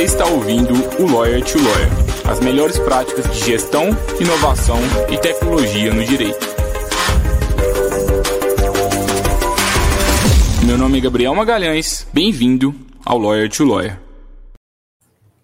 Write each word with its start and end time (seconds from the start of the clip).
Você 0.00 0.04
está 0.06 0.24
ouvindo 0.24 0.72
o 0.98 1.14
Lawyer 1.14 1.44
to 1.44 1.58
Lawyer, 1.58 1.90
as 2.26 2.40
melhores 2.40 2.78
práticas 2.78 3.30
de 3.34 3.44
gestão, 3.44 3.90
inovação 4.18 4.78
e 5.12 5.18
tecnologia 5.18 5.92
no 5.92 6.02
direito. 6.02 6.38
Meu 10.66 10.78
nome 10.78 10.96
é 10.96 11.00
Gabriel 11.02 11.34
Magalhães, 11.34 12.08
bem-vindo 12.14 12.74
ao 13.04 13.18
Lawyer 13.18 13.50
to 13.50 13.62
Lawyer. 13.62 14.00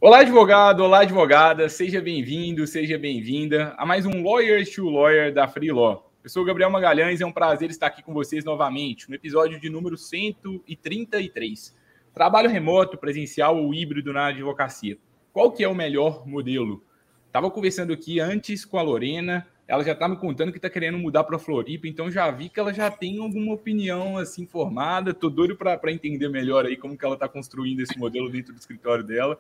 Olá, 0.01 0.21
advogado, 0.21 0.81
olá, 0.85 1.01
advogada, 1.01 1.69
seja 1.69 2.01
bem-vindo, 2.01 2.67
seja 2.67 2.97
bem-vinda 2.97 3.75
a 3.77 3.85
mais 3.85 4.07
um 4.07 4.23
Lawyer 4.25 4.65
to 4.75 4.89
Lawyer 4.89 5.35
da 5.35 5.47
Free 5.47 5.71
Law. 5.71 6.11
Eu 6.25 6.31
sou 6.31 6.43
o 6.43 6.47
Gabriel 6.47 6.71
Magalhães 6.71 7.21
é 7.21 7.27
um 7.27 7.33
prazer 7.33 7.69
estar 7.69 7.89
aqui 7.89 8.03
com 8.03 8.15
vocês 8.15 8.43
novamente 8.43 9.07
no 9.11 9.17
episódio 9.17 9.61
de 9.61 9.69
número 9.69 9.99
133. 9.99 11.75
Trabalho 12.17 12.49
remoto, 12.49 12.97
presencial 12.97 13.59
ou 13.59 13.75
híbrido 13.75 14.11
na 14.11 14.29
advocacia. 14.29 14.97
Qual 15.35 15.53
que 15.53 15.63
é 15.63 15.69
o 15.69 15.75
melhor 15.75 16.27
modelo? 16.27 16.83
Estava 17.27 17.51
conversando 17.51 17.93
aqui 17.93 18.21
antes 18.21 18.65
com 18.65 18.79
a 18.79 18.83
Lorena, 18.83 19.47
ela 19.69 19.85
já 19.85 19.93
está 19.93 20.09
me 20.09 20.17
contando 20.17 20.51
que 20.51 20.57
está 20.57 20.71
querendo 20.71 20.97
mudar 20.97 21.25
para 21.25 21.39
Floripa, 21.39 21.87
então 21.87 22.11
já 22.11 22.31
vi 22.31 22.49
que 22.49 22.59
ela 22.59 22.73
já 22.73 22.91
tem 22.91 23.19
alguma 23.19 23.53
opinião 23.53 24.17
assim 24.17 24.47
formada. 24.47 25.13
Tô 25.13 25.29
doido 25.29 25.57
para 25.57 25.93
entender 25.93 26.31
melhor 26.31 26.65
aí 26.65 26.75
como 26.75 26.97
que 26.97 27.05
ela 27.05 27.17
está 27.17 27.29
construindo 27.29 27.81
esse 27.81 27.99
modelo 27.99 28.31
dentro 28.31 28.55
do 28.55 28.59
escritório 28.59 29.05
dela. 29.05 29.39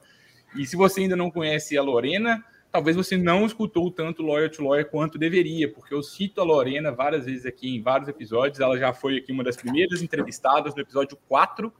E 0.54 0.66
se 0.66 0.76
você 0.76 1.00
ainda 1.00 1.16
não 1.16 1.30
conhece 1.30 1.78
a 1.78 1.82
Lorena, 1.82 2.44
talvez 2.70 2.94
você 2.94 3.16
não 3.16 3.46
escutou 3.46 3.90
tanto 3.90 4.22
Lawyer 4.22 4.50
to 4.50 4.62
Lawyer 4.62 4.84
quanto 4.90 5.16
deveria, 5.16 5.72
porque 5.72 5.94
eu 5.94 6.02
cito 6.02 6.42
a 6.42 6.44
Lorena 6.44 6.92
várias 6.92 7.24
vezes 7.24 7.46
aqui 7.46 7.74
em 7.74 7.80
vários 7.80 8.06
episódios. 8.06 8.60
Ela 8.60 8.76
já 8.76 8.92
foi 8.92 9.16
aqui 9.16 9.32
uma 9.32 9.42
das 9.42 9.56
primeiras 9.56 10.02
entrevistadas 10.02 10.74
no 10.74 10.82
episódio 10.82 11.16
4. 11.26 11.72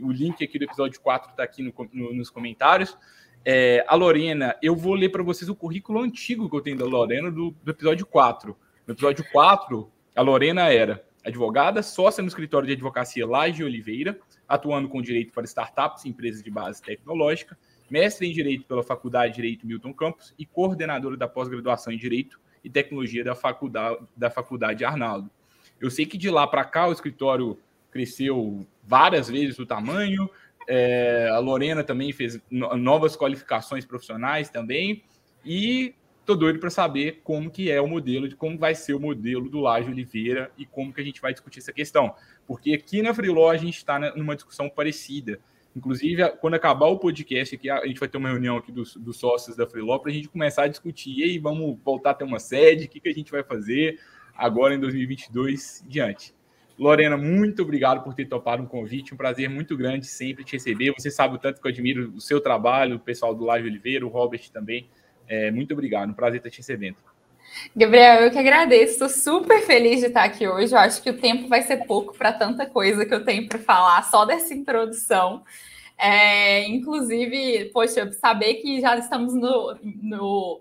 O 0.00 0.10
link 0.10 0.42
aqui 0.42 0.58
do 0.58 0.64
episódio 0.64 1.00
4 1.00 1.30
está 1.30 1.42
aqui 1.42 1.62
no, 1.62 1.72
no, 1.92 2.14
nos 2.14 2.30
comentários. 2.30 2.96
É, 3.44 3.84
a 3.86 3.94
Lorena, 3.94 4.56
eu 4.62 4.74
vou 4.74 4.94
ler 4.94 5.10
para 5.10 5.22
vocês 5.22 5.48
o 5.48 5.54
currículo 5.54 6.00
antigo 6.00 6.48
que 6.50 6.56
eu 6.56 6.60
tenho 6.60 6.76
da 6.76 6.84
Lorena 6.84 7.30
do, 7.30 7.54
do 7.62 7.70
episódio 7.70 8.04
4. 8.06 8.56
No 8.86 8.94
episódio 8.94 9.24
4, 9.32 9.90
a 10.14 10.22
Lorena 10.22 10.72
era 10.72 11.04
advogada, 11.24 11.82
sócia 11.82 12.22
no 12.22 12.28
escritório 12.28 12.66
de 12.66 12.72
advocacia 12.72 13.26
Laje 13.26 13.62
Oliveira, 13.62 14.18
atuando 14.46 14.88
com 14.88 15.02
direito 15.02 15.32
para 15.32 15.44
startups 15.44 16.04
e 16.04 16.08
empresas 16.08 16.42
de 16.42 16.50
base 16.50 16.82
tecnológica 16.82 17.56
mestre 17.90 18.28
em 18.28 18.32
Direito 18.32 18.64
pela 18.66 18.82
Faculdade 18.82 19.32
de 19.32 19.36
Direito 19.36 19.66
Milton 19.66 19.92
Campos 19.92 20.34
e 20.38 20.44
coordenadora 20.44 21.16
da 21.16 21.28
pós-graduação 21.28 21.92
em 21.92 21.96
Direito 21.96 22.40
e 22.62 22.70
Tecnologia 22.70 23.24
da 23.24 23.34
Faculdade, 23.34 23.98
da 24.16 24.30
Faculdade 24.30 24.84
Arnaldo. 24.84 25.30
Eu 25.80 25.90
sei 25.90 26.04
que 26.06 26.18
de 26.18 26.30
lá 26.30 26.46
para 26.46 26.64
cá 26.64 26.88
o 26.88 26.92
escritório 26.92 27.58
cresceu 27.90 28.66
várias 28.88 29.28
vezes 29.28 29.58
o 29.58 29.66
tamanho, 29.66 30.28
é, 30.66 31.28
a 31.30 31.38
Lorena 31.38 31.84
também 31.84 32.10
fez 32.12 32.40
novas 32.50 33.14
qualificações 33.14 33.84
profissionais 33.84 34.48
também, 34.48 35.04
e 35.44 35.94
tô 36.24 36.34
doido 36.34 36.58
para 36.58 36.70
saber 36.70 37.20
como 37.22 37.50
que 37.50 37.70
é 37.70 37.80
o 37.80 37.86
modelo, 37.86 38.28
de 38.28 38.34
como 38.34 38.58
vai 38.58 38.74
ser 38.74 38.94
o 38.94 39.00
modelo 39.00 39.48
do 39.48 39.60
Laje 39.60 39.90
Oliveira 39.90 40.50
e 40.58 40.66
como 40.66 40.92
que 40.92 41.00
a 41.00 41.04
gente 41.04 41.20
vai 41.20 41.32
discutir 41.32 41.60
essa 41.60 41.72
questão. 41.72 42.14
Porque 42.46 42.72
aqui 42.72 43.02
na 43.02 43.14
Freeló 43.14 43.50
a 43.50 43.56
gente 43.56 43.76
está 43.76 43.98
numa 44.14 44.34
discussão 44.34 44.68
parecida. 44.68 45.38
Inclusive, 45.76 46.28
quando 46.40 46.54
acabar 46.54 46.86
o 46.86 46.98
podcast 46.98 47.54
aqui, 47.54 47.70
a 47.70 47.86
gente 47.86 48.00
vai 48.00 48.08
ter 48.08 48.18
uma 48.18 48.28
reunião 48.28 48.56
aqui 48.56 48.72
dos, 48.72 48.96
dos 48.96 49.16
sócios 49.16 49.56
da 49.56 49.66
Freeló 49.66 49.98
para 49.98 50.10
a 50.10 50.14
gente 50.14 50.28
começar 50.28 50.64
a 50.64 50.68
discutir. 50.68 51.18
E 51.18 51.22
aí, 51.22 51.38
vamos 51.38 51.78
voltar 51.84 52.10
a 52.10 52.14
ter 52.14 52.24
uma 52.24 52.38
sede? 52.38 52.86
O 52.86 52.88
que, 52.88 53.00
que 53.00 53.08
a 53.08 53.14
gente 53.14 53.30
vai 53.30 53.42
fazer 53.42 53.98
agora 54.34 54.74
em 54.74 54.80
2022 54.80 55.82
e 55.82 55.88
diante? 55.88 56.34
Lorena, 56.78 57.16
muito 57.16 57.62
obrigado 57.62 58.04
por 58.04 58.14
ter 58.14 58.26
topado 58.26 58.62
um 58.62 58.66
convite. 58.66 59.12
Um 59.12 59.16
prazer 59.16 59.50
muito 59.50 59.76
grande 59.76 60.06
sempre 60.06 60.44
te 60.44 60.52
receber. 60.52 60.94
Você 60.96 61.10
sabe 61.10 61.34
o 61.34 61.38
tanto 61.38 61.60
que 61.60 61.66
eu 61.66 61.70
admiro 61.70 62.12
o 62.14 62.20
seu 62.20 62.40
trabalho, 62.40 62.96
o 62.96 63.00
pessoal 63.00 63.34
do 63.34 63.44
Live 63.44 63.68
Oliveira, 63.68 64.06
o 64.06 64.08
Robert 64.08 64.48
também. 64.52 64.88
É, 65.26 65.50
muito 65.50 65.72
obrigado. 65.72 66.10
Um 66.10 66.14
prazer 66.14 66.38
estar 66.38 66.50
te 66.50 66.58
recebendo. 66.58 66.96
Gabriel, 67.74 68.20
eu 68.22 68.30
que 68.30 68.38
agradeço. 68.38 68.92
Estou 68.92 69.08
super 69.08 69.60
feliz 69.62 70.00
de 70.00 70.06
estar 70.06 70.22
aqui 70.22 70.46
hoje. 70.46 70.72
Eu 70.72 70.78
acho 70.78 71.02
que 71.02 71.10
o 71.10 71.18
tempo 71.18 71.48
vai 71.48 71.62
ser 71.62 71.78
pouco 71.84 72.16
para 72.16 72.32
tanta 72.32 72.64
coisa 72.64 73.04
que 73.04 73.14
eu 73.14 73.24
tenho 73.24 73.48
para 73.48 73.58
falar 73.58 74.02
só 74.04 74.24
dessa 74.24 74.54
introdução. 74.54 75.42
É, 75.98 76.64
inclusive, 76.68 77.70
poxa, 77.72 78.12
saber 78.12 78.54
que 78.54 78.80
já 78.80 78.96
estamos 78.96 79.34
no, 79.34 79.76
no 79.82 80.60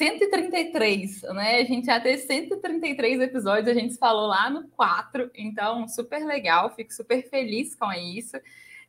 133, 0.00 1.22
né? 1.34 1.56
A 1.60 1.64
gente 1.64 1.84
já 1.84 2.00
teve 2.00 2.22
133 2.22 3.20
episódios, 3.20 3.68
a 3.68 3.78
gente 3.78 3.98
falou 3.98 4.28
lá 4.28 4.48
no 4.48 4.66
4, 4.68 5.30
então 5.34 5.86
super 5.86 6.24
legal, 6.24 6.74
fico 6.74 6.90
super 6.90 7.22
feliz 7.28 7.74
com 7.74 7.92
isso. 7.92 8.38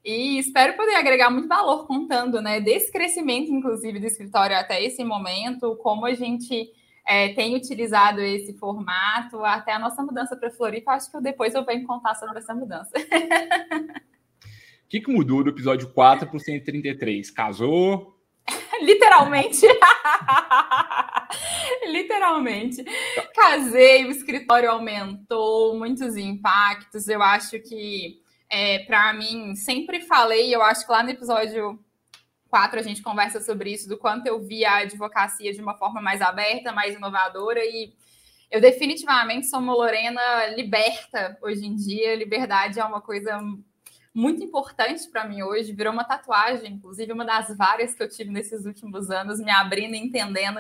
E 0.06 0.40
espero 0.40 0.78
poder 0.78 0.96
agregar 0.96 1.30
muito 1.30 1.50
valor 1.50 1.86
contando, 1.86 2.42
né, 2.42 2.62
desse 2.62 2.90
crescimento, 2.92 3.52
inclusive, 3.52 4.00
do 4.00 4.08
escritório 4.08 4.56
até 4.56 4.82
esse 4.82 5.04
momento, 5.04 5.76
como 5.84 6.06
a 6.06 6.14
gente 6.14 6.72
é, 7.06 7.34
tem 7.34 7.58
utilizado 7.58 8.22
esse 8.22 8.54
formato, 8.54 9.44
até 9.44 9.74
a 9.74 9.80
nossa 9.80 10.02
mudança 10.02 10.38
para 10.38 10.50
Floripa. 10.50 10.94
Acho 10.94 11.12
que 11.12 11.20
depois 11.20 11.54
eu 11.54 11.66
venho 11.66 11.86
contar 11.86 12.16
sobre 12.16 12.38
essa 12.38 12.56
mudança. 12.56 12.92
O 14.84 14.92
que, 14.92 15.00
que 15.00 15.10
mudou 15.10 15.42
do 15.42 15.50
episódio 15.50 15.88
4 15.88 16.28
para 16.28 16.36
o 16.36 16.40
133? 16.40 17.32
Casou? 17.32 18.21
Literalmente. 18.82 19.68
Literalmente. 21.88 22.84
Casei, 23.34 24.06
o 24.06 24.12
escritório 24.12 24.72
aumentou, 24.72 25.78
muitos 25.78 26.16
impactos. 26.16 27.08
Eu 27.08 27.22
acho 27.22 27.60
que, 27.60 28.22
é, 28.50 28.80
para 28.80 29.14
mim, 29.14 29.56
sempre 29.56 30.02
falei, 30.02 30.54
eu 30.54 30.62
acho 30.62 30.86
que 30.86 30.92
lá 30.92 31.04
no 31.04 31.10
episódio 31.10 31.80
4 32.50 32.80
a 32.80 32.84
gente 32.84 33.02
conversa 33.02 33.40
sobre 33.40 33.72
isso, 33.72 33.88
do 33.88 33.98
quanto 33.98 34.28
eu 34.28 34.42
vi 34.42 34.66
a 34.66 34.80
advocacia 34.80 35.54
de 35.54 35.62
uma 35.62 35.78
forma 35.78 36.02
mais 36.02 36.22
aberta, 36.22 36.72
mais 36.72 36.96
inovadora 36.96 37.64
e 37.64 37.94
eu 38.52 38.60
definitivamente 38.60 39.48
sou 39.48 39.60
uma 39.60 39.74
Lorena 39.74 40.48
liberta 40.58 41.38
hoje 41.42 41.66
em 41.66 41.74
dia. 41.74 42.18
Liberdade 42.18 42.82
é 42.82 42.84
uma 42.84 43.00
coisa 43.00 43.40
muito 44.14 44.44
importante 44.44 45.08
para 45.10 45.28
mim 45.28 45.42
hoje, 45.42 45.72
virou 45.72 45.94
uma 45.94 46.04
tatuagem, 46.04 46.74
inclusive 46.74 47.14
uma 47.14 47.26
das 47.26 47.56
várias 47.56 47.94
que 47.96 48.04
eu 48.04 48.10
tive 48.10 48.30
nesses 48.30 48.66
últimos 48.66 49.10
anos, 49.10 49.40
me 49.40 49.52
abrindo 49.52 49.96
e 49.96 50.00
entendendo 50.00 50.60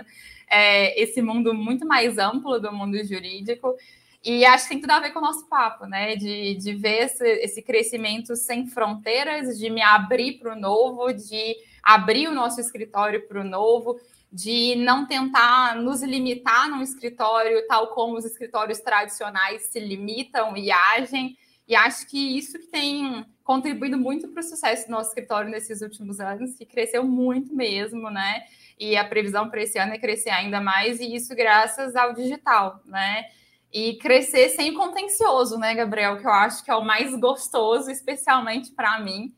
é, 0.49 1.01
esse 1.01 1.21
mundo 1.21 1.53
muito 1.53 1.85
mais 1.85 2.17
amplo 2.17 2.59
do 2.59 2.71
mundo 2.71 3.03
jurídico. 3.03 3.75
E 4.23 4.45
acho 4.45 4.65
que 4.65 4.69
tem 4.69 4.81
tudo 4.81 4.91
a 4.91 4.99
ver 4.99 5.11
com 5.11 5.19
o 5.19 5.23
nosso 5.23 5.47
papo, 5.47 5.85
né? 5.85 6.15
De, 6.15 6.55
de 6.55 6.75
ver 6.75 7.05
esse, 7.05 7.27
esse 7.27 7.61
crescimento 7.61 8.35
sem 8.35 8.67
fronteiras, 8.67 9.57
de 9.57 9.69
me 9.69 9.81
abrir 9.81 10.33
para 10.33 10.53
o 10.53 10.59
novo, 10.59 11.11
de 11.11 11.55
abrir 11.81 12.27
o 12.27 12.33
nosso 12.33 12.61
escritório 12.61 13.27
para 13.27 13.41
o 13.41 13.43
novo, 13.43 13.99
de 14.31 14.75
não 14.75 15.07
tentar 15.07 15.75
nos 15.75 16.03
limitar 16.03 16.69
num 16.69 16.83
escritório 16.83 17.65
tal 17.67 17.87
como 17.87 18.15
os 18.15 18.23
escritórios 18.23 18.79
tradicionais 18.79 19.63
se 19.63 19.79
limitam 19.79 20.55
e 20.55 20.71
agem. 20.71 21.35
E 21.67 21.75
acho 21.75 22.07
que 22.07 22.37
isso 22.37 22.59
que 22.59 22.67
tem 22.67 23.25
contribuído 23.43 23.97
muito 23.97 24.27
para 24.27 24.39
o 24.39 24.43
sucesso 24.43 24.87
do 24.87 24.91
nosso 24.91 25.09
escritório 25.09 25.49
nesses 25.49 25.81
últimos 25.81 26.19
anos, 26.19 26.55
que 26.55 26.65
cresceu 26.65 27.03
muito 27.03 27.53
mesmo, 27.55 28.09
né? 28.09 28.43
E 28.79 28.97
a 28.97 29.05
previsão 29.05 29.49
para 29.49 29.61
esse 29.61 29.77
ano 29.77 29.93
é 29.93 29.97
crescer 29.97 30.31
ainda 30.31 30.59
mais, 30.59 30.99
e 30.99 31.15
isso 31.15 31.35
graças 31.35 31.95
ao 31.95 32.13
digital, 32.13 32.81
né? 32.85 33.25
E 33.71 33.95
crescer 33.95 34.49
sem 34.49 34.73
contencioso, 34.73 35.57
né, 35.57 35.73
Gabriel? 35.73 36.19
Que 36.19 36.27
eu 36.27 36.31
acho 36.31 36.63
que 36.63 36.71
é 36.71 36.75
o 36.75 36.83
mais 36.83 37.15
gostoso, 37.15 37.89
especialmente 37.89 38.71
para 38.71 38.99
mim 38.99 39.33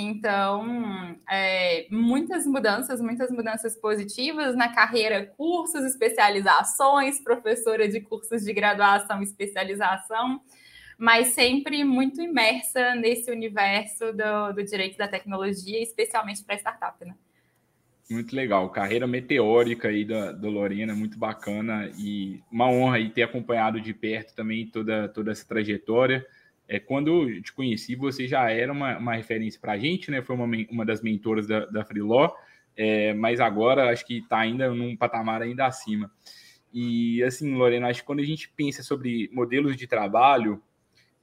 então, 0.00 1.16
é, 1.28 1.88
muitas 1.90 2.46
mudanças, 2.46 3.00
muitas 3.00 3.30
mudanças 3.30 3.76
positivas 3.76 4.54
na 4.54 4.68
carreira, 4.72 5.26
cursos, 5.36 5.82
especializações, 5.82 7.20
professora 7.20 7.88
de 7.88 8.00
cursos 8.00 8.44
de 8.44 8.52
graduação 8.52 9.22
especialização, 9.22 10.40
mas 10.98 11.28
sempre 11.28 11.84
muito 11.84 12.20
imersa 12.20 12.96
nesse 12.96 13.30
universo 13.30 14.12
do, 14.12 14.52
do 14.52 14.64
direito 14.64 14.98
da 14.98 15.06
tecnologia, 15.06 15.80
especialmente 15.80 16.42
para 16.42 16.56
startup, 16.56 17.04
né? 17.04 17.14
Muito 18.10 18.34
legal, 18.34 18.68
carreira 18.70 19.06
meteórica 19.06 19.88
aí 19.88 20.04
da, 20.04 20.32
da 20.32 20.48
Lorena, 20.48 20.94
muito 20.94 21.16
bacana 21.16 21.90
e 21.96 22.42
uma 22.50 22.68
honra 22.68 22.96
aí 22.96 23.10
ter 23.10 23.22
acompanhado 23.22 23.80
de 23.80 23.94
perto 23.94 24.34
também 24.34 24.66
toda, 24.66 25.08
toda 25.08 25.30
essa 25.30 25.46
trajetória. 25.46 26.26
É, 26.66 26.80
quando 26.80 27.40
te 27.42 27.52
conheci, 27.52 27.94
você 27.94 28.26
já 28.26 28.50
era 28.50 28.72
uma, 28.72 28.98
uma 28.98 29.14
referência 29.14 29.60
para 29.60 29.72
a 29.72 29.78
gente, 29.78 30.10
né? 30.10 30.20
Foi 30.20 30.34
uma, 30.34 30.48
uma 30.70 30.84
das 30.84 31.00
mentoras 31.00 31.46
da, 31.46 31.66
da 31.66 31.84
Freeló, 31.84 32.34
é, 32.74 33.12
mas 33.12 33.40
agora 33.40 33.90
acho 33.90 34.06
que 34.06 34.18
está 34.18 34.38
ainda 34.38 34.74
num 34.74 34.96
patamar 34.96 35.42
ainda 35.42 35.66
acima. 35.66 36.10
E 36.72 37.22
assim, 37.22 37.54
Lorena, 37.54 37.88
acho 37.88 38.00
que 38.00 38.06
quando 38.06 38.20
a 38.20 38.24
gente 38.24 38.48
pensa 38.48 38.82
sobre 38.82 39.30
modelos 39.32 39.76
de 39.76 39.86
trabalho, 39.86 40.62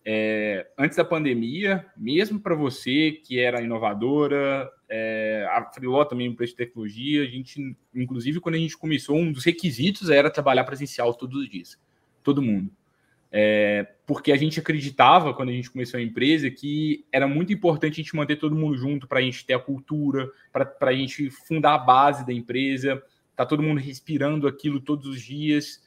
é, 0.07 0.67
antes 0.77 0.95
da 0.95 1.03
pandemia, 1.03 1.83
mesmo 1.97 2.39
para 2.39 2.53
você 2.53 3.11
que 3.11 3.39
era 3.39 3.61
inovadora, 3.61 4.69
é, 4.87 5.47
a 5.49 5.65
Freeló 5.73 6.05
também 6.05 6.27
empresa 6.27 6.51
de 6.51 6.57
tecnologia, 6.57 7.23
a 7.23 7.25
gente, 7.25 7.75
inclusive, 7.93 8.39
quando 8.39 8.53
a 8.53 8.59
gente 8.59 8.77
começou, 8.77 9.17
um 9.17 9.31
dos 9.31 9.43
requisitos 9.43 10.11
era 10.11 10.29
trabalhar 10.29 10.63
presencial 10.63 11.11
todos 11.15 11.41
os 11.41 11.49
dias, 11.49 11.81
todo 12.23 12.41
mundo. 12.41 12.71
É, 13.31 13.95
porque 14.05 14.31
a 14.31 14.37
gente 14.37 14.59
acreditava, 14.59 15.33
quando 15.33 15.49
a 15.49 15.53
gente 15.53 15.71
começou 15.71 15.99
a 15.99 16.03
empresa, 16.03 16.51
que 16.51 17.03
era 17.11 17.27
muito 17.27 17.51
importante 17.51 17.93
a 17.93 18.03
gente 18.03 18.15
manter 18.15 18.35
todo 18.35 18.55
mundo 18.55 18.77
junto 18.77 19.07
para 19.07 19.17
a 19.17 19.23
gente 19.23 19.43
ter 19.43 19.55
a 19.55 19.59
cultura, 19.59 20.29
para 20.53 20.71
a 20.81 20.93
gente 20.93 21.31
fundar 21.31 21.73
a 21.73 21.79
base 21.79 22.23
da 22.23 22.31
empresa, 22.31 23.01
tá 23.35 23.43
todo 23.43 23.63
mundo 23.63 23.79
respirando 23.81 24.47
aquilo 24.47 24.79
todos 24.79 25.07
os 25.07 25.19
dias. 25.19 25.83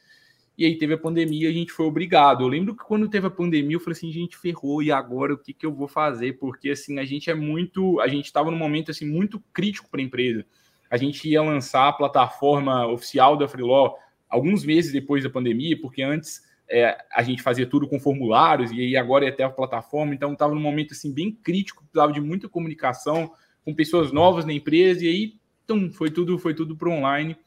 E 0.59 0.65
aí 0.65 0.77
teve 0.77 0.93
a 0.93 0.97
pandemia, 0.97 1.47
a 1.47 1.53
gente 1.53 1.71
foi 1.71 1.85
obrigado. 1.85 2.43
Eu 2.43 2.49
lembro 2.49 2.75
que 2.75 2.83
quando 2.83 3.07
teve 3.07 3.25
a 3.25 3.29
pandemia, 3.29 3.77
eu 3.77 3.79
falei 3.79 3.93
assim, 3.93 4.11
gente, 4.11 4.37
ferrou, 4.37 4.83
e 4.83 4.91
agora 4.91 5.33
o 5.33 5.37
que, 5.37 5.53
que 5.53 5.65
eu 5.65 5.73
vou 5.73 5.87
fazer? 5.87 6.33
Porque 6.33 6.71
assim, 6.71 6.99
a 6.99 7.05
gente 7.05 7.29
é 7.29 7.33
muito, 7.33 7.97
a 8.01 8.09
gente 8.09 8.25
estava 8.25 8.51
num 8.51 8.57
momento 8.57 8.91
assim 8.91 9.09
muito 9.09 9.41
crítico 9.53 9.89
para 9.89 10.01
a 10.01 10.03
empresa. 10.03 10.45
A 10.91 10.97
gente 10.97 11.29
ia 11.29 11.41
lançar 11.41 11.87
a 11.87 11.93
plataforma 11.93 12.85
oficial 12.87 13.37
da 13.37 13.47
Freeló 13.47 13.93
alguns 14.27 14.65
meses 14.65 14.91
depois 14.91 15.23
da 15.23 15.29
pandemia, 15.29 15.79
porque 15.79 16.01
antes 16.01 16.41
é, 16.69 16.97
a 17.13 17.23
gente 17.23 17.41
fazia 17.41 17.65
tudo 17.65 17.87
com 17.87 17.97
formulários, 17.97 18.69
e 18.73 18.81
aí 18.81 18.97
agora 18.97 19.25
é 19.25 19.29
até 19.29 19.45
a 19.45 19.49
plataforma, 19.49 20.13
então 20.13 20.33
estava 20.33 20.53
num 20.53 20.59
momento 20.59 20.91
assim 20.91 21.13
bem 21.13 21.31
crítico, 21.31 21.83
precisava 21.83 22.11
de 22.11 22.19
muita 22.19 22.49
comunicação 22.49 23.31
com 23.63 23.73
pessoas 23.73 24.11
novas 24.11 24.43
na 24.43 24.51
empresa, 24.51 25.05
e 25.05 25.07
aí 25.07 25.39
então, 25.63 25.89
foi 25.89 26.11
tudo 26.11 26.37
foi 26.37 26.53
tudo 26.53 26.75
para 26.75 26.89
online. 26.89 27.37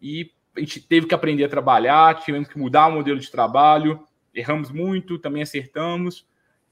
E 0.00 0.30
a 0.60 0.64
gente 0.64 0.80
teve 0.80 1.06
que 1.06 1.14
aprender 1.14 1.44
a 1.44 1.48
trabalhar, 1.48 2.20
tivemos 2.20 2.48
que 2.48 2.58
mudar 2.58 2.88
o 2.88 2.92
modelo 2.92 3.18
de 3.18 3.30
trabalho, 3.30 4.04
erramos 4.34 4.70
muito, 4.70 5.18
também 5.18 5.42
acertamos. 5.42 6.26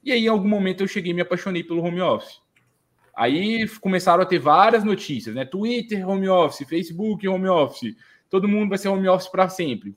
E 0.04 0.12
aí, 0.12 0.26
em 0.26 0.28
algum 0.28 0.48
momento, 0.48 0.82
eu 0.82 0.88
cheguei 0.88 1.12
e 1.12 1.14
me 1.14 1.22
apaixonei 1.22 1.64
pelo 1.64 1.82
home 1.82 2.00
office. 2.00 2.40
Aí 3.16 3.66
começaram 3.80 4.22
a 4.22 4.26
ter 4.26 4.38
várias 4.38 4.84
notícias, 4.84 5.34
né? 5.34 5.44
Twitter, 5.44 6.08
home 6.08 6.28
office, 6.28 6.68
Facebook, 6.68 7.26
home 7.26 7.48
office. 7.48 7.96
Todo 8.28 8.46
mundo 8.46 8.68
vai 8.68 8.78
ser 8.78 8.88
home 8.88 9.08
office 9.08 9.28
para 9.28 9.48
sempre. 9.48 9.96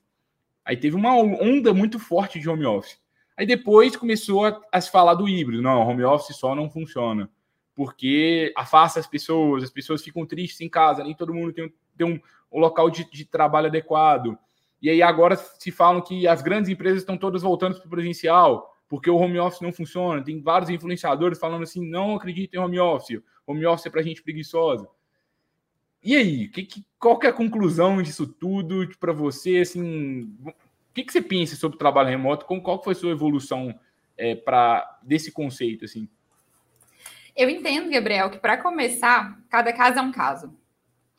Aí 0.64 0.78
teve 0.78 0.96
uma 0.96 1.14
onda 1.16 1.74
muito 1.74 2.00
forte 2.00 2.40
de 2.40 2.50
home 2.50 2.66
office. 2.66 3.00
Aí 3.38 3.46
depois 3.46 3.96
começou 3.96 4.46
a, 4.46 4.60
a, 4.72 4.80
se 4.80 4.90
falar 4.90 5.16
do 5.16 5.28
híbrido. 5.28 5.62
Não, 5.62 5.88
home 5.88 6.04
office 6.04 6.36
só 6.38 6.56
não 6.56 6.70
funciona. 6.70 7.30
Porque 7.76 8.54
afasta 8.56 9.00
as 9.00 9.08
pessoas, 9.08 9.64
as 9.64 9.70
pessoas 9.70 10.04
ficam 10.04 10.26
tristes 10.26 10.62
em 10.62 10.70
casa, 10.70 11.04
nem 11.04 11.14
todo 11.14 11.34
mundo 11.34 11.54
tem, 11.54 11.74
tem 11.98 12.08
um, 12.08 12.20
um 12.52 12.60
local 12.60 12.90
de, 12.90 13.10
de 13.10 13.26
trabalho 13.26 13.68
adequado. 13.68 14.38
E 14.82 14.90
aí 14.90 15.02
agora 15.02 15.36
se 15.36 15.72
falam 15.72 16.02
que 16.02 16.28
as 16.28 16.42
grandes 16.42 16.70
empresas 16.70 17.00
estão 17.00 17.18
todas 17.18 17.44
voltando 17.44 17.78
para 17.78 17.88
o 17.88 17.90
presencial, 17.90 18.76
porque 18.90 19.10
o 19.10 19.16
home 19.16 19.40
office 19.40 19.62
não 19.62 19.72
funciona. 19.72 20.24
Tem 20.24 20.42
vários 20.42 20.70
influenciadores 20.70 21.40
falando 21.40 21.64
assim: 21.64 21.88
não 21.88 22.16
acredito 22.16 22.56
em 22.56 22.58
home 22.58 22.80
office, 22.80 23.22
home 23.46 23.66
office 23.66 23.86
é 23.86 23.90
para 23.90 24.02
gente 24.02 24.24
preguiçosa. 24.24 24.88
E 26.04 26.16
aí, 26.16 26.48
que, 26.48 26.64
que, 26.64 26.86
qual 27.00 27.20
que 27.20 27.28
é 27.28 27.30
a 27.30 27.34
conclusão 27.34 28.02
disso 28.02 28.26
tudo 28.26 28.88
para 29.00 29.14
você? 29.14 29.58
Assim, 29.58 30.36
o 30.44 30.54
que, 30.94 31.04
que 31.04 31.14
você 31.14 31.22
pensa 31.22 31.56
sobre 31.56 31.76
o 31.76 31.80
trabalho 31.80 32.10
remoto? 32.10 32.46
Com, 32.46 32.60
qual 32.60 32.84
foi 32.84 32.94
a 32.94 32.96
sua 32.96 33.12
evolução 33.12 33.80
é, 34.18 34.34
para 34.34 35.00
desse 35.04 35.32
conceito? 35.32 35.86
Assim? 35.86 36.10
Eu 37.36 37.50
entendo, 37.50 37.92
Gabriel, 37.92 38.32
que 38.32 38.40
para 38.40 38.58
começar, 38.58 39.40
cada 39.48 39.72
caso 39.72 40.00
é 40.00 40.02
um 40.02 40.12
caso. 40.12 40.54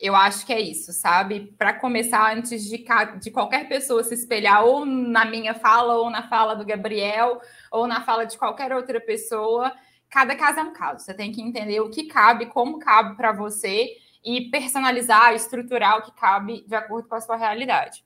Eu 0.03 0.17
acho 0.17 0.45
que 0.45 0.53
é 0.53 0.61
isso, 0.61 0.93
sabe? 0.93 1.55
Para 1.57 1.75
começar, 1.75 2.37
antes 2.37 2.65
de, 2.65 2.85
de 3.21 3.31
qualquer 3.31 3.69
pessoa 3.69 4.03
se 4.03 4.15
espelhar 4.15 4.65
ou 4.65 4.85
na 4.85 5.25
minha 5.25 5.55
fala, 5.55 5.95
ou 5.95 6.11
na 6.11 6.29
fala 6.29 6.57
do 6.57 6.67
Gabriel, 6.67 7.41
ou 7.71 7.87
na 7.87 8.01
fala 8.01 8.27
de 8.27 8.37
qualquer 8.37 8.73
outra 8.73 9.01
pessoa, 9.01 9.73
cada 10.11 10.35
caso 10.35 10.59
é 10.59 10.63
um 10.65 10.73
caso. 10.73 11.05
Você 11.05 11.15
tem 11.15 11.31
que 11.31 11.41
entender 11.41 11.79
o 11.81 11.89
que 11.89 12.09
cabe, 12.09 12.47
como 12.47 12.81
cabe 12.81 13.17
para 13.17 13.31
você 13.31 13.91
e 14.25 14.51
personalizar, 14.51 15.35
estruturar 15.35 15.99
o 15.99 16.03
que 16.03 16.13
cabe 16.21 16.65
de 16.67 16.75
acordo 16.75 17.09
com 17.09 17.15
a 17.15 17.21
sua 17.21 17.37
realidade. 17.37 18.05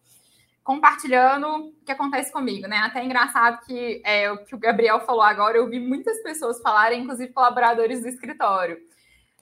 Compartilhando 0.62 1.46
o 1.48 1.72
que 1.82 1.92
acontece 1.92 2.30
comigo, 2.30 2.68
né? 2.68 2.76
Até 2.76 3.02
engraçado 3.02 3.64
que 3.64 4.02
é, 4.04 4.30
o 4.30 4.44
que 4.44 4.54
o 4.54 4.58
Gabriel 4.58 5.00
falou 5.00 5.22
agora, 5.22 5.56
eu 5.56 5.66
vi 5.66 5.80
muitas 5.80 6.22
pessoas 6.22 6.60
falarem, 6.60 7.04
inclusive 7.04 7.32
colaboradores 7.32 8.02
do 8.02 8.08
escritório. 8.08 8.76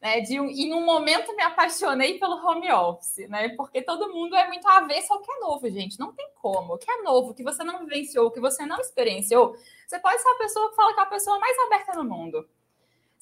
Né, 0.04 0.20
de 0.20 0.36
em 0.36 0.74
um 0.74 0.84
momento 0.84 1.34
me 1.34 1.42
apaixonei 1.42 2.18
pelo 2.18 2.36
home 2.46 2.70
office, 2.70 3.26
né? 3.26 3.48
Porque 3.56 3.80
todo 3.80 4.12
mundo 4.12 4.36
é 4.36 4.46
muito 4.46 4.68
avesso 4.68 5.14
ao 5.14 5.22
que 5.22 5.32
é 5.32 5.38
novo, 5.40 5.70
gente. 5.70 5.98
Não 5.98 6.12
tem 6.12 6.28
como. 6.42 6.74
O 6.74 6.78
que 6.78 6.90
é 6.90 7.00
novo, 7.00 7.32
que 7.32 7.42
você 7.42 7.64
não 7.64 7.78
vivenciou, 7.78 8.30
que 8.30 8.38
você 8.38 8.66
não 8.66 8.78
experienciou, 8.78 9.56
você 9.86 9.98
pode 9.98 10.20
ser 10.20 10.28
a 10.28 10.34
pessoa 10.34 10.68
que 10.68 10.76
fala 10.76 10.92
que 10.92 11.00
é 11.00 11.02
a 11.02 11.06
pessoa 11.06 11.38
mais 11.38 11.58
aberta 11.58 11.94
no 11.94 12.04
mundo 12.04 12.46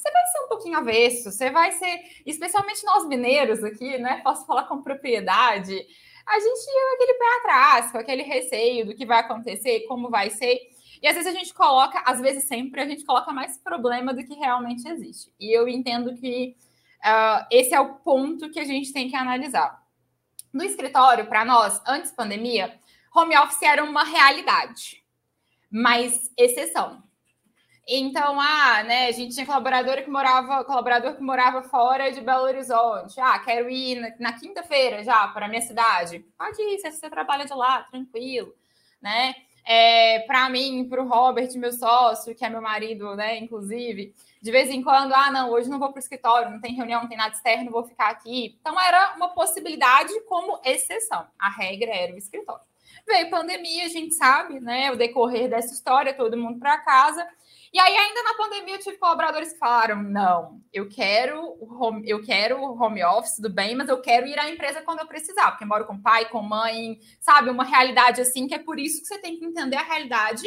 você 0.02 0.10
vai 0.10 0.26
ser 0.26 0.40
um 0.40 0.48
pouquinho 0.48 0.78
avesso, 0.78 1.30
você 1.30 1.50
vai 1.50 1.70
ser, 1.72 2.00
especialmente 2.26 2.84
nós 2.84 3.06
mineiros 3.06 3.62
aqui, 3.62 3.98
né? 3.98 4.20
Posso 4.24 4.44
falar 4.44 4.64
com 4.64 4.82
propriedade. 4.82 5.74
A 6.26 6.40
gente 6.40 6.66
ia 6.66 6.94
aquele 6.94 7.14
pé 7.14 7.36
atrás, 7.38 7.92
com 7.92 7.98
aquele 7.98 8.22
receio 8.22 8.86
do 8.86 8.94
que 8.94 9.06
vai 9.06 9.20
acontecer, 9.20 9.86
como 9.86 10.10
vai 10.10 10.30
ser. 10.30 10.58
E 11.00 11.06
às 11.06 11.14
vezes 11.14 11.32
a 11.32 11.36
gente 11.36 11.54
coloca, 11.54 12.02
às 12.04 12.20
vezes 12.20 12.44
sempre, 12.44 12.80
a 12.80 12.86
gente 12.86 13.04
coloca 13.04 13.32
mais 13.32 13.56
problema 13.58 14.12
do 14.12 14.24
que 14.24 14.34
realmente 14.34 14.88
existe. 14.88 15.32
E 15.38 15.56
eu 15.56 15.68
entendo 15.68 16.14
que 16.16 16.56
uh, 17.04 17.46
esse 17.50 17.74
é 17.74 17.80
o 17.80 17.94
ponto 17.96 18.50
que 18.50 18.60
a 18.60 18.64
gente 18.64 18.92
tem 18.92 19.08
que 19.08 19.16
analisar. 19.16 19.82
No 20.52 20.62
escritório, 20.62 21.26
para 21.26 21.44
nós, 21.44 21.80
antes 21.86 22.12
pandemia, 22.12 22.78
home 23.14 23.36
office 23.36 23.62
era 23.62 23.82
uma 23.82 24.04
realidade, 24.04 25.02
mas 25.70 26.30
exceção. 26.36 27.02
Então, 27.86 28.40
ah, 28.40 28.84
né, 28.84 29.08
a 29.08 29.12
gente 29.12 29.34
tinha 29.34 29.44
colaborador 29.44 30.02
que 30.02 30.10
morava, 30.10 30.64
colaborador 30.64 31.16
que 31.16 31.22
morava 31.22 31.62
fora 31.62 32.12
de 32.12 32.20
Belo 32.20 32.44
Horizonte. 32.44 33.20
Ah, 33.20 33.38
quero 33.40 33.68
ir 33.68 33.96
na, 33.96 34.30
na 34.30 34.38
quinta-feira 34.38 35.02
já 35.02 35.26
para 35.28 35.48
minha 35.48 35.60
cidade. 35.60 36.24
Pode 36.38 36.62
ir, 36.62 36.78
se 36.78 36.92
você 36.92 37.10
trabalha 37.10 37.44
de 37.44 37.52
lá, 37.52 37.82
tranquilo, 37.82 38.54
né? 39.00 39.34
É, 39.64 40.20
para 40.20 40.48
mim, 40.48 40.88
para 40.88 41.02
o 41.02 41.08
Robert, 41.08 41.50
meu 41.56 41.72
sócio, 41.72 42.34
que 42.34 42.44
é 42.44 42.48
meu 42.48 42.60
marido, 42.62 43.14
né, 43.14 43.38
inclusive, 43.38 44.14
de 44.42 44.50
vez 44.50 44.68
em 44.70 44.82
quando, 44.82 45.14
ah, 45.14 45.30
não, 45.30 45.50
hoje 45.50 45.70
não 45.70 45.78
vou 45.78 45.90
para 45.90 45.98
o 45.98 46.02
escritório, 46.02 46.50
não 46.50 46.60
tem 46.60 46.74
reunião, 46.74 47.02
não 47.02 47.08
tem 47.08 47.16
nada 47.16 47.32
externo, 47.32 47.70
vou 47.70 47.84
ficar 47.84 48.10
aqui. 48.10 48.58
Então, 48.60 48.78
era 48.80 49.14
uma 49.14 49.28
possibilidade 49.28 50.12
como 50.22 50.60
exceção. 50.64 51.24
A 51.38 51.48
regra 51.48 51.92
era 51.94 52.12
o 52.12 52.18
escritório. 52.18 52.64
Veio 53.06 53.30
pandemia, 53.30 53.86
a 53.86 53.88
gente 53.88 54.14
sabe, 54.14 54.58
né, 54.58 54.90
o 54.90 54.96
decorrer 54.96 55.48
dessa 55.48 55.72
história, 55.72 56.12
todo 56.12 56.36
mundo 56.36 56.58
para 56.58 56.76
casa. 56.78 57.24
E 57.72 57.78
aí, 57.78 57.96
ainda 57.96 58.22
na 58.24 58.34
pandemia, 58.34 58.74
eu 58.74 58.80
tive 58.80 58.98
colaboradores 58.98 59.52
que 59.52 59.58
falaram: 59.60 60.02
não, 60.02 60.60
eu 60.72 60.88
quero 60.88 61.56
home, 61.80 62.02
eu 62.04 62.20
quero 62.22 62.60
home 62.60 63.02
office, 63.04 63.36
tudo 63.36 63.48
bem, 63.48 63.76
mas 63.76 63.88
eu 63.88 64.00
quero 64.00 64.26
ir 64.26 64.38
à 64.38 64.50
empresa 64.50 64.82
quando 64.82 65.00
eu 65.00 65.06
precisar, 65.06 65.52
porque 65.52 65.64
eu 65.64 65.68
moro 65.68 65.86
com 65.86 66.02
pai, 66.02 66.28
com 66.28 66.42
mãe, 66.42 66.98
sabe? 67.20 67.48
Uma 67.48 67.64
realidade 67.64 68.20
assim, 68.20 68.46
que 68.48 68.54
é 68.54 68.58
por 68.58 68.78
isso 68.78 69.00
que 69.00 69.06
você 69.06 69.18
tem 69.18 69.38
que 69.38 69.44
entender 69.44 69.76
a 69.76 69.82
realidade 69.82 70.46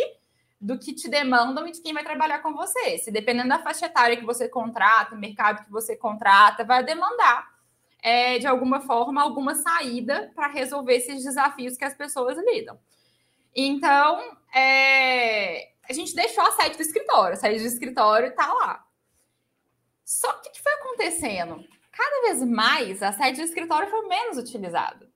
do 0.59 0.79
que 0.79 0.93
te 0.93 1.09
demandam 1.09 1.67
e 1.67 1.71
de 1.71 1.81
quem 1.81 1.93
vai 1.93 2.03
trabalhar 2.03 2.39
com 2.39 2.53
você. 2.53 2.97
Se 2.97 3.11
dependendo 3.11 3.49
da 3.49 3.59
faixa 3.59 3.85
etária 3.85 4.17
que 4.17 4.25
você 4.25 4.47
contrata, 4.47 5.15
mercado 5.15 5.65
que 5.65 5.71
você 5.71 5.95
contrata, 5.95 6.63
vai 6.63 6.83
demandar. 6.83 7.53
É, 8.01 8.37
de 8.37 8.45
alguma 8.45 8.81
forma, 8.81 9.21
alguma 9.21 9.55
saída 9.55 10.31
para 10.35 10.47
resolver 10.47 10.95
esses 10.95 11.23
desafios 11.23 11.75
que 11.75 11.85
as 11.85 11.95
pessoas 11.95 12.37
lidam. 12.37 12.79
Então, 13.55 14.37
é, 14.53 15.71
a 15.89 15.93
gente 15.93 16.13
deixou 16.13 16.43
a 16.43 16.51
sede 16.51 16.77
do 16.77 16.81
escritório, 16.81 17.33
a 17.33 17.39
sede 17.39 17.61
do 17.61 17.67
escritório 17.67 18.27
está 18.27 18.51
lá. 18.53 18.85
Só 20.03 20.31
que 20.33 20.49
o 20.49 20.51
que 20.51 20.61
foi 20.61 20.73
acontecendo? 20.73 21.63
Cada 21.91 22.21
vez 22.21 22.43
mais 22.43 23.01
a 23.01 23.11
sede 23.11 23.39
do 23.39 23.45
escritório 23.45 23.89
foi 23.89 24.07
menos 24.07 24.37
utilizada. 24.37 25.09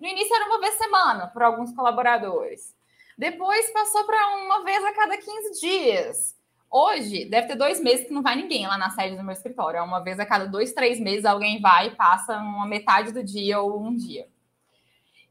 No 0.00 0.08
início 0.08 0.34
era 0.34 0.46
uma 0.46 0.60
vez 0.60 0.74
semana 0.74 1.28
por 1.28 1.42
alguns 1.42 1.72
colaboradores. 1.72 2.73
Depois 3.16 3.70
passou 3.70 4.04
para 4.04 4.36
uma 4.36 4.64
vez 4.64 4.84
a 4.84 4.92
cada 4.92 5.16
15 5.16 5.60
dias. 5.60 6.34
Hoje, 6.70 7.24
deve 7.26 7.46
ter 7.46 7.54
dois 7.54 7.80
meses 7.80 8.06
que 8.06 8.12
não 8.12 8.22
vai 8.22 8.34
ninguém 8.34 8.66
lá 8.66 8.76
na 8.76 8.90
sede 8.90 9.16
do 9.16 9.22
meu 9.22 9.32
escritório. 9.32 9.78
É 9.78 9.82
uma 9.82 10.00
vez 10.00 10.18
a 10.18 10.26
cada 10.26 10.46
dois, 10.46 10.72
três 10.72 10.98
meses 10.98 11.24
alguém 11.24 11.60
vai 11.60 11.88
e 11.88 11.96
passa 11.96 12.36
uma 12.36 12.66
metade 12.66 13.12
do 13.12 13.22
dia 13.22 13.60
ou 13.60 13.80
um 13.80 13.94
dia. 13.94 14.26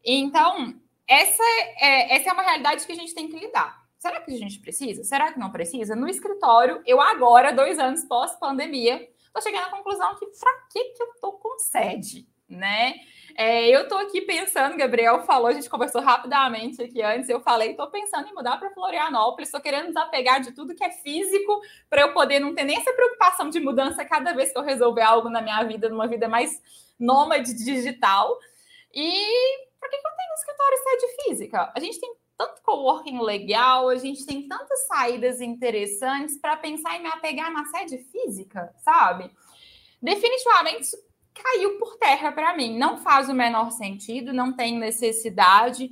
Então, 0.05 0.73
essa 1.07 1.43
é, 1.79 2.15
essa 2.15 2.29
é 2.29 2.33
uma 2.33 2.43
realidade 2.43 2.85
que 2.85 2.91
a 2.91 2.95
gente 2.95 3.13
tem 3.13 3.27
que 3.27 3.37
lidar. 3.37 3.83
Será 3.97 4.21
que 4.21 4.33
a 4.33 4.37
gente 4.37 4.59
precisa? 4.59 5.03
Será 5.03 5.31
que 5.31 5.39
não 5.39 5.51
precisa? 5.51 5.95
No 5.95 6.07
escritório, 6.09 6.81
eu 6.85 7.01
agora, 7.01 7.53
dois 7.53 7.79
anos 7.79 8.03
pós-pandemia, 8.03 9.05
tô 9.33 9.41
chegando 9.41 9.65
à 9.65 9.69
conclusão 9.69 10.15
que 10.15 10.25
para 10.25 10.53
que, 10.71 10.83
que 10.91 11.03
eu 11.03 11.07
tô 11.21 11.33
com 11.33 11.57
sede, 11.59 12.27
né? 12.47 12.95
É, 13.35 13.67
eu 13.69 13.87
tô 13.87 13.95
aqui 13.95 14.21
pensando, 14.21 14.77
Gabriel 14.77 15.23
falou, 15.23 15.47
a 15.47 15.53
gente 15.53 15.69
conversou 15.69 16.01
rapidamente 16.01 16.81
aqui 16.81 17.01
antes, 17.01 17.29
eu 17.29 17.41
falei, 17.41 17.73
tô 17.73 17.87
pensando 17.89 18.27
em 18.27 18.33
mudar 18.33 18.57
para 18.57 18.69
Florianópolis, 18.71 19.49
tô 19.49 19.59
querendo 19.59 19.87
desapegar 19.87 20.39
de 20.39 20.51
tudo 20.51 20.75
que 20.75 20.83
é 20.83 20.91
físico 20.91 21.61
para 21.89 22.01
eu 22.01 22.13
poder 22.13 22.39
não 22.39 22.53
ter 22.53 22.63
nem 22.63 22.77
essa 22.77 22.93
preocupação 22.93 23.49
de 23.49 23.59
mudança 23.59 24.05
cada 24.05 24.33
vez 24.33 24.51
que 24.51 24.57
eu 24.57 24.63
resolver 24.63 25.01
algo 25.01 25.29
na 25.29 25.41
minha 25.41 25.63
vida, 25.63 25.89
numa 25.89 26.07
vida 26.07 26.27
mais 26.27 26.61
nômade 26.99 27.53
digital. 27.53 28.37
E 28.93 29.09
por 29.79 29.89
que, 29.89 29.97
que 29.97 30.07
eu 30.07 30.11
tenho 30.15 30.31
um 30.31 30.35
escritório 30.35 30.77
sede 30.77 31.23
física? 31.23 31.71
A 31.75 31.79
gente 31.79 31.99
tem 31.99 32.13
tanto 32.37 32.61
coworking 32.61 33.19
legal, 33.21 33.89
a 33.89 33.95
gente 33.95 34.25
tem 34.25 34.47
tantas 34.47 34.85
saídas 34.87 35.41
interessantes 35.41 36.37
para 36.37 36.57
pensar 36.57 36.97
em 36.97 37.01
me 37.01 37.09
apegar 37.09 37.51
na 37.51 37.65
sede 37.65 37.97
física, 37.97 38.73
sabe? 38.79 39.31
Definitivamente 40.01 40.89
caiu 41.33 41.77
por 41.77 41.97
terra 41.97 42.31
para 42.31 42.55
mim. 42.55 42.77
Não 42.77 42.97
faz 42.97 43.29
o 43.29 43.33
menor 43.33 43.71
sentido, 43.71 44.33
não 44.33 44.53
tem 44.53 44.77
necessidade. 44.77 45.91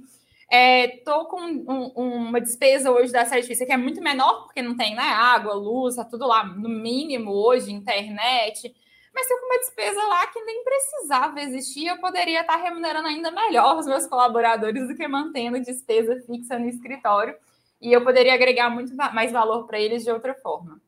Estou 0.50 1.22
é, 1.22 1.26
com 1.26 1.42
um, 1.42 1.92
uma 1.96 2.42
despesa 2.42 2.92
hoje 2.92 3.12
da 3.12 3.26
série 3.26 3.44
física 3.44 3.66
que 3.66 3.72
é 3.72 3.78
muito 3.78 4.02
menor, 4.02 4.44
porque 4.44 4.62
não 4.62 4.76
tem 4.76 4.94
né, 4.94 5.04
água, 5.04 5.54
luz, 5.54 5.96
tá 5.96 6.04
tudo 6.04 6.28
lá 6.28 6.44
no 6.44 6.68
mínimo 6.68 7.32
hoje, 7.32 7.72
internet. 7.72 8.74
Mas 9.14 9.24
estou 9.24 9.40
com 9.40 9.46
uma 9.46 9.60
despesa 9.60 10.04
lá 10.08 10.28
que 10.28 10.42
nem 10.44 10.64
precisava 10.64 11.42
existir, 11.42 11.88
eu 11.88 11.98
poderia 12.00 12.42
estar 12.42 12.58
remunerando 12.58 13.08
ainda 13.08 13.32
melhor 13.32 13.78
os 13.78 13.86
meus 13.86 14.08
colaboradores 14.08 14.88
do 14.88 14.96
que 14.96 15.08
mantendo 15.08 15.60
despesa 15.60 16.22
fixa 16.26 16.60
no 16.60 16.68
escritório. 16.68 17.36
E 17.82 17.92
eu 17.92 18.04
poderia 18.04 18.34
agregar 18.34 18.70
muito 18.70 18.96
mais 18.96 19.32
valor 19.32 19.66
para 19.66 19.80
eles 19.80 20.04
de 20.04 20.12
outra 20.12 20.36
forma. 20.36 20.80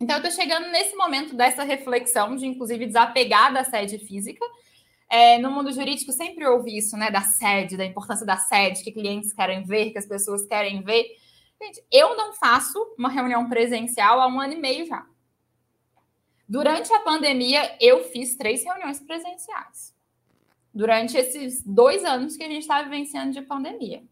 Então, 0.00 0.16
eu 0.16 0.22
estou 0.22 0.42
chegando 0.42 0.70
nesse 0.70 0.94
momento 0.96 1.34
dessa 1.34 1.64
reflexão 1.64 2.36
de, 2.36 2.46
inclusive, 2.46 2.86
desapegar 2.86 3.52
da 3.52 3.64
sede 3.64 3.98
física 3.98 4.44
é, 5.10 5.38
no 5.38 5.50
mundo 5.50 5.72
jurídico 5.72 6.12
sempre 6.12 6.46
ouvi 6.46 6.76
isso, 6.76 6.96
né? 6.96 7.10
Da 7.10 7.22
sede, 7.22 7.76
da 7.76 7.84
importância 7.84 8.26
da 8.26 8.36
sede, 8.36 8.84
que 8.84 8.92
clientes 8.92 9.32
querem 9.32 9.64
ver, 9.64 9.90
que 9.90 9.98
as 9.98 10.06
pessoas 10.06 10.46
querem 10.46 10.82
ver. 10.82 11.04
Gente, 11.60 11.82
eu 11.90 12.14
não 12.16 12.34
faço 12.34 12.78
uma 12.98 13.08
reunião 13.08 13.48
presencial 13.48 14.20
há 14.20 14.26
um 14.26 14.38
ano 14.38 14.52
e 14.52 14.58
meio 14.58 14.86
já. 14.86 15.06
Durante 16.46 16.92
a 16.92 17.00
pandemia, 17.00 17.76
eu 17.80 18.04
fiz 18.10 18.36
três 18.36 18.62
reuniões 18.62 19.00
presenciais. 19.00 19.94
Durante 20.72 21.16
esses 21.16 21.62
dois 21.64 22.04
anos 22.04 22.36
que 22.36 22.44
a 22.44 22.48
gente 22.48 22.62
está 22.62 22.82
vivenciando 22.82 23.32
de 23.32 23.42
pandemia. 23.42 24.02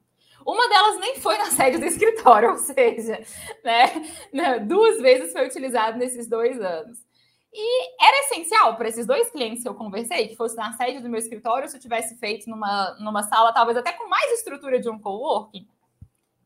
Uma 0.46 0.68
delas 0.68 1.00
nem 1.00 1.16
foi 1.16 1.36
na 1.38 1.50
sede 1.50 1.78
do 1.78 1.84
escritório, 1.84 2.50
ou 2.52 2.56
seja, 2.56 3.20
né, 3.64 4.60
duas 4.60 5.00
vezes 5.00 5.32
foi 5.32 5.46
utilizado 5.46 5.98
nesses 5.98 6.28
dois 6.28 6.60
anos. 6.60 7.04
E 7.52 8.04
era 8.04 8.18
essencial 8.26 8.76
para 8.76 8.88
esses 8.88 9.06
dois 9.06 9.30
clientes 9.30 9.62
que 9.62 9.68
eu 9.68 9.74
conversei, 9.74 10.28
que 10.28 10.36
fosse 10.36 10.54
na 10.56 10.72
sede 10.74 11.00
do 11.00 11.08
meu 11.08 11.18
escritório, 11.18 11.68
se 11.68 11.76
eu 11.76 11.80
tivesse 11.80 12.16
feito 12.18 12.48
numa, 12.48 12.94
numa 13.00 13.22
sala, 13.22 13.52
talvez 13.52 13.76
até 13.76 13.92
com 13.92 14.08
mais 14.08 14.30
estrutura 14.32 14.78
de 14.78 14.88
um 14.88 14.98
coworking. 14.98 15.66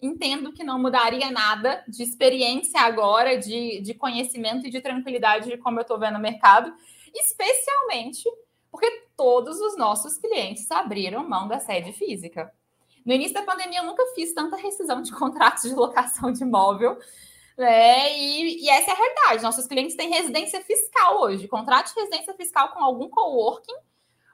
Entendo 0.00 0.52
que 0.52 0.64
não 0.64 0.78
mudaria 0.78 1.30
nada 1.30 1.84
de 1.86 2.02
experiência 2.02 2.80
agora, 2.80 3.36
de, 3.36 3.82
de 3.82 3.92
conhecimento 3.92 4.66
e 4.66 4.70
de 4.70 4.80
tranquilidade 4.80 5.50
de 5.50 5.58
como 5.58 5.78
eu 5.78 5.82
estou 5.82 5.98
vendo 5.98 6.16
o 6.16 6.20
mercado, 6.20 6.72
especialmente 7.12 8.22
porque 8.70 8.88
todos 9.16 9.60
os 9.60 9.76
nossos 9.76 10.16
clientes 10.16 10.70
abriram 10.70 11.28
mão 11.28 11.48
da 11.48 11.58
sede 11.58 11.92
física. 11.92 12.50
No 13.04 13.12
início 13.12 13.34
da 13.34 13.42
pandemia, 13.42 13.80
eu 13.80 13.84
nunca 13.84 14.04
fiz 14.14 14.32
tanta 14.32 14.56
rescisão 14.56 15.02
de 15.02 15.12
contratos 15.16 15.64
de 15.64 15.74
locação 15.74 16.32
de 16.32 16.42
imóvel 16.42 16.98
né? 17.60 18.18
E, 18.18 18.64
e, 18.64 18.70
essa 18.70 18.90
é 18.90 18.94
a 18.94 18.96
realidade. 18.96 19.42
Nossos 19.42 19.66
clientes 19.66 19.94
têm 19.94 20.08
residência 20.08 20.62
fiscal 20.62 21.20
hoje, 21.20 21.46
contrato 21.46 21.92
de 21.92 22.00
residência 22.00 22.32
fiscal 22.32 22.72
com 22.72 22.82
algum 22.82 23.08
coworking 23.08 23.74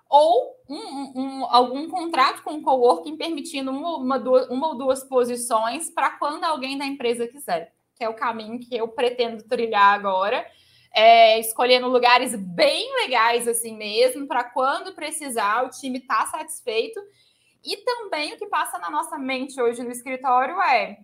ou 0.08 0.54
um, 0.68 1.20
um, 1.20 1.44
algum 1.46 1.88
contrato 1.88 2.44
com 2.44 2.52
um 2.52 2.62
coworking 2.62 3.16
permitindo 3.16 3.72
uma, 3.72 3.96
uma, 3.96 4.18
duas, 4.20 4.48
uma 4.48 4.68
ou 4.68 4.78
duas 4.78 5.02
posições 5.02 5.90
para 5.90 6.10
quando 6.12 6.44
alguém 6.44 6.78
da 6.78 6.86
empresa 6.86 7.26
quiser, 7.26 7.74
que 7.96 8.04
é 8.04 8.08
o 8.08 8.14
caminho 8.14 8.60
que 8.60 8.76
eu 8.76 8.86
pretendo 8.86 9.42
trilhar 9.42 9.92
agora. 9.94 10.46
É, 10.94 11.38
escolhendo 11.40 11.88
lugares 11.88 12.34
bem 12.36 12.88
legais 13.02 13.46
assim 13.46 13.76
mesmo, 13.76 14.26
para 14.26 14.44
quando 14.44 14.94
precisar, 14.94 15.66
o 15.66 15.70
time 15.70 15.98
está 15.98 16.24
satisfeito. 16.26 16.98
E 17.66 17.76
também 17.78 18.32
o 18.32 18.36
que 18.38 18.46
passa 18.46 18.78
na 18.78 18.90
nossa 18.90 19.18
mente 19.18 19.60
hoje 19.60 19.82
no 19.82 19.90
escritório 19.90 20.60
é 20.62 20.98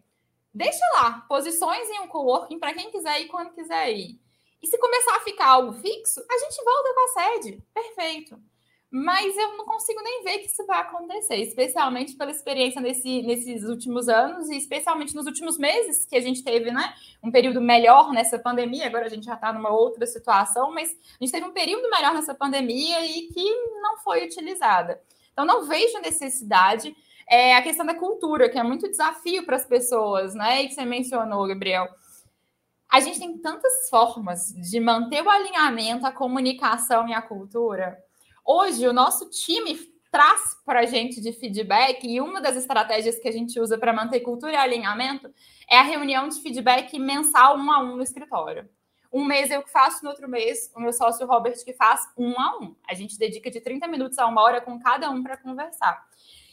Deixa 0.54 0.85
lá, 0.95 1.25
posições 1.28 1.88
em 1.88 2.00
um 2.00 2.09
coworking 2.09 2.59
para 2.59 2.75
quem 2.75 2.90
quiser 2.90 3.23
ir 3.23 3.28
quando 3.28 3.54
quiser 3.54 3.90
ir. 3.90 4.21
E 4.62 4.66
se 4.66 4.76
começar 4.78 5.16
a 5.16 5.21
ficar 5.21 5.47
algo 5.47 5.73
fixo, 5.73 6.23
a 6.31 6.38
gente 6.38 6.62
volta 6.62 6.95
com 6.95 7.00
a 7.00 7.09
sede. 7.09 7.62
Perfeito. 7.73 8.38
Mas 8.90 9.35
eu 9.38 9.57
não 9.57 9.64
consigo 9.64 10.02
nem 10.02 10.23
ver 10.23 10.40
que 10.40 10.49
isso 10.49 10.66
vai 10.66 10.81
acontecer, 10.81 11.37
especialmente 11.37 12.14
pela 12.14 12.31
experiência 12.31 12.78
nesse, 12.78 13.23
nesses 13.23 13.64
últimos 13.64 14.07
anos 14.07 14.50
e 14.50 14.57
especialmente 14.59 15.14
nos 15.14 15.25
últimos 15.25 15.57
meses 15.57 16.04
que 16.04 16.14
a 16.14 16.21
gente 16.21 16.45
teve, 16.45 16.71
né? 16.71 16.95
Um 17.23 17.33
período 17.33 17.59
melhor 17.59 18.12
nessa 18.12 18.38
pandemia. 18.38 18.87
Agora 18.87 19.07
a 19.07 19.09
gente 19.09 19.25
já 19.25 19.35
está 19.35 19.50
numa 19.50 19.71
outra 19.71 20.07
situação, 20.07 20.71
mas 20.75 20.90
a 20.90 21.25
gente 21.25 21.33
teve 21.33 21.47
um 21.47 21.52
período 21.52 21.88
melhor 21.88 22.12
nessa 22.12 22.35
pandemia 22.35 23.00
e 23.07 23.28
que 23.28 23.50
não 23.81 23.97
foi 24.00 24.26
utilizada. 24.26 25.00
Então, 25.32 25.44
não 25.44 25.64
vejo 25.66 26.00
necessidade 26.00 26.94
é 27.28 27.56
a 27.56 27.62
questão 27.62 27.86
da 27.86 27.94
cultura, 27.94 28.48
que 28.48 28.58
é 28.58 28.62
muito 28.62 28.90
desafio 28.90 29.44
para 29.46 29.56
as 29.56 29.64
pessoas, 29.64 30.34
né? 30.34 30.62
E 30.62 30.68
que 30.68 30.74
você 30.74 30.84
mencionou, 30.84 31.46
Gabriel. 31.46 31.88
A 32.90 33.00
gente 33.00 33.18
tem 33.18 33.38
tantas 33.38 33.88
formas 33.88 34.48
de 34.48 34.78
manter 34.78 35.22
o 35.22 35.30
alinhamento, 35.30 36.06
a 36.06 36.12
comunicação 36.12 37.08
e 37.08 37.14
a 37.14 37.22
cultura. 37.22 37.96
Hoje, 38.44 38.86
o 38.86 38.92
nosso 38.92 39.30
time 39.30 39.78
traz 40.10 40.58
para 40.66 40.80
a 40.80 40.84
gente 40.86 41.22
de 41.22 41.32
feedback, 41.32 42.06
e 42.06 42.20
uma 42.20 42.38
das 42.38 42.54
estratégias 42.54 43.18
que 43.18 43.26
a 43.26 43.32
gente 43.32 43.58
usa 43.58 43.78
para 43.78 43.94
manter 43.94 44.20
cultura 44.20 44.52
e 44.52 44.56
alinhamento 44.56 45.32
é 45.70 45.78
a 45.78 45.82
reunião 45.82 46.28
de 46.28 46.38
feedback 46.42 46.98
mensal 46.98 47.56
um 47.56 47.72
a 47.72 47.78
um 47.78 47.96
no 47.96 48.02
escritório. 48.02 48.68
Um 49.12 49.25
mês 49.25 49.50
eu 49.50 49.62
que 49.62 49.71
faço, 49.71 50.02
no 50.02 50.11
outro 50.11 50.28
mês 50.28 50.73
o 50.75 50.81
meu 50.81 50.92
sócio 50.92 51.26
Robert 51.26 51.62
que 51.64 51.73
faz 51.73 52.09
um 52.16 52.38
a 52.40 52.59
um. 52.59 52.75
A 52.88 52.95
gente 52.95 53.19
dedica 53.19 53.50
de 53.50 53.61
30 53.61 53.87
minutos 53.88 54.19
a 54.19 54.26
uma 54.26 54.42
hora 54.42 54.61
com 54.61 54.78
cada 54.81 55.11
um 55.11 55.23
para 55.23 55.37
conversar. 55.37 56.07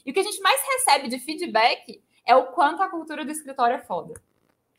E 0.06 0.12
o 0.12 0.14
que 0.14 0.20
a 0.20 0.24
gente 0.24 0.42
mais 0.42 0.62
recebe 0.62 1.08
de 1.08 1.20
feedback 1.20 2.02
é 2.26 2.36
o 2.36 2.48
quanto 2.48 2.84
a 2.84 2.90
cultura 2.90 3.24
do 3.24 3.32
escritório 3.32 3.76
é 3.76 3.80
foda. 3.80 4.14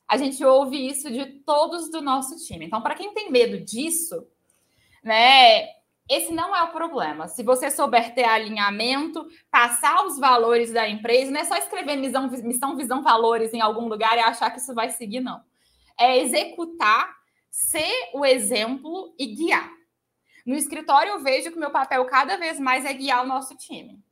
A 0.07 0.17
gente 0.17 0.45
ouve 0.45 0.89
isso 0.89 1.11
de 1.11 1.25
todos 1.27 1.91
do 1.91 2.03
nosso 2.03 2.37
time. 2.45 2.67
Então, 2.67 2.83
para 2.83 2.97
quem 2.97 3.15
tem 3.15 3.31
medo 3.31 3.61
disso, 3.61 4.27
né, 5.03 5.69
esse 6.09 6.33
não 6.33 6.55
é 6.55 6.63
o 6.65 6.73
problema. 6.73 7.29
Se 7.29 7.45
você 7.45 7.71
souber 7.71 8.13
ter 8.13 8.25
alinhamento, 8.25 9.25
passar 9.49 10.05
os 10.05 10.19
valores 10.19 10.73
da 10.73 10.89
empresa, 10.89 11.31
não 11.31 11.41
é 11.41 11.45
só 11.45 11.57
escrever 11.57 11.95
missão, 11.95 12.29
missão 12.29 12.77
visão, 12.77 13.01
valores 13.01 13.55
em 13.55 13.61
algum 13.61 13.87
lugar 13.87 14.17
e 14.17 14.21
achar 14.21 14.51
que 14.51 14.59
isso 14.59 14.75
vai 14.75 14.91
seguir, 14.91 15.21
não. 15.21 15.41
É 15.97 16.19
executar, 16.19 17.20
ser 17.50 18.11
o 18.14 18.25
exemplo 18.25 19.14
e 19.19 19.26
guiar. 19.26 19.71
No 20.47 20.54
escritório, 20.54 21.12
eu 21.12 21.23
vejo 21.23 21.50
que 21.50 21.59
meu 21.59 21.71
papel 21.71 22.04
cada 22.07 22.37
vez 22.37 22.59
mais 22.59 22.85
é 22.85 22.92
guiar 22.92 23.25
o 23.25 23.28
nosso 23.28 23.57
time. 23.57 24.02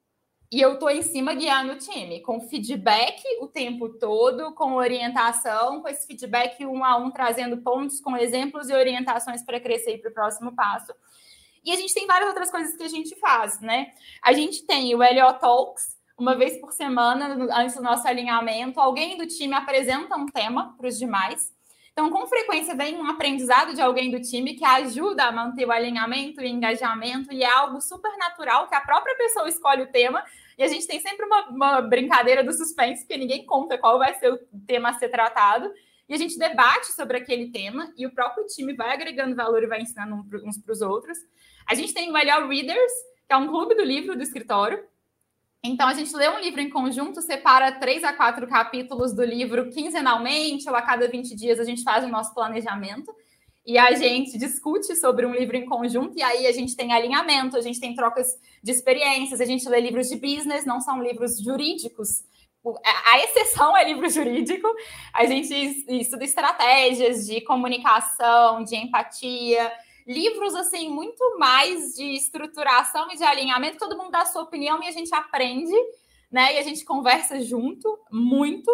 E 0.51 0.61
eu 0.61 0.79
tô 0.79 0.89
em 0.89 1.03
cima 1.03 1.35
guiando 1.35 1.75
o 1.75 1.79
time, 1.79 2.23
com 2.23 2.41
feedback 2.41 3.23
o 3.41 3.47
tempo 3.47 3.91
todo, 3.99 4.55
com 4.55 4.75
orientação, 4.75 5.83
com 5.83 5.89
esse 5.89 6.07
feedback 6.07 6.65
um 6.65 6.83
a 6.83 6.97
um, 6.97 7.11
trazendo 7.11 7.59
pontos 7.59 8.01
com 8.01 8.17
exemplos 8.17 8.71
e 8.71 8.75
orientações 8.75 9.43
para 9.43 9.61
crescer 9.61 9.99
para 9.99 10.11
o 10.11 10.15
próximo 10.15 10.55
passo. 10.55 10.93
E 11.63 11.71
a 11.71 11.77
gente 11.77 11.93
tem 11.93 12.07
várias 12.07 12.29
outras 12.29 12.51
coisas 12.51 12.75
que 12.75 12.83
a 12.83 12.89
gente 12.89 13.15
faz, 13.17 13.61
né? 13.61 13.93
A 14.23 14.33
gente 14.33 14.65
tem 14.65 14.95
o 14.95 15.03
Helio 15.03 15.31
Talks, 15.35 15.99
uma 16.17 16.35
vez 16.35 16.59
por 16.59 16.73
semana, 16.73 17.37
antes 17.55 17.77
do 17.77 17.83
nosso 17.83 18.09
alinhamento, 18.09 18.81
alguém 18.81 19.19
do 19.19 19.27
time 19.27 19.55
apresenta 19.55 20.17
um 20.17 20.25
tema 20.27 20.75
para 20.79 20.89
os 20.89 20.99
demais. 20.99 21.53
Então, 21.99 22.11
com 22.11 22.29
frequência, 22.29 22.77
vem 22.77 22.97
um 22.97 23.11
aprendizado 23.11 23.75
de 23.75 23.83
alguém 23.83 24.09
do 24.09 24.23
time 24.23 24.55
que 24.55 24.65
ajuda 24.65 25.25
a 25.25 25.33
manter 25.33 25.67
o 25.67 25.73
alinhamento 25.73 26.41
e 26.41 26.49
engajamento, 26.49 27.35
e 27.35 27.43
é 27.43 27.51
algo 27.51 27.81
super 27.81 28.17
natural 28.17 28.69
que 28.69 28.75
a 28.77 28.81
própria 28.81 29.17
pessoa 29.17 29.49
escolhe 29.49 29.83
o 29.83 29.91
tema. 29.91 30.25
E 30.57 30.63
a 30.63 30.69
gente 30.69 30.87
tem 30.87 31.01
sempre 31.01 31.27
uma, 31.27 31.49
uma 31.49 31.81
brincadeira 31.81 32.45
do 32.45 32.53
suspense, 32.53 33.03
porque 33.03 33.17
ninguém 33.17 33.45
conta 33.45 33.77
qual 33.77 33.99
vai 33.99 34.15
ser 34.15 34.33
o 34.33 34.39
tema 34.65 34.91
a 34.91 34.93
ser 34.93 35.09
tratado. 35.09 35.69
E 36.09 36.15
a 36.15 36.17
gente 36.17 36.39
debate 36.39 36.93
sobre 36.93 37.17
aquele 37.17 37.51
tema, 37.51 37.93
e 37.97 38.07
o 38.07 38.15
próprio 38.15 38.47
time 38.47 38.75
vai 38.75 38.93
agregando 38.93 39.35
valor 39.35 39.65
e 39.65 39.67
vai 39.67 39.81
ensinando 39.81 40.25
uns 40.45 40.57
para 40.57 40.73
os 40.73 40.81
outros. 40.81 41.19
A 41.69 41.75
gente 41.75 41.93
tem 41.93 42.11
o 42.11 42.13
Melhor 42.13 42.47
Readers, 42.47 42.93
que 43.27 43.35
é 43.35 43.37
um 43.37 43.49
clube 43.49 43.75
do 43.75 43.83
livro 43.83 44.15
do 44.15 44.23
escritório, 44.23 44.85
então, 45.63 45.89
a 45.89 45.95
gente 45.95 46.15
lê 46.15 46.29
um 46.29 46.39
livro 46.39 46.61
em 46.61 46.71
conjunto, 46.71 47.21
separa 47.21 47.73
três 47.73 48.05
a 48.05 48.13
quatro 48.13 48.47
capítulos 48.47 49.13
do 49.13 49.25
livro 49.25 49.71
quinzenalmente, 49.71 50.69
ou 50.69 50.77
a 50.77 50.83
cada 50.83 51.09
20 51.09 51.35
dias 51.35 51.59
a 51.59 51.65
gente 51.65 51.83
faz 51.83 52.05
o 52.05 52.09
nosso 52.09 52.33
planejamento. 52.33 53.13
E 53.67 53.77
a 53.77 53.93
gente 53.93 54.39
discute 54.39 54.97
sobre 54.97 55.27
um 55.27 55.35
livro 55.35 55.57
em 55.57 55.67
conjunto, 55.67 56.17
e 56.17 56.23
aí 56.23 56.47
a 56.47 56.53
gente 56.53 56.75
tem 56.75 56.93
alinhamento, 56.93 57.57
a 57.57 57.61
gente 57.61 57.79
tem 57.79 57.95
trocas 57.95 58.39
de 58.63 58.71
experiências, 58.71 59.41
a 59.41 59.45
gente 59.45 59.69
lê 59.69 59.81
livros 59.81 60.09
de 60.09 60.17
business, 60.17 60.65
não 60.65 60.81
são 60.81 61.03
livros 61.03 61.39
jurídicos. 61.39 62.25
A 63.05 63.19
exceção 63.19 63.77
é 63.77 63.85
livro 63.85 64.09
jurídico. 64.09 64.69
A 65.13 65.27
gente 65.27 65.53
estuda 65.89 66.25
estratégias 66.25 67.27
de 67.27 67.41
comunicação, 67.43 68.63
de 68.63 68.77
empatia, 68.77 69.71
livros 70.09 70.55
assim 70.55 70.89
muito 70.89 71.39
mais 71.39 71.95
de 71.95 72.15
estruturação 72.15 73.13
e 73.13 73.17
de 73.17 73.25
alinhamento, 73.25 73.77
todo 73.77 73.97
mundo 73.97 74.11
dá 74.11 74.23
a 74.23 74.27
sua 74.27 74.43
opinião 74.43 74.83
e 74.83 74.89
a 74.89 74.91
gente 74.91 75.15
aprende, 75.15 75.75
né? 76.33 76.55
E 76.55 76.59
a 76.59 76.63
gente 76.63 76.83
conversa 76.83 77.43
junto 77.43 77.99
muito. 78.11 78.71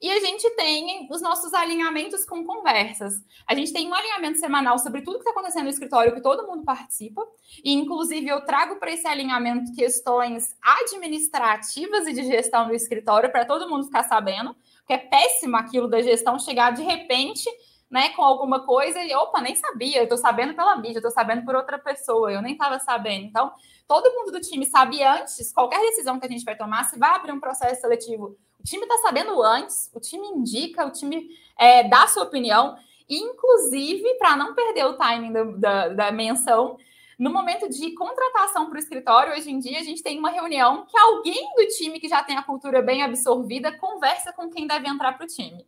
E 0.00 0.10
a 0.10 0.18
gente 0.18 0.48
tem 0.56 1.06
os 1.10 1.22
nossos 1.22 1.54
alinhamentos 1.54 2.24
com 2.24 2.44
conversas. 2.44 3.14
A 3.46 3.54
gente 3.54 3.72
tem 3.72 3.88
um 3.88 3.94
alinhamento 3.94 4.38
semanal 4.38 4.76
sobre 4.78 5.02
tudo 5.02 5.14
que 5.14 5.20
está 5.20 5.30
acontecendo 5.30 5.64
no 5.64 5.70
escritório, 5.70 6.12
que 6.12 6.20
todo 6.20 6.46
mundo 6.46 6.64
participa. 6.64 7.24
E, 7.64 7.72
inclusive, 7.72 8.26
eu 8.26 8.40
trago 8.44 8.80
para 8.80 8.90
esse 8.90 9.06
alinhamento 9.06 9.72
questões 9.74 10.56
administrativas 10.60 12.08
e 12.08 12.12
de 12.12 12.24
gestão 12.24 12.66
do 12.66 12.74
escritório, 12.74 13.30
para 13.30 13.44
todo 13.44 13.68
mundo 13.68 13.84
ficar 13.84 14.02
sabendo, 14.02 14.56
porque 14.78 14.92
é 14.92 14.98
péssimo 14.98 15.56
aquilo 15.56 15.86
da 15.86 16.02
gestão 16.02 16.36
chegar 16.36 16.72
de 16.72 16.82
repente 16.82 17.48
né, 17.92 18.08
com 18.10 18.22
alguma 18.22 18.64
coisa 18.64 18.98
e, 19.04 19.14
opa, 19.14 19.42
nem 19.42 19.54
sabia, 19.54 20.02
eu 20.02 20.08
tô 20.08 20.16
sabendo 20.16 20.54
pela 20.54 20.74
mídia, 20.76 20.98
eu 20.98 21.02
tô 21.02 21.10
sabendo 21.10 21.44
por 21.44 21.54
outra 21.54 21.78
pessoa, 21.78 22.32
eu 22.32 22.40
nem 22.40 22.54
estava 22.54 22.78
sabendo. 22.78 23.26
Então, 23.26 23.52
todo 23.86 24.10
mundo 24.14 24.32
do 24.32 24.40
time 24.40 24.64
sabe 24.64 25.02
antes, 25.02 25.52
qualquer 25.52 25.78
decisão 25.82 26.18
que 26.18 26.24
a 26.24 26.28
gente 26.28 26.42
vai 26.42 26.56
tomar, 26.56 26.84
se 26.84 26.98
vai 26.98 27.10
abrir 27.10 27.32
um 27.32 27.40
processo 27.40 27.82
seletivo, 27.82 28.34
o 28.58 28.62
time 28.64 28.84
está 28.84 28.96
sabendo 28.98 29.42
antes, 29.42 29.90
o 29.94 30.00
time 30.00 30.26
indica, 30.26 30.86
o 30.86 30.90
time 30.90 31.28
é, 31.58 31.86
dá 31.86 32.06
sua 32.06 32.22
opinião, 32.22 32.76
inclusive, 33.06 34.14
para 34.14 34.36
não 34.36 34.54
perder 34.54 34.86
o 34.86 34.96
timing 34.96 35.32
da, 35.32 35.44
da, 35.44 35.88
da 35.88 36.12
menção, 36.12 36.78
no 37.18 37.30
momento 37.30 37.68
de 37.68 37.92
contratação 37.94 38.70
para 38.70 38.76
o 38.76 38.78
escritório, 38.78 39.34
hoje 39.34 39.50
em 39.50 39.58
dia, 39.58 39.78
a 39.78 39.84
gente 39.84 40.02
tem 40.02 40.18
uma 40.18 40.30
reunião 40.30 40.86
que 40.86 40.96
alguém 40.96 41.54
do 41.54 41.66
time 41.68 42.00
que 42.00 42.08
já 42.08 42.22
tem 42.24 42.38
a 42.38 42.42
cultura 42.42 42.80
bem 42.80 43.02
absorvida 43.02 43.76
conversa 43.76 44.32
com 44.32 44.48
quem 44.48 44.66
deve 44.66 44.88
entrar 44.88 45.12
para 45.12 45.24
o 45.24 45.28
time. 45.28 45.66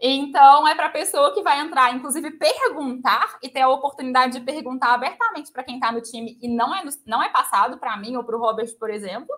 Então, 0.00 0.68
é 0.68 0.74
para 0.74 0.86
a 0.86 0.90
pessoa 0.90 1.32
que 1.32 1.42
vai 1.42 1.58
entrar, 1.60 1.94
inclusive, 1.94 2.30
perguntar 2.32 3.38
e 3.42 3.48
ter 3.48 3.62
a 3.62 3.68
oportunidade 3.68 4.38
de 4.38 4.44
perguntar 4.44 4.92
abertamente 4.92 5.50
para 5.50 5.64
quem 5.64 5.76
está 5.76 5.90
no 5.90 6.02
time 6.02 6.38
e 6.40 6.48
não 6.48 6.74
é, 6.74 6.84
não 7.06 7.22
é 7.22 7.30
passado 7.30 7.78
para 7.78 7.96
mim 7.96 8.14
ou 8.16 8.22
para 8.22 8.36
o 8.36 8.40
Robert, 8.40 8.76
por 8.78 8.90
exemplo. 8.90 9.34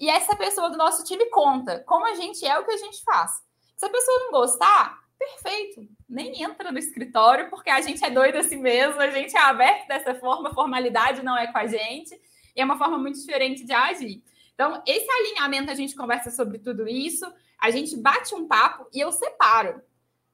E 0.00 0.08
essa 0.08 0.34
pessoa 0.34 0.70
do 0.70 0.78
nosso 0.78 1.04
time 1.04 1.26
conta 1.26 1.80
como 1.86 2.06
a 2.06 2.14
gente 2.14 2.44
é 2.46 2.58
o 2.58 2.64
que 2.64 2.72
a 2.72 2.76
gente 2.76 3.02
faz. 3.04 3.42
Se 3.76 3.84
a 3.84 3.90
pessoa 3.90 4.18
não 4.20 4.30
gostar, 4.30 4.98
perfeito, 5.18 5.86
nem 6.08 6.42
entra 6.42 6.72
no 6.72 6.78
escritório, 6.78 7.50
porque 7.50 7.70
a 7.70 7.80
gente 7.80 8.02
é 8.04 8.10
doido 8.10 8.36
assim 8.36 8.56
mesmo, 8.56 9.00
a 9.00 9.10
gente 9.10 9.36
é 9.36 9.40
aberto 9.40 9.86
dessa 9.86 10.14
forma, 10.14 10.54
formalidade 10.54 11.22
não 11.22 11.36
é 11.36 11.50
com 11.52 11.58
a 11.58 11.66
gente, 11.66 12.18
e 12.56 12.60
é 12.60 12.64
uma 12.64 12.78
forma 12.78 12.98
muito 12.98 13.18
diferente 13.18 13.64
de 13.64 13.72
agir. 13.72 14.22
Então, 14.54 14.82
esse 14.86 15.10
alinhamento, 15.10 15.70
a 15.70 15.74
gente 15.74 15.94
conversa 15.94 16.30
sobre 16.30 16.58
tudo 16.58 16.86
isso, 16.88 17.26
a 17.62 17.70
gente 17.70 17.96
bate 17.96 18.34
um 18.34 18.48
papo 18.48 18.88
e 18.92 18.98
eu 18.98 19.12
separo. 19.12 19.80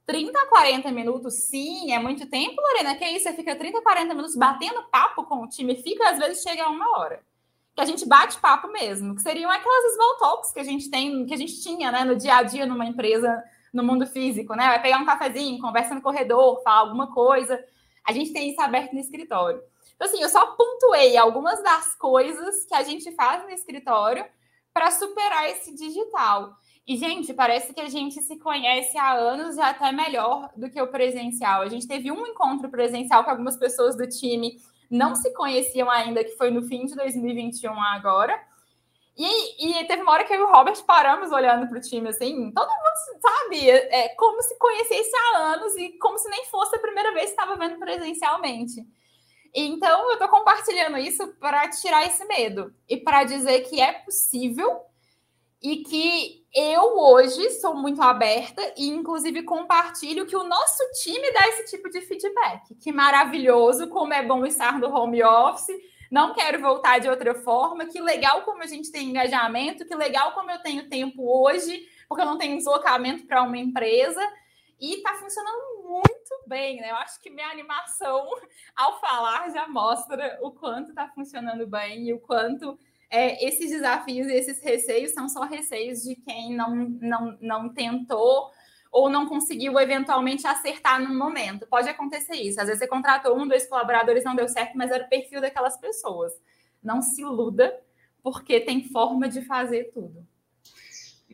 30 0.07 0.33
a 0.39 0.47
40 0.47 0.91
minutos, 0.91 1.35
sim, 1.35 1.93
é 1.93 1.99
muito 1.99 2.27
tempo, 2.27 2.59
Lorena. 2.59 2.97
Que 2.97 3.05
isso? 3.05 3.25
Você 3.25 3.35
fica 3.35 3.55
30 3.55 3.77
a 3.77 3.83
40 3.83 4.15
minutos 4.15 4.35
batendo 4.35 4.83
papo 4.85 5.25
com 5.25 5.43
o 5.43 5.47
time, 5.47 5.77
fica, 5.77 6.09
às 6.09 6.19
vezes 6.19 6.43
chega 6.43 6.65
a 6.65 6.71
uma 6.71 6.99
hora. 6.99 7.23
Que 7.75 7.83
a 7.83 7.85
gente 7.85 8.09
bate 8.09 8.41
papo 8.41 8.69
mesmo, 8.69 9.15
que 9.15 9.21
seriam 9.21 9.51
aquelas 9.51 9.93
small 9.93 10.17
talks 10.17 10.53
que 10.53 10.61
a 10.61 10.65
gente 10.65 10.91
tem, 10.91 11.27
que 11.27 11.35
a 11.35 11.37
gente 11.37 11.63
tinha, 11.63 11.93
né, 11.93 12.03
no 12.03 12.17
dia 12.17 12.37
a 12.37 12.43
dia 12.43 12.65
numa 12.65 12.87
empresa 12.87 13.45
no 13.75 13.85
mundo 13.85 14.07
físico, 14.07 14.55
né? 14.55 14.67
Vai 14.67 14.81
pegar 14.81 14.97
um 14.97 15.05
cafezinho, 15.05 15.61
conversa 15.61 15.95
no 15.95 16.01
corredor, 16.01 16.63
fala 16.63 16.81
alguma 16.81 17.13
coisa. 17.13 17.63
A 18.07 18.13
gente 18.13 18.33
tem 18.33 18.49
isso 18.49 18.61
aberto 18.63 18.95
no 18.95 19.01
escritório. 19.01 19.63
Então, 19.95 20.09
assim, 20.09 20.23
eu 20.23 20.31
só 20.31 20.47
pontuei 20.53 21.19
algumas 21.19 21.63
das 21.63 21.95
coisas 21.95 22.65
que 22.65 22.75
a 22.75 22.83
gente 22.83 23.13
faz 23.13 23.43
no 23.43 23.51
escritório 23.51 24.25
para 24.73 24.91
superar 24.91 25.51
esse 25.51 25.75
digital. 25.75 26.57
E, 26.89 26.97
gente, 26.97 27.35
parece 27.35 27.75
que 27.75 27.81
a 27.83 27.89
gente 27.91 28.23
se 28.23 28.39
conhece 28.39 28.97
há 28.97 29.13
anos 29.13 29.59
e 29.59 29.61
até 29.61 29.93
melhor 29.93 30.51
do 30.57 30.71
que 30.71 30.81
o 30.81 30.87
presencial. 30.87 31.61
A 31.61 31.69
gente 31.69 31.87
teve 31.87 32.11
um 32.11 32.27
encontro 32.27 32.71
presencial 32.71 33.23
com 33.23 33.31
algumas 33.31 33.59
pessoas 33.59 33.95
do 33.95 34.09
time 34.09 34.59
não 34.91 35.15
se 35.15 35.31
conheciam 35.35 35.91
ainda, 35.91 36.25
que 36.25 36.37
foi 36.37 36.51
no 36.51 36.63
fim 36.63 36.87
de 36.87 36.95
2021 36.95 37.71
agora. 37.83 38.41
E, 39.17 39.81
e 39.81 39.85
teve 39.85 40.03
uma 40.03 40.13
hora 40.13 40.25
que 40.25 40.33
eu 40.33 40.41
e 40.41 40.43
o 40.45 40.51
Robert 40.51 40.83
paramos 40.85 41.33
olhando 41.33 41.69
para 41.69 41.77
o 41.77 41.81
time, 41.81 42.09
assim, 42.09 42.53
todo 42.53 42.69
mundo, 42.69 43.21
sabe, 43.21 43.69
é, 43.69 44.09
como 44.11 44.41
se 44.43 44.57
conhecesse 44.57 45.11
há 45.15 45.39
anos 45.39 45.77
e 45.77 45.99
como 45.99 46.17
se 46.19 46.31
nem 46.31 46.47
fosse 46.47 46.77
a 46.77 46.81
primeira 46.81 47.13
vez 47.13 47.27
que 47.27 47.31
estava 47.33 47.57
vendo 47.57 47.79
presencialmente. 47.79 48.87
Então, 49.53 50.09
eu 50.09 50.13
estou 50.13 50.29
compartilhando 50.29 50.97
isso 50.99 51.27
para 51.41 51.69
tirar 51.69 52.07
esse 52.07 52.25
medo 52.27 52.73
e 52.89 52.97
para 52.97 53.25
dizer 53.25 53.63
que 53.69 53.81
é 53.81 53.93
possível 53.93 54.83
e 55.61 55.79
que 55.83 56.38
eu 56.55 56.99
hoje 56.99 57.51
sou 57.61 57.75
muito 57.75 58.01
aberta 58.01 58.63
e, 58.77 58.89
inclusive, 58.89 59.43
compartilho 59.43 60.27
que 60.27 60.37
o 60.37 60.45
nosso 60.45 60.83
time 61.03 61.31
dá 61.33 61.49
esse 61.49 61.77
tipo 61.77 61.91
de 61.91 62.01
feedback. 62.01 62.75
Que 62.77 62.91
maravilhoso, 62.91 63.89
como 63.89 64.15
é 64.15 64.23
bom 64.23 64.47
estar 64.47 64.79
no 64.79 64.89
home 64.89 65.23
office, 65.23 65.77
não 66.11 66.33
quero 66.33 66.61
voltar 66.61 66.99
de 66.99 67.09
outra 67.09 67.35
forma, 67.35 67.87
que 67.87 68.01
legal 68.01 68.43
como 68.43 68.63
a 68.63 68.67
gente 68.67 68.91
tem 68.91 69.11
engajamento, 69.11 69.85
que 69.85 69.95
legal 69.95 70.33
como 70.33 70.51
eu 70.51 70.59
tenho 70.61 70.89
tempo 70.89 71.23
hoje, 71.23 71.87
porque 72.09 72.23
eu 72.23 72.27
não 72.27 72.39
tenho 72.39 72.57
deslocamento 72.57 73.27
para 73.27 73.43
uma 73.43 73.59
empresa. 73.59 74.21
E 74.81 74.95
está 74.95 75.15
funcionando 75.15 75.83
muito 75.85 76.35
bem, 76.47 76.81
né? 76.81 76.91
Eu 76.91 76.97
acho 76.97 77.21
que 77.21 77.29
minha 77.29 77.49
animação 77.49 78.27
ao 78.75 79.01
falar 79.01 79.51
já 79.51 79.67
mostra 79.69 80.39
o 80.41 80.53
quanto 80.53 80.91
está 80.91 81.09
funcionando 81.09 81.67
bem 81.67 82.09
e 82.09 82.13
o 82.13 82.21
quanto 82.21 82.79
é, 83.11 83.47
esses 83.47 83.71
desafios 83.71 84.27
e 84.27 84.33
esses 84.33 84.63
receios 84.63 85.13
são 85.13 85.29
só 85.29 85.45
receios 85.45 86.03
de 86.03 86.15
quem 86.17 86.55
não, 86.55 86.75
não, 87.01 87.39
não 87.41 87.69
tentou 87.71 88.51
ou 88.91 89.11
não 89.11 89.27
conseguiu 89.27 89.79
eventualmente 89.79 90.47
acertar 90.47 91.01
no 91.03 91.17
momento. 91.17 91.67
Pode 91.67 91.89
acontecer 91.89 92.37
isso. 92.37 92.61
Às 92.61 92.67
vezes 92.67 92.81
você 92.81 92.89
contratou 92.89 93.39
um, 93.39 93.47
dois 93.47 93.67
colaboradores, 93.67 94.25
não 94.25 94.35
deu 94.35 94.49
certo, 94.49 94.77
mas 94.77 94.91
era 94.91 95.05
o 95.05 95.09
perfil 95.09 95.41
daquelas 95.41 95.79
pessoas. 95.79 96.33
Não 96.83 97.03
se 97.03 97.23
iluda, 97.23 97.75
porque 98.23 98.61
tem 98.61 98.85
forma 98.85 99.29
de 99.29 99.43
fazer 99.43 99.91
tudo. 99.93 100.27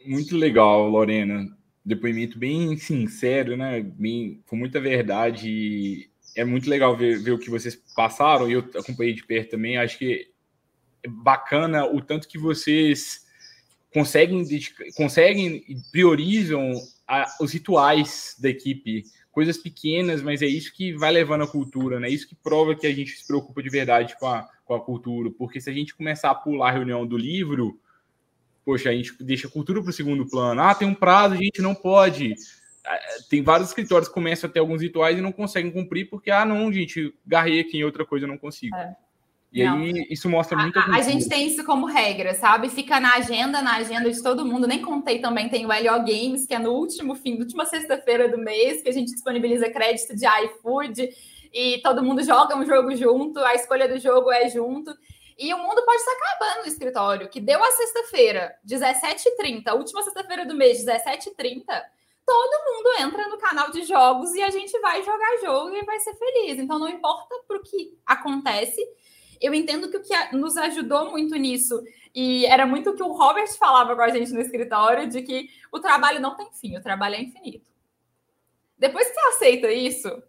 Muito 0.05 0.37
legal, 0.37 0.89
Lorena. 0.89 1.47
Depoimento 1.85 2.39
bem 2.39 2.77
sincero, 2.77 3.57
né? 3.57 3.81
Bem, 3.81 4.43
com 4.47 4.57
muita 4.57 4.81
verdade. 4.81 6.11
É 6.37 6.45
muito 6.45 6.69
legal 6.69 6.97
ver, 6.97 7.21
ver 7.21 7.33
o 7.33 7.39
que 7.39 7.51
vocês 7.51 7.77
passaram, 7.95 8.49
e 8.49 8.55
eu 8.55 8.61
acompanhei 8.75 9.15
de 9.15 9.25
perto 9.25 9.53
também. 9.53 9.77
Acho 9.77 9.99
que 9.99 10.34
bacana 11.09 11.87
o 11.87 12.01
tanto 12.01 12.29
que 12.29 12.39
vocês 12.39 13.25
conseguem, 13.93 14.45
conseguem 14.97 15.65
priorizam 15.93 16.73
a, 17.07 17.27
os 17.41 17.53
rituais 17.53 18.37
da 18.41 18.49
equipe, 18.49 19.05
coisas 19.31 19.59
pequenas, 19.59 20.23
mas 20.23 20.43
é 20.43 20.47
isso 20.47 20.73
que 20.75 20.93
vai 20.93 21.13
levando 21.13 21.45
a 21.45 21.49
cultura, 21.49 22.01
né? 22.01 22.09
Isso 22.09 22.29
que 22.29 22.35
prova 22.35 22.75
que 22.75 22.87
a 22.87 22.93
gente 22.93 23.13
se 23.13 23.27
preocupa 23.27 23.63
de 23.63 23.69
verdade 23.69 24.17
com 24.19 24.27
a, 24.27 24.49
com 24.65 24.75
a 24.75 24.81
cultura, 24.81 25.31
porque 25.31 25.61
se 25.61 25.71
a 25.71 25.73
gente 25.73 25.95
começar 25.95 26.31
a 26.31 26.35
pular 26.35 26.69
a 26.69 26.73
reunião 26.73 27.07
do 27.07 27.17
livro, 27.17 27.79
poxa, 28.65 28.91
a 28.91 28.93
gente 28.93 29.15
deixa 29.23 29.47
a 29.47 29.51
cultura 29.51 29.81
para 29.83 29.91
o 29.91 29.93
segundo 29.93 30.27
plano. 30.27 30.61
Ah, 30.61 30.75
tem 30.75 30.89
um 30.89 30.95
prazo, 30.95 31.35
a 31.35 31.39
gente 31.39 31.61
não 31.61 31.75
pode. 31.75 32.35
Ah, 32.85 32.99
tem 33.29 33.43
vários 33.43 33.69
escritórios 33.69 34.09
que 34.09 34.15
começam 34.15 34.49
a 34.49 34.53
ter 34.53 34.61
alguns 34.61 34.83
rituais 34.83 35.19
e 35.19 35.23
não 35.23 35.33
conseguem 35.33 35.71
cumprir 35.71 36.09
porque, 36.09 36.31
ah, 36.31 36.45
não, 36.45 36.73
gente, 36.73 37.15
garrei 37.27 37.61
aqui 37.61 37.79
em 37.79 37.85
outra 37.85 38.05
coisa, 38.05 38.27
não 38.27 38.39
consigo. 38.39 38.75
É. 38.75 38.97
E 39.55 39.63
não. 39.63 39.77
aí 39.79 40.07
isso 40.11 40.29
mostra 40.29 40.59
muito. 40.59 40.77
A, 40.77 40.97
a, 40.97 41.01
gente 41.01 41.29
tem 41.29 41.47
isso 41.47 41.63
como 41.63 41.87
regra, 41.87 42.35
sabe? 42.35 42.69
Fica 42.69 42.99
na 42.99 43.15
agenda, 43.15 43.63
na 43.63 43.77
agenda 43.77 44.11
de 44.11 44.21
todo 44.21 44.45
mundo. 44.45 44.67
Nem 44.67 44.83
contei 44.83 45.21
também, 45.21 45.49
tem 45.49 45.65
o 45.65 45.69
LO 45.69 46.05
Games, 46.05 46.45
que 46.45 46.55
é 46.55 46.59
no 46.59 46.73
último 46.73 47.15
fim, 47.15 47.35
na 47.35 47.45
última 47.45 47.65
sexta-feira 47.65 48.29
do 48.29 48.37
mês, 48.37 48.83
que 48.83 48.89
a 48.89 48.93
gente 48.93 49.13
disponibiliza 49.13 49.71
crédito 49.71 50.17
de 50.17 50.27
iFood 50.27 51.09
e 51.53 51.81
todo 51.85 52.03
mundo 52.03 52.25
joga 52.25 52.57
um 52.57 52.67
jogo 52.67 52.97
junto, 52.97 53.39
a 53.39 53.55
escolha 53.55 53.87
do 53.87 53.97
jogo 54.01 54.33
é 54.33 54.49
junto. 54.49 54.93
E 55.39 55.55
o 55.55 55.59
mundo 55.59 55.85
pode 55.85 55.99
estar 55.99 56.13
acabando 56.13 56.63
no 56.63 56.69
escritório, 56.69 57.29
que 57.29 57.41
deu 57.41 57.63
a 57.63 57.71
sexta-feira, 57.71 58.57
17h30, 58.69 59.73
última 59.77 60.03
sexta-feira 60.03 60.45
do 60.45 60.55
mês, 60.55 60.85
17h30 60.85 61.63
todo 62.27 62.65
mundo 62.65 62.89
entra 63.01 63.29
no 63.29 63.37
canal 63.37 63.71
de 63.71 63.83
jogos 63.85 64.35
e 64.35 64.43
a 64.43 64.49
gente 64.49 64.79
vai 64.81 65.03
jogar 65.03 65.39
jogo 65.43 65.77
e 65.77 65.85
vai 65.85 66.01
ser 66.01 66.15
feliz. 66.15 66.59
Então, 66.59 66.79
não 66.79 66.89
importa 66.89 67.35
para 67.47 67.59
o 67.59 67.63
que 67.63 67.99
acontece, 68.07 68.81
eu 69.41 69.55
entendo 69.55 69.91
que 69.91 69.97
o 69.97 70.03
que 70.03 70.37
nos 70.37 70.57
ajudou 70.57 71.11
muito 71.11 71.35
nisso, 71.37 71.83
e 72.15 72.47
era 72.47 72.67
muito 72.67 72.91
o 72.91 72.95
que 72.95 73.03
o 73.03 73.13
Robert 73.13 73.53
falava 73.59 73.95
com 73.95 74.03
a 74.03 74.09
gente 74.09 74.33
no 74.33 74.41
escritório, 74.41 75.09
de 75.09 75.23
que 75.23 75.49
o 75.73 75.81
trabalho 75.81 76.21
não 76.21 76.37
tem 76.37 76.49
fim, 76.53 76.77
o 76.77 76.83
trabalho 76.83 77.17
é 77.17 77.23
infinito. 77.23 77.71
Depois 78.79 79.09
que 79.09 79.15
você 79.15 79.29
aceita 79.29 79.73
isso, 79.73 80.23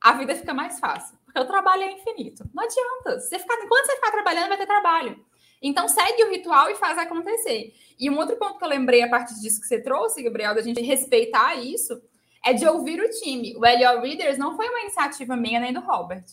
a 0.00 0.12
vida 0.14 0.34
fica 0.34 0.54
mais 0.54 0.78
fácil, 0.78 1.18
porque 1.24 1.38
o 1.38 1.46
trabalho 1.46 1.82
é 1.82 1.92
infinito. 1.92 2.44
Não 2.54 2.64
adianta. 2.64 3.20
Você 3.20 3.38
ficar, 3.38 3.54
enquanto 3.62 3.86
você 3.86 3.96
ficar 3.96 4.10
trabalhando, 4.10 4.48
vai 4.48 4.58
ter 4.58 4.66
trabalho. 4.66 5.24
Então, 5.60 5.88
segue 5.88 6.22
o 6.24 6.30
ritual 6.30 6.70
e 6.70 6.76
faz 6.76 6.96
acontecer. 6.98 7.74
E 7.98 8.08
um 8.08 8.16
outro 8.16 8.36
ponto 8.36 8.58
que 8.58 8.64
eu 8.64 8.68
lembrei 8.68 9.02
a 9.02 9.08
partir 9.08 9.40
disso 9.40 9.60
que 9.60 9.66
você 9.66 9.80
trouxe, 9.80 10.22
Gabriel, 10.22 10.54
da 10.54 10.62
gente 10.62 10.80
respeitar 10.80 11.56
isso, 11.56 12.00
é 12.44 12.52
de 12.52 12.66
ouvir 12.66 13.00
o 13.00 13.10
time. 13.10 13.56
O 13.56 13.60
LO 13.60 14.00
Readers 14.00 14.38
não 14.38 14.56
foi 14.56 14.68
uma 14.68 14.80
iniciativa 14.80 15.36
minha 15.36 15.58
nem 15.58 15.72
do 15.72 15.80
Robert 15.80 16.24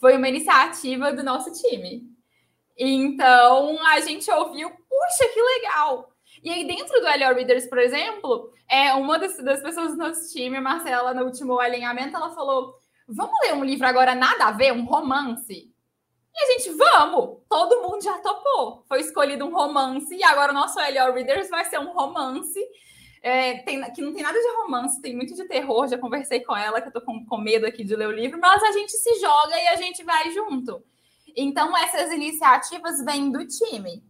foi 0.00 0.16
uma 0.16 0.28
iniciativa 0.28 1.12
do 1.12 1.22
nosso 1.22 1.52
time. 1.52 2.08
Então, 2.76 3.78
a 3.88 4.00
gente 4.00 4.30
ouviu, 4.30 4.70
puxa, 4.70 5.32
que 5.32 5.40
legal! 5.40 6.12
E 6.42 6.50
aí, 6.50 6.66
dentro 6.66 7.00
do 7.00 7.06
LO 7.06 7.34
Readers, 7.34 7.66
por 7.66 7.78
exemplo, 7.78 8.52
é, 8.70 8.94
uma 8.94 9.18
das, 9.18 9.36
das 9.38 9.60
pessoas 9.60 9.92
do 9.92 9.96
nosso 9.96 10.32
time, 10.32 10.56
a 10.56 10.60
Marcela, 10.60 11.12
no 11.12 11.24
último 11.24 11.58
alinhamento, 11.58 12.16
ela 12.16 12.30
falou: 12.30 12.74
vamos 13.08 13.34
ler 13.42 13.54
um 13.54 13.64
livro 13.64 13.86
agora 13.86 14.14
nada 14.14 14.46
a 14.46 14.52
ver, 14.52 14.72
um 14.72 14.84
romance? 14.84 15.72
E 16.34 16.44
a 16.44 16.46
gente, 16.52 16.70
vamos! 16.76 17.38
Todo 17.48 17.82
mundo 17.82 18.02
já 18.02 18.16
topou. 18.18 18.84
Foi 18.86 19.00
escolhido 19.00 19.44
um 19.44 19.52
romance, 19.52 20.14
e 20.14 20.22
agora 20.22 20.52
o 20.52 20.54
nosso 20.54 20.78
LO 20.78 21.12
Readers 21.12 21.48
vai 21.48 21.64
ser 21.64 21.80
um 21.80 21.92
romance 21.92 22.60
é, 23.22 23.58
tem, 23.58 23.80
que 23.92 24.02
não 24.02 24.12
tem 24.12 24.22
nada 24.22 24.38
de 24.38 24.48
romance, 24.56 25.00
tem 25.00 25.14
muito 25.14 25.34
de 25.34 25.44
terror. 25.44 25.88
Já 25.88 25.98
conversei 25.98 26.40
com 26.40 26.56
ela, 26.56 26.80
que 26.80 26.88
eu 26.88 26.92
tô 26.92 27.00
com, 27.00 27.24
com 27.24 27.38
medo 27.38 27.66
aqui 27.66 27.84
de 27.84 27.96
ler 27.96 28.08
o 28.08 28.12
livro, 28.12 28.38
mas 28.40 28.62
a 28.62 28.72
gente 28.72 28.92
se 28.92 29.20
joga 29.20 29.56
e 29.56 29.68
a 29.68 29.76
gente 29.76 30.04
vai 30.04 30.30
junto. 30.30 30.82
Então, 31.36 31.76
essas 31.76 32.12
iniciativas 32.12 33.04
vêm 33.04 33.30
do 33.30 33.46
time. 33.46 34.02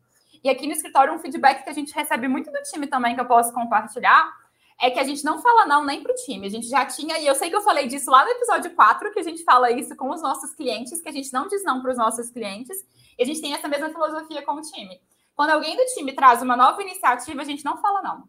E 0.43 0.49
aqui 0.49 0.67
no 0.67 0.73
escritório, 0.73 1.13
um 1.13 1.19
feedback 1.19 1.65
que 1.65 1.71
a 1.71 1.75
gente 1.75 1.93
recebe 1.95 2.29
muito 2.29 2.51
do 2.51 2.63
time 2.63 2.87
também, 2.87 3.15
que 3.15 3.21
eu 3.21 3.27
posso 3.27 3.53
compartilhar, 3.53 4.33
é 4.81 4.91
que 4.91 5.01
a 5.01 5.05
gente 5.05 5.25
não 5.25 5.43
fala 5.43 5.67
não 5.67 5.85
nem 5.85 6.03
para 6.03 6.13
o 6.13 6.15
time. 6.15 6.47
A 6.47 6.51
gente 6.51 6.69
já 6.69 6.87
tinha, 6.87 7.19
e 7.19 7.27
eu 7.27 7.35
sei 7.35 7.51
que 7.51 7.57
eu 7.57 7.63
falei 7.63 7.89
disso 7.89 8.11
lá 8.11 8.25
no 8.25 8.31
episódio 8.31 8.71
4, 8.71 9.13
que 9.13 9.19
a 9.19 9.23
gente 9.23 9.43
fala 9.43 9.71
isso 9.73 9.97
com 9.97 10.11
os 10.11 10.23
nossos 10.23 10.55
clientes, 10.55 11.03
que 11.03 11.09
a 11.09 11.13
gente 11.13 11.33
não 11.33 11.49
diz 11.49 11.65
não 11.65 11.83
para 11.83 11.91
os 11.91 11.99
nossos 11.99 12.31
clientes, 12.31 12.79
e 13.19 13.23
a 13.23 13.27
gente 13.27 13.41
tem 13.41 13.53
essa 13.53 13.67
mesma 13.67 13.91
filosofia 13.91 14.43
com 14.43 14.53
o 14.53 14.61
time. 14.63 15.01
Quando 15.35 15.51
alguém 15.51 15.77
do 15.77 15.85
time 15.95 16.13
traz 16.13 16.41
uma 16.43 16.57
nova 16.57 16.81
iniciativa, 16.81 17.43
a 17.43 17.45
gente 17.45 17.65
não 17.65 17.77
fala 17.79 18.03
não. 18.03 18.29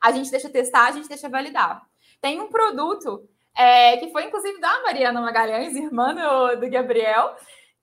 A 0.00 0.12
gente 0.12 0.30
deixa 0.30 0.48
testar, 0.48 0.86
a 0.86 0.92
gente 0.92 1.08
deixa 1.08 1.28
validar. 1.28 1.82
Tem 2.20 2.40
um 2.40 2.48
produto 2.48 3.28
é, 3.56 3.96
que 3.96 4.10
foi 4.12 4.24
inclusive 4.24 4.60
da 4.60 4.82
Mariana 4.82 5.20
Magalhães, 5.20 5.74
irmã 5.74 6.14
do, 6.14 6.60
do 6.60 6.70
Gabriel, 6.70 7.34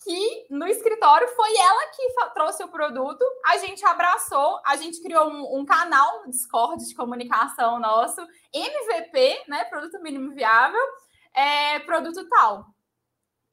que 0.03 0.45
no 0.49 0.67
escritório 0.67 1.27
foi 1.29 1.57
ela 1.57 1.87
que 1.87 2.33
trouxe 2.33 2.63
o 2.63 2.67
produto, 2.67 3.23
a 3.45 3.57
gente 3.57 3.83
abraçou, 3.85 4.59
a 4.65 4.75
gente 4.75 5.01
criou 5.01 5.29
um, 5.29 5.59
um, 5.59 5.65
canal 5.65 6.23
no 6.23 6.29
Discord 6.29 6.85
de 6.85 6.95
comunicação 6.95 7.79
nosso, 7.79 8.21
MVP, 8.53 9.43
né, 9.47 9.65
produto 9.65 10.01
mínimo 10.01 10.33
viável, 10.33 10.79
é, 11.33 11.79
produto 11.79 12.27
tal. 12.29 12.65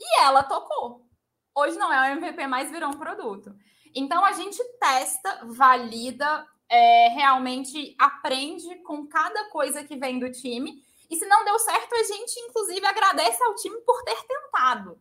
E 0.00 0.22
ela 0.22 0.42
tocou. 0.42 1.06
Hoje 1.54 1.78
não 1.78 1.92
é 1.92 2.00
o 2.00 2.16
MVP, 2.16 2.46
mas 2.46 2.70
virou 2.70 2.90
um 2.90 2.98
produto. 2.98 3.54
Então 3.94 4.24
a 4.24 4.32
gente 4.32 4.62
testa, 4.78 5.40
valida, 5.44 6.46
é, 6.72 7.08
realmente 7.08 7.94
aprende 7.98 8.76
com 8.76 9.06
cada 9.06 9.50
coisa 9.50 9.84
que 9.84 9.94
vem 9.94 10.18
do 10.18 10.32
time. 10.32 10.82
E 11.10 11.16
se 11.16 11.26
não 11.26 11.44
deu 11.44 11.58
certo, 11.58 11.94
a 11.94 12.02
gente 12.02 12.40
inclusive 12.40 12.86
agradece 12.86 13.42
ao 13.44 13.54
time 13.56 13.76
por 13.82 14.02
ter 14.04 14.16
tentado 14.26 14.98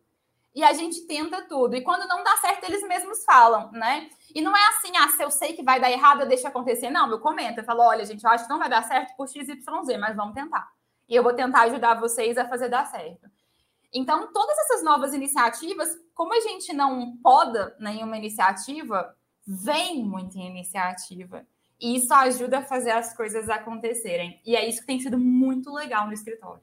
e 0.53 0.63
a 0.63 0.73
gente 0.73 1.07
tenta 1.07 1.41
tudo. 1.43 1.75
E 1.77 1.81
quando 1.81 2.05
não 2.10 2.23
dá 2.25 2.36
certo, 2.38 2.65
eles 2.65 2.86
mesmos 2.86 3.23
falam, 3.23 3.71
né? 3.71 4.10
E 4.36 4.41
não 4.41 4.55
é 4.55 4.67
assim, 4.67 4.91
ah, 4.97 5.07
se 5.07 5.23
eu 5.23 5.31
sei 5.31 5.53
que 5.53 5.63
vai 5.63 5.79
dar 5.79 5.89
errado, 5.89 6.21
eu 6.21 6.27
deixo 6.27 6.45
acontecer. 6.45 6.89
Não, 6.89 7.10
eu 7.10 7.19
comento, 7.19 7.62
eu 7.62 7.63
falo, 7.63 7.81
olha, 7.84 8.05
gente, 8.05 8.23
eu 8.23 8.29
acho 8.29 8.43
que 8.43 8.49
não 8.49 8.60
vai 8.60 8.69
dar 8.69 8.84
certo 8.84 9.15
por 9.15 9.29
XYZ, 9.29 9.63
mas 9.97 10.15
vamos 10.15 10.34
tentar. 10.34 10.69
E 11.07 11.15
eu 11.15 11.23
vou 11.23 11.34
tentar 11.34 11.62
ajudar 11.62 11.99
vocês 11.99 12.38
a 12.38 12.47
fazer 12.47 12.67
dar 12.67 12.86
certo. 12.86 13.29
Então, 13.93 14.31
todas 14.34 14.57
essas 14.60 14.84
novas 14.84 15.13
iniciativas, 15.13 15.89
como 16.13 16.34
a 16.34 16.39
gente 16.41 16.73
não 16.73 17.15
poda 17.17 17.75
nenhuma 17.79 18.17
iniciativa, 18.17 19.15
vem 19.45 20.03
muita 20.03 20.38
iniciativa. 20.38 21.45
E 21.81 21.95
isso 21.95 22.13
ajuda 22.13 22.59
a 22.59 22.63
fazer 22.63 22.91
as 22.91 23.15
coisas 23.15 23.49
acontecerem. 23.49 24.39
E 24.45 24.55
é 24.55 24.69
isso 24.69 24.81
que 24.81 24.87
tem 24.87 24.99
sido 24.99 25.17
muito 25.17 25.73
legal 25.73 26.05
no 26.05 26.13
escritório. 26.13 26.61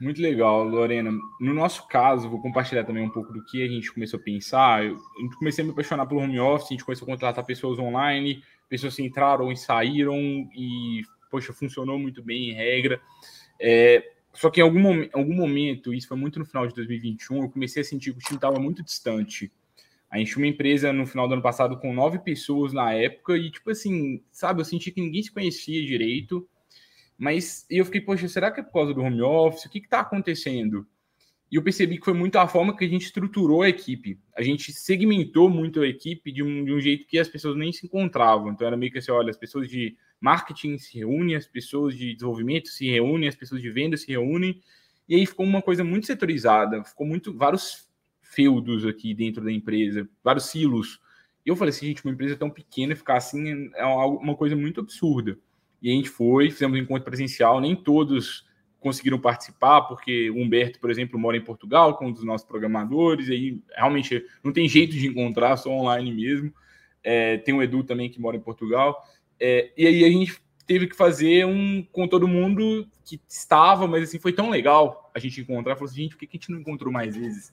Muito 0.00 0.20
legal, 0.20 0.64
Lorena. 0.64 1.12
No 1.40 1.54
nosso 1.54 1.86
caso, 1.86 2.28
vou 2.28 2.42
compartilhar 2.42 2.84
também 2.84 3.04
um 3.04 3.10
pouco 3.10 3.32
do 3.32 3.44
que 3.44 3.62
a 3.62 3.68
gente 3.68 3.92
começou 3.92 4.18
a 4.18 4.22
pensar. 4.22 4.84
Eu 4.84 4.98
comecei 5.38 5.62
a 5.62 5.66
me 5.66 5.72
apaixonar 5.72 6.06
pelo 6.06 6.20
home 6.20 6.40
office, 6.40 6.66
a 6.66 6.74
gente 6.74 6.84
começou 6.84 7.06
a 7.06 7.10
contratar 7.10 7.44
pessoas 7.46 7.78
online, 7.78 8.42
pessoas 8.68 8.96
que 8.96 9.02
entraram 9.02 9.52
e 9.52 9.56
saíram, 9.56 10.18
e, 10.54 11.02
poxa, 11.30 11.52
funcionou 11.52 11.98
muito 11.98 12.22
bem 12.22 12.50
em 12.50 12.52
regra. 12.52 13.00
É, 13.60 14.02
só 14.32 14.50
que 14.50 14.60
em 14.60 14.64
algum, 14.64 15.08
algum 15.12 15.34
momento, 15.34 15.94
isso 15.94 16.08
foi 16.08 16.16
muito 16.16 16.40
no 16.40 16.44
final 16.44 16.66
de 16.66 16.74
2021, 16.74 17.42
eu 17.44 17.48
comecei 17.48 17.82
a 17.82 17.84
sentir 17.84 18.12
que 18.12 18.18
o 18.18 18.22
time 18.22 18.36
estava 18.36 18.58
muito 18.58 18.82
distante. 18.82 19.52
A 20.14 20.18
gente 20.18 20.32
tinha 20.32 20.44
uma 20.44 20.50
empresa 20.50 20.92
no 20.92 21.06
final 21.06 21.26
do 21.26 21.34
ano 21.34 21.42
passado 21.42 21.76
com 21.78 21.92
nove 21.92 22.20
pessoas 22.20 22.72
na 22.72 22.92
época, 22.92 23.36
e, 23.36 23.50
tipo 23.50 23.70
assim, 23.70 24.22
sabe, 24.30 24.60
eu 24.60 24.64
senti 24.64 24.90
que 24.92 25.00
ninguém 25.00 25.22
se 25.22 25.32
conhecia 25.32 25.84
direito 25.84 26.48
mas 27.16 27.64
eu 27.70 27.84
fiquei, 27.84 28.00
poxa, 28.00 28.28
será 28.28 28.50
que 28.50 28.60
é 28.60 28.62
por 28.62 28.72
causa 28.72 28.92
do 28.94 29.00
home 29.00 29.22
office? 29.22 29.64
O 29.64 29.70
que 29.70 29.78
está 29.78 30.00
acontecendo? 30.00 30.86
E 31.50 31.56
eu 31.56 31.62
percebi 31.62 31.98
que 31.98 32.04
foi 32.04 32.14
muito 32.14 32.36
a 32.36 32.48
forma 32.48 32.76
que 32.76 32.84
a 32.84 32.88
gente 32.88 33.04
estruturou 33.04 33.62
a 33.62 33.68
equipe. 33.68 34.18
A 34.36 34.42
gente 34.42 34.72
segmentou 34.72 35.48
muito 35.48 35.80
a 35.80 35.86
equipe 35.86 36.32
de 36.32 36.42
um, 36.42 36.64
de 36.64 36.72
um 36.72 36.80
jeito 36.80 37.06
que 37.06 37.18
as 37.18 37.28
pessoas 37.28 37.56
nem 37.56 37.72
se 37.72 37.86
encontravam. 37.86 38.50
Então 38.50 38.66
era 38.66 38.76
meio 38.76 38.90
que 38.90 38.98
assim, 38.98 39.12
olha, 39.12 39.30
as 39.30 39.36
pessoas 39.36 39.68
de 39.68 39.96
marketing 40.20 40.78
se 40.78 40.98
reúnem, 40.98 41.36
as 41.36 41.46
pessoas 41.46 41.96
de 41.96 42.14
desenvolvimento 42.14 42.68
se 42.68 42.90
reúnem, 42.90 43.28
as 43.28 43.36
pessoas 43.36 43.62
de 43.62 43.70
venda 43.70 43.96
se 43.96 44.08
reúnem. 44.08 44.60
E 45.08 45.14
aí 45.14 45.26
ficou 45.26 45.46
uma 45.46 45.62
coisa 45.62 45.84
muito 45.84 46.06
setorizada, 46.06 46.82
ficou 46.82 47.06
muito 47.06 47.32
vários 47.36 47.88
feudos 48.34 48.84
aqui 48.84 49.14
dentro 49.14 49.44
da 49.44 49.52
empresa, 49.52 50.08
vários 50.22 50.46
silos. 50.46 51.00
E 51.44 51.50
eu 51.50 51.56
falei 51.56 51.70
assim, 51.70 51.86
gente, 51.86 52.04
uma 52.04 52.12
empresa 52.12 52.36
tão 52.36 52.50
pequena 52.50 52.96
ficar 52.96 53.16
assim 53.16 53.70
é 53.74 53.84
uma 53.84 54.34
coisa 54.34 54.56
muito 54.56 54.80
absurda. 54.80 55.38
E 55.80 55.90
a 55.90 55.94
gente 55.94 56.08
foi, 56.08 56.50
fizemos 56.50 56.78
um 56.78 56.82
encontro 56.82 57.04
presencial, 57.04 57.60
nem 57.60 57.76
todos 57.76 58.46
conseguiram 58.80 59.18
participar, 59.18 59.82
porque 59.82 60.28
o 60.30 60.36
Humberto, 60.36 60.78
por 60.78 60.90
exemplo, 60.90 61.18
mora 61.18 61.38
em 61.38 61.44
Portugal, 61.44 61.96
com 61.96 62.08
um 62.08 62.12
dos 62.12 62.22
nossos 62.22 62.46
programadores, 62.46 63.30
aí 63.30 63.58
realmente 63.74 64.22
não 64.42 64.52
tem 64.52 64.68
jeito 64.68 64.92
de 64.92 65.06
encontrar, 65.06 65.56
só 65.56 65.70
online 65.70 66.12
mesmo. 66.12 66.52
É, 67.02 67.38
tem 67.38 67.54
o 67.54 67.62
Edu 67.62 67.82
também 67.82 68.10
que 68.10 68.20
mora 68.20 68.36
em 68.36 68.40
Portugal. 68.40 69.02
É, 69.40 69.72
e 69.76 69.86
aí 69.86 70.04
a 70.04 70.08
gente 70.08 70.38
teve 70.66 70.86
que 70.86 70.96
fazer 70.96 71.46
um 71.46 71.82
com 71.92 72.08
todo 72.08 72.28
mundo 72.28 72.86
que 73.04 73.20
estava, 73.28 73.86
mas 73.86 74.04
assim, 74.04 74.18
foi 74.18 74.32
tão 74.32 74.50
legal 74.50 75.10
a 75.14 75.18
gente 75.18 75.40
encontrar. 75.40 75.76
Falou 75.76 75.90
assim, 75.90 76.02
gente, 76.02 76.16
por 76.16 76.20
que 76.20 76.36
a 76.36 76.38
gente 76.38 76.50
não 76.50 76.60
encontrou 76.60 76.92
mais 76.92 77.16
vezes? 77.16 77.52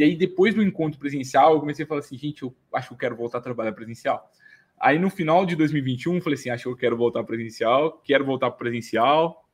E 0.00 0.02
aí, 0.02 0.16
depois 0.16 0.54
do 0.54 0.62
encontro 0.62 0.98
presencial, 0.98 1.52
eu 1.52 1.60
comecei 1.60 1.84
a 1.84 1.86
falar 1.86 2.00
assim, 2.00 2.16
gente, 2.16 2.40
eu 2.40 2.56
acho 2.72 2.88
que 2.88 2.94
eu 2.94 2.98
quero 2.98 3.14
voltar 3.14 3.36
a 3.36 3.42
trabalhar 3.42 3.72
presencial. 3.72 4.32
Aí 4.80 4.98
no 4.98 5.10
final 5.10 5.44
de 5.44 5.54
2021, 5.54 6.22
falei 6.22 6.38
assim: 6.38 6.48
acho 6.48 6.62
que 6.62 6.68
eu 6.70 6.76
quero 6.76 6.96
voltar 6.96 7.22
presencial, 7.22 8.00
quero 8.02 8.24
voltar 8.24 8.50
presencial. 8.52 9.46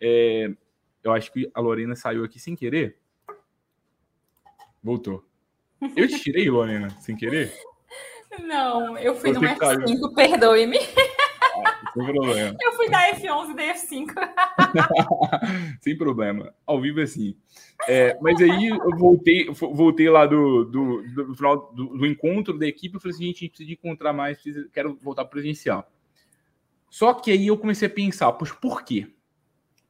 É, 0.00 0.50
eu 1.04 1.12
acho 1.12 1.32
que 1.32 1.48
a 1.54 1.60
Lorena 1.60 1.94
saiu 1.94 2.24
aqui 2.24 2.40
sem 2.40 2.56
querer. 2.56 2.98
Voltou. 4.82 5.24
Eu 5.94 6.08
te 6.08 6.18
tirei, 6.18 6.50
Lorena, 6.50 6.90
sem 6.98 7.14
querer? 7.14 7.52
Não, 8.42 8.98
eu 8.98 9.14
fui 9.14 9.32
Você 9.32 9.38
no 9.38 9.46
F5, 9.46 10.14
perdoe-me. 10.16 10.78
Sem 11.94 12.04
problema. 12.04 12.56
Eu 12.60 12.72
fui 12.72 12.88
da 12.88 13.12
F11 13.12 13.50
e 13.50 13.54
da 13.54 13.74
F5. 13.74 14.12
Sem 15.82 15.96
problema. 15.96 16.54
Ao 16.66 16.80
vivo 16.80 17.00
é 17.00 17.02
assim. 17.02 17.36
É, 17.86 18.16
mas 18.20 18.40
aí 18.40 18.68
eu 18.68 18.96
voltei, 18.96 19.50
voltei 19.50 20.08
lá 20.08 20.26
do, 20.26 20.64
do, 20.64 21.02
do 21.02 21.34
final 21.34 21.72
do, 21.72 21.98
do, 21.98 22.06
encontro 22.06 22.58
da 22.58 22.66
equipe. 22.66 22.94
Eu 22.94 23.00
falei 23.00 23.14
assim: 23.14 23.26
gente, 23.26 23.36
a 23.36 23.40
gente 23.40 23.50
precisa 23.50 23.72
encontrar 23.72 24.12
mais, 24.12 24.40
precisa, 24.40 24.68
quero 24.72 24.96
voltar 25.02 25.24
presencial. 25.26 25.90
Só 26.88 27.12
que 27.14 27.30
aí 27.30 27.46
eu 27.46 27.58
comecei 27.58 27.88
a 27.88 27.90
pensar: 27.90 28.32
por 28.32 28.84
quê? 28.84 29.08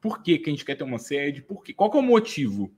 Por 0.00 0.20
que, 0.20 0.38
que 0.38 0.50
a 0.50 0.52
gente 0.52 0.64
quer 0.64 0.74
ter 0.74 0.84
uma 0.84 0.98
sede? 0.98 1.42
Por 1.42 1.62
quê? 1.62 1.72
Qual 1.72 1.90
que 1.90 1.96
é 1.96 2.00
o 2.00 2.02
motivo? 2.02 2.72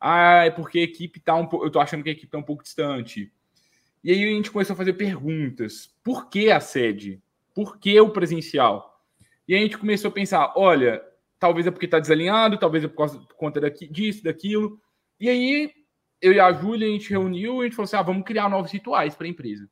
Ah, 0.00 0.44
é 0.44 0.50
porque 0.50 0.78
a 0.78 0.82
equipe 0.82 1.20
tá 1.20 1.34
um 1.34 1.46
pouco. 1.46 1.66
Eu 1.66 1.70
tô 1.70 1.80
achando 1.80 2.02
que 2.02 2.08
a 2.08 2.12
equipe 2.12 2.30
tá 2.30 2.38
um 2.38 2.42
pouco 2.42 2.62
distante. 2.62 3.30
E 4.02 4.10
aí 4.10 4.24
a 4.24 4.28
gente 4.28 4.50
começou 4.50 4.74
a 4.74 4.76
fazer 4.76 4.94
perguntas. 4.94 5.92
Por 6.02 6.30
que 6.30 6.50
a 6.50 6.60
sede? 6.60 7.20
Por 7.58 7.76
que 7.80 8.00
o 8.00 8.10
presencial? 8.10 9.02
E 9.48 9.52
a 9.52 9.58
gente 9.58 9.76
começou 9.76 10.10
a 10.10 10.14
pensar: 10.14 10.52
olha, 10.54 11.02
talvez 11.40 11.66
é 11.66 11.72
porque 11.72 11.86
está 11.86 11.98
desalinhado, 11.98 12.56
talvez 12.56 12.84
é 12.84 12.86
por, 12.86 12.98
causa, 12.98 13.18
por 13.18 13.34
conta 13.34 13.60
daqui, 13.60 13.88
disso, 13.88 14.22
daquilo. 14.22 14.80
E 15.18 15.28
aí, 15.28 15.72
eu 16.22 16.32
e 16.32 16.38
a 16.38 16.52
Júlia, 16.52 16.86
a 16.86 16.90
gente 16.92 17.10
reuniu 17.10 17.56
e 17.56 17.60
a 17.62 17.64
gente 17.64 17.74
falou 17.74 17.86
assim: 17.86 17.96
ah, 17.96 18.02
vamos 18.02 18.22
criar 18.22 18.48
novos 18.48 18.70
rituais 18.70 19.16
para 19.16 19.26
a 19.26 19.30
empresa. 19.30 19.68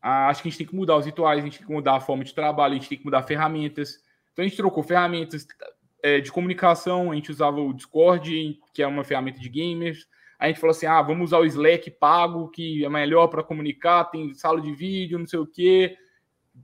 Ah, 0.00 0.28
acho 0.28 0.40
que 0.40 0.48
a 0.48 0.50
gente 0.50 0.56
tem 0.56 0.66
que 0.68 0.74
mudar 0.74 0.96
os 0.96 1.04
rituais, 1.04 1.38
a 1.38 1.44
gente 1.44 1.58
tem 1.58 1.66
que 1.66 1.72
mudar 1.74 1.96
a 1.96 2.00
forma 2.00 2.24
de 2.24 2.34
trabalho, 2.34 2.72
a 2.72 2.76
gente 2.76 2.88
tem 2.88 2.96
que 2.96 3.04
mudar 3.04 3.24
ferramentas. 3.24 4.02
Então 4.32 4.42
a 4.42 4.48
gente 4.48 4.56
trocou 4.56 4.82
ferramentas 4.82 5.46
é, 6.02 6.18
de 6.18 6.32
comunicação, 6.32 7.12
a 7.12 7.14
gente 7.14 7.30
usava 7.30 7.60
o 7.60 7.74
Discord, 7.74 8.58
que 8.72 8.82
é 8.82 8.86
uma 8.86 9.04
ferramenta 9.04 9.38
de 9.38 9.50
gamers. 9.50 10.06
A 10.38 10.46
gente 10.46 10.60
falou 10.60 10.70
assim: 10.70 10.86
ah, 10.86 11.02
vamos 11.02 11.26
usar 11.26 11.40
o 11.40 11.44
Slack 11.44 11.90
pago, 11.90 12.48
que 12.48 12.86
é 12.86 12.88
melhor 12.88 13.26
para 13.26 13.42
comunicar, 13.42 14.04
tem 14.04 14.32
sala 14.32 14.62
de 14.62 14.74
vídeo, 14.74 15.18
não 15.18 15.26
sei 15.26 15.40
o 15.40 15.46
quê 15.46 15.98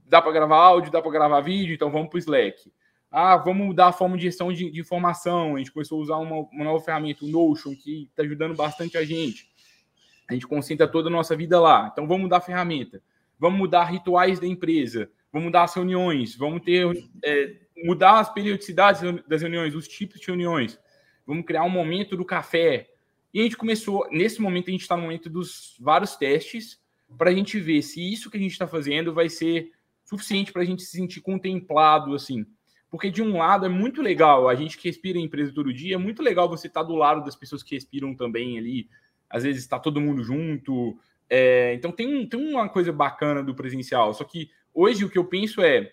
dá 0.05 0.21
para 0.21 0.31
gravar 0.31 0.57
áudio, 0.57 0.91
dá 0.91 1.01
para 1.01 1.11
gravar 1.11 1.41
vídeo, 1.41 1.73
então 1.73 1.91
vamos 1.91 2.09
para 2.09 2.17
o 2.17 2.19
Slack. 2.19 2.71
Ah, 3.11 3.37
vamos 3.37 3.67
mudar 3.67 3.87
a 3.87 3.93
forma 3.93 4.17
de 4.17 4.23
gestão 4.23 4.51
de, 4.51 4.69
de, 4.69 4.81
informação. 4.81 5.55
A 5.55 5.57
gente 5.59 5.71
começou 5.71 5.99
a 5.99 6.03
usar 6.03 6.17
uma, 6.17 6.41
uma 6.51 6.65
nova 6.65 6.83
ferramenta, 6.83 7.23
o 7.23 7.27
Notion, 7.27 7.75
que 7.75 8.09
está 8.09 8.23
ajudando 8.23 8.55
bastante 8.55 8.97
a 8.97 9.05
gente. 9.05 9.49
A 10.27 10.33
gente 10.33 10.47
concentra 10.47 10.87
toda 10.87 11.07
a 11.07 11.11
nossa 11.11 11.35
vida 11.35 11.59
lá. 11.59 11.89
Então 11.91 12.07
vamos 12.07 12.23
mudar 12.23 12.37
a 12.37 12.41
ferramenta. 12.41 13.01
Vamos 13.39 13.57
mudar 13.57 13.85
rituais 13.85 14.39
da 14.39 14.47
empresa. 14.47 15.09
Vamos 15.31 15.45
mudar 15.45 15.63
as 15.63 15.73
reuniões. 15.73 16.35
Vamos 16.35 16.61
ter 16.63 16.85
é, 17.23 17.55
mudar 17.85 18.19
as 18.19 18.33
periodicidades 18.33 19.01
das 19.27 19.41
reuniões, 19.41 19.75
os 19.75 19.87
tipos 19.87 20.19
de 20.19 20.27
reuniões. 20.27 20.79
Vamos 21.25 21.45
criar 21.45 21.63
um 21.63 21.69
momento 21.69 22.17
do 22.17 22.25
café. 22.25 22.89
E 23.33 23.39
a 23.39 23.43
gente 23.43 23.57
começou, 23.57 24.07
nesse 24.11 24.41
momento, 24.41 24.69
a 24.69 24.71
gente 24.71 24.81
está 24.81 24.95
no 24.95 25.03
momento 25.03 25.29
dos 25.29 25.77
vários 25.79 26.15
testes 26.15 26.79
para 27.17 27.29
a 27.29 27.33
gente 27.33 27.59
ver 27.59 27.81
se 27.81 28.01
isso 28.01 28.29
que 28.29 28.37
a 28.37 28.39
gente 28.39 28.51
está 28.51 28.67
fazendo 28.67 29.13
vai 29.13 29.29
ser 29.29 29.71
suficiente 30.05 30.53
para 30.53 30.61
a 30.61 30.65
gente 30.65 30.83
se 30.83 30.91
sentir 30.91 31.19
contemplado, 31.19 32.15
assim. 32.15 32.45
Porque, 32.89 33.11
de 33.11 33.21
um 33.21 33.37
lado, 33.37 33.65
é 33.65 33.69
muito 33.69 34.01
legal, 34.01 34.47
a 34.47 34.55
gente 34.55 34.77
que 34.77 34.87
respira 34.87 35.17
em 35.17 35.23
empresa 35.23 35.51
todo 35.53 35.73
dia, 35.73 35.95
é 35.95 35.97
muito 35.97 36.23
legal 36.23 36.47
você 36.47 36.67
estar 36.67 36.81
tá 36.81 36.87
do 36.87 36.95
lado 36.95 37.25
das 37.25 37.35
pessoas 37.35 37.61
que 37.61 37.75
respiram 37.75 38.15
também 38.15 38.57
ali. 38.57 38.87
Às 39.29 39.43
vezes 39.43 39.63
está 39.63 39.77
todo 39.77 39.99
mundo 39.99 40.23
junto. 40.23 40.97
É, 41.29 41.73
então, 41.73 41.91
tem, 41.91 42.15
um, 42.15 42.29
tem 42.29 42.39
uma 42.39 42.69
coisa 42.69 42.93
bacana 42.93 43.43
do 43.43 43.53
presencial. 43.53 44.13
Só 44.13 44.23
que 44.23 44.49
hoje 44.73 45.03
o 45.03 45.09
que 45.09 45.17
eu 45.17 45.25
penso 45.25 45.61
é, 45.61 45.91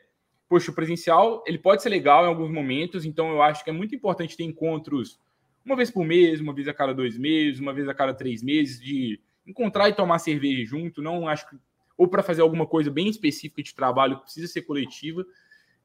poxa, 0.48 0.70
o 0.70 0.74
presencial 0.74 1.42
ele 1.46 1.58
pode 1.58 1.82
ser 1.82 1.88
legal 1.88 2.24
em 2.24 2.28
alguns 2.28 2.50
momentos, 2.50 3.06
então 3.06 3.30
eu 3.30 3.40
acho 3.40 3.64
que 3.64 3.70
é 3.70 3.72
muito 3.72 3.94
importante 3.94 4.36
ter 4.36 4.44
encontros 4.44 5.18
uma 5.64 5.76
vez 5.76 5.90
por 5.90 6.04
mês, 6.04 6.40
uma 6.40 6.52
vez 6.52 6.68
a 6.68 6.74
cada 6.74 6.92
dois 6.92 7.16
meses, 7.16 7.60
uma 7.60 7.72
vez 7.72 7.88
a 7.88 7.94
cada 7.94 8.12
três 8.12 8.42
meses, 8.42 8.80
de 8.80 9.20
encontrar 9.46 9.88
e 9.88 9.94
tomar 9.94 10.18
cerveja 10.18 10.64
junto. 10.64 11.00
Não 11.00 11.26
acho 11.28 11.48
que 11.48 11.56
ou 12.02 12.08
para 12.08 12.20
fazer 12.20 12.42
alguma 12.42 12.66
coisa 12.66 12.90
bem 12.90 13.08
específica 13.08 13.62
de 13.62 13.72
trabalho 13.72 14.16
que 14.16 14.24
precisa 14.24 14.48
ser 14.48 14.62
coletiva. 14.62 15.24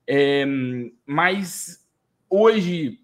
É, 0.07 0.43
mas 1.05 1.87
hoje, 2.27 2.99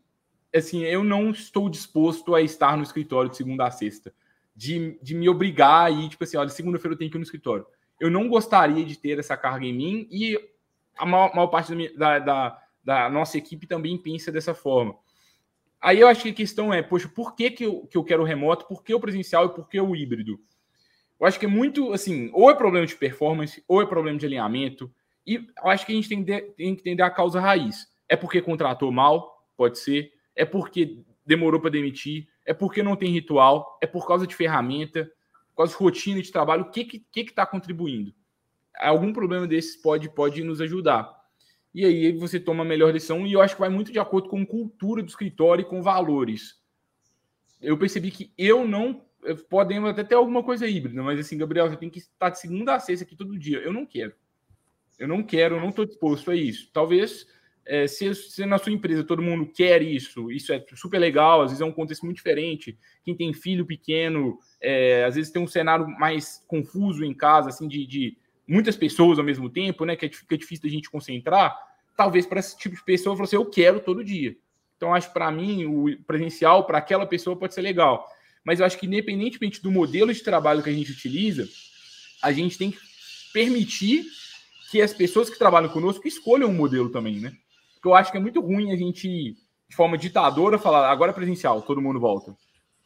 assim, 0.54 0.82
eu 0.82 1.04
não 1.04 1.30
estou 1.30 1.70
disposto 1.70 2.34
a 2.34 2.42
estar 2.42 2.76
no 2.76 2.82
escritório 2.82 3.30
de 3.30 3.38
segunda 3.38 3.68
a 3.68 3.72
sexta. 3.72 4.12
De, 4.56 4.98
de 5.00 5.14
me 5.14 5.30
obrigar 5.30 5.94
ir, 5.94 6.10
tipo 6.10 6.24
assim, 6.24 6.38
olha, 6.38 6.50
segunda-feira 6.50 6.96
eu 6.96 6.98
tenho 6.98 7.12
que 7.12 7.18
ir 7.18 7.20
no 7.20 7.24
escritório. 7.24 7.68
Eu 8.00 8.10
não 8.10 8.28
gostaria 8.28 8.84
de 8.84 8.98
ter 8.98 9.20
essa 9.20 9.38
carga 9.38 9.64
em 9.64 9.74
mim 9.74 10.08
e 10.10 10.36
a 10.98 11.06
maior, 11.06 11.36
maior 11.36 11.48
parte 11.48 11.70
da, 11.70 11.76
minha, 11.76 11.96
da, 11.96 12.18
da, 12.18 12.64
da, 12.84 13.10
nossa 13.12 13.38
equipe 13.38 13.68
também 13.68 13.96
pensa 13.96 14.32
dessa 14.32 14.56
forma. 14.56 14.96
Aí 15.80 16.00
eu 16.00 16.08
acho 16.08 16.24
que 16.24 16.30
a 16.30 16.34
questão 16.34 16.74
é, 16.74 16.82
poxa, 16.82 17.08
por 17.08 17.36
que, 17.36 17.52
que, 17.52 17.64
eu, 17.64 17.86
que 17.86 17.96
eu 17.96 18.04
quero 18.04 18.24
remoto, 18.24 18.68
por 18.68 18.84
que 18.84 18.92
o 18.92 19.00
presencial 19.00 19.46
e 19.46 19.50
por 19.50 19.70
que 19.70 19.80
o 19.80 19.96
híbrido? 19.96 20.40
Eu 21.24 21.28
acho 21.28 21.40
que 21.40 21.46
é 21.46 21.50
muito, 21.50 21.94
assim, 21.94 22.30
ou 22.34 22.52
é 22.52 22.54
problema 22.54 22.86
de 22.86 22.98
performance, 22.98 23.64
ou 23.66 23.82
é 23.82 23.86
problema 23.86 24.20
de 24.20 24.26
alinhamento, 24.26 24.94
e 25.26 25.36
eu 25.36 25.70
acho 25.70 25.86
que 25.86 25.94
a 25.94 25.96
gente 25.96 26.10
tem, 26.10 26.22
de, 26.22 26.42
tem 26.42 26.76
que 26.76 26.82
entender 26.82 27.02
a 27.02 27.10
causa 27.10 27.40
raiz. 27.40 27.88
É 28.10 28.18
porque 28.18 28.42
contratou 28.42 28.92
mal, 28.92 29.48
pode 29.56 29.80
ser, 29.80 30.12
é 30.36 30.44
porque 30.44 31.02
demorou 31.26 31.62
para 31.62 31.70
demitir, 31.70 32.28
é 32.46 32.54
porque 32.54 32.84
não 32.84 32.98
tem 32.98 33.10
ritual, 33.10 33.80
é 33.82 33.88
por 33.88 34.06
causa 34.06 34.28
de 34.28 34.36
ferramenta, 34.36 35.10
por 35.52 35.60
causa 35.60 35.72
de 35.72 35.80
rotina 35.82 36.22
de 36.22 36.30
trabalho, 36.30 36.64
o 36.64 36.70
que 36.70 36.84
que 36.84 37.22
está 37.22 37.46
contribuindo? 37.46 38.14
Algum 38.78 39.14
problema 39.14 39.48
desses 39.48 39.78
pode, 39.78 40.10
pode 40.10 40.44
nos 40.44 40.60
ajudar. 40.60 41.10
E 41.74 41.86
aí 41.86 42.12
você 42.12 42.38
toma 42.38 42.64
a 42.64 42.68
melhor 42.68 42.92
decisão, 42.92 43.26
e 43.26 43.32
eu 43.32 43.40
acho 43.40 43.56
que 43.56 43.62
vai 43.62 43.70
muito 43.70 43.94
de 43.94 44.00
acordo 44.00 44.28
com 44.28 44.46
cultura 44.46 45.02
do 45.02 45.08
escritório 45.08 45.62
e 45.62 45.70
com 45.70 45.82
valores. 45.82 46.62
Eu 47.62 47.78
percebi 47.78 48.12
que 48.12 48.34
eu 48.38 48.68
não. 48.68 49.06
Podemos 49.50 49.90
até 49.90 50.04
ter 50.04 50.16
alguma 50.16 50.44
coisa 50.44 50.68
híbrida, 50.68 51.02
mas 51.02 51.20
assim, 51.20 51.38
Gabriel, 51.38 51.70
você 51.70 51.78
tem 51.78 51.90
que 51.90 52.00
estar 52.00 52.30
de 52.30 52.40
segunda 52.40 52.76
a 52.76 52.80
sexta 52.80 53.06
aqui 53.06 53.16
todo 53.16 53.38
dia. 53.38 53.60
Eu 53.60 53.74
não 53.74 53.86
quero. 53.86 54.14
Eu 55.00 55.08
não 55.08 55.24
quero, 55.24 55.56
eu 55.56 55.62
não 55.62 55.70
estou 55.70 55.86
disposto 55.86 56.32
a 56.32 56.36
isso. 56.36 56.70
Talvez 56.72 57.28
é, 57.66 57.88
se, 57.88 58.14
se, 58.14 58.46
na 58.46 58.58
sua 58.58 58.72
empresa 58.72 59.04
todo 59.04 59.22
mundo 59.22 59.46
quer 59.46 59.82
isso, 59.82 60.30
isso 60.32 60.52
é 60.52 60.64
super 60.76 61.00
legal, 61.00 61.42
às 61.42 61.52
vezes 61.52 61.62
é 61.62 61.66
um 61.66 61.72
contexto 61.72 62.04
muito 62.04 62.18
diferente. 62.18 62.78
Quem 63.04 63.16
tem 63.16 63.34
filho 63.34 63.66
pequeno, 63.66 64.38
é, 64.60 65.06
às 65.06 65.16
vezes 65.16 65.32
tem 65.32 65.42
um 65.42 65.48
cenário 65.48 65.88
mais 65.88 66.44
confuso 66.48 67.04
em 67.04 67.14
casa, 67.14 67.50
assim, 67.50 67.68
de, 67.68 67.86
de 67.86 68.18
muitas 68.48 68.76
pessoas 68.76 69.18
ao 69.18 69.26
mesmo 69.26 69.50
tempo, 69.50 69.86
né? 69.86 69.96
Que 69.96 70.06
é, 70.06 70.10
fica 70.10 70.38
difícil 70.38 70.64
da 70.64 70.70
gente 70.70 70.90
concentrar. 70.90 71.58
Talvez 71.96 72.26
para 72.26 72.40
esse 72.40 72.58
tipo 72.58 72.76
de 72.76 72.84
pessoa, 72.84 73.16
você 73.16 73.36
assim, 73.36 73.44
eu 73.44 73.50
quero 73.50 73.80
todo 73.80 74.04
dia. 74.04 74.36
Então, 74.76 74.94
acho 74.94 75.14
para 75.14 75.32
mim, 75.32 75.66
o 75.66 75.98
presencial, 76.04 76.66
para 76.66 76.80
aquela 76.80 77.06
pessoa, 77.06 77.38
pode 77.38 77.54
ser 77.54 77.62
legal. 77.62 78.06
Mas 78.44 78.60
eu 78.60 78.66
acho 78.66 78.78
que, 78.78 78.86
independentemente 78.86 79.62
do 79.62 79.72
modelo 79.72 80.14
de 80.14 80.22
trabalho 80.22 80.62
que 80.62 80.70
a 80.70 80.74
gente 80.74 80.92
utiliza, 80.92 81.48
a 82.22 82.32
gente 82.32 82.58
tem 82.58 82.72
que 82.72 82.80
permitir 83.34 84.06
que 84.70 84.82
as 84.82 84.94
pessoas 84.94 85.30
que 85.30 85.38
trabalham 85.38 85.70
conosco 85.70 86.08
escolham 86.08 86.50
um 86.50 86.54
modelo 86.54 86.90
também, 86.90 87.20
né? 87.20 87.34
Porque 87.76 87.88
eu 87.88 87.96
acho 87.96 88.12
que 88.12 88.18
é 88.18 88.20
muito 88.20 88.42
ruim 88.42 88.72
a 88.72 88.76
gente, 88.76 89.38
de 89.70 89.76
forma 89.76 89.98
ditadora, 89.98 90.58
falar 90.58 90.90
agora 90.90 91.12
é 91.12 91.14
presencial, 91.14 91.62
todo 91.62 91.82
mundo 91.82 92.00
volta. 92.00 92.36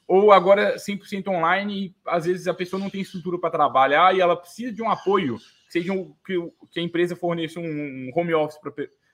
Ou 0.07 0.31
agora 0.31 0.77
100% 0.77 1.27
online 1.27 1.85
e 1.85 1.95
às 2.05 2.25
vezes 2.25 2.47
a 2.47 2.53
pessoa 2.53 2.79
não 2.79 2.89
tem 2.89 3.01
estrutura 3.01 3.37
para 3.37 3.51
trabalhar 3.51 4.15
e 4.15 4.21
ela 4.21 4.35
precisa 4.35 4.71
de 4.71 4.81
um 4.81 4.89
apoio, 4.89 5.37
seja 5.69 5.91
um, 5.93 6.13
que, 6.25 6.33
que, 6.71 6.79
a 6.79 6.83
empresa 6.83 7.15
forneça 7.15 7.59
um, 7.59 8.11
home 8.15 8.33
office 8.33 8.57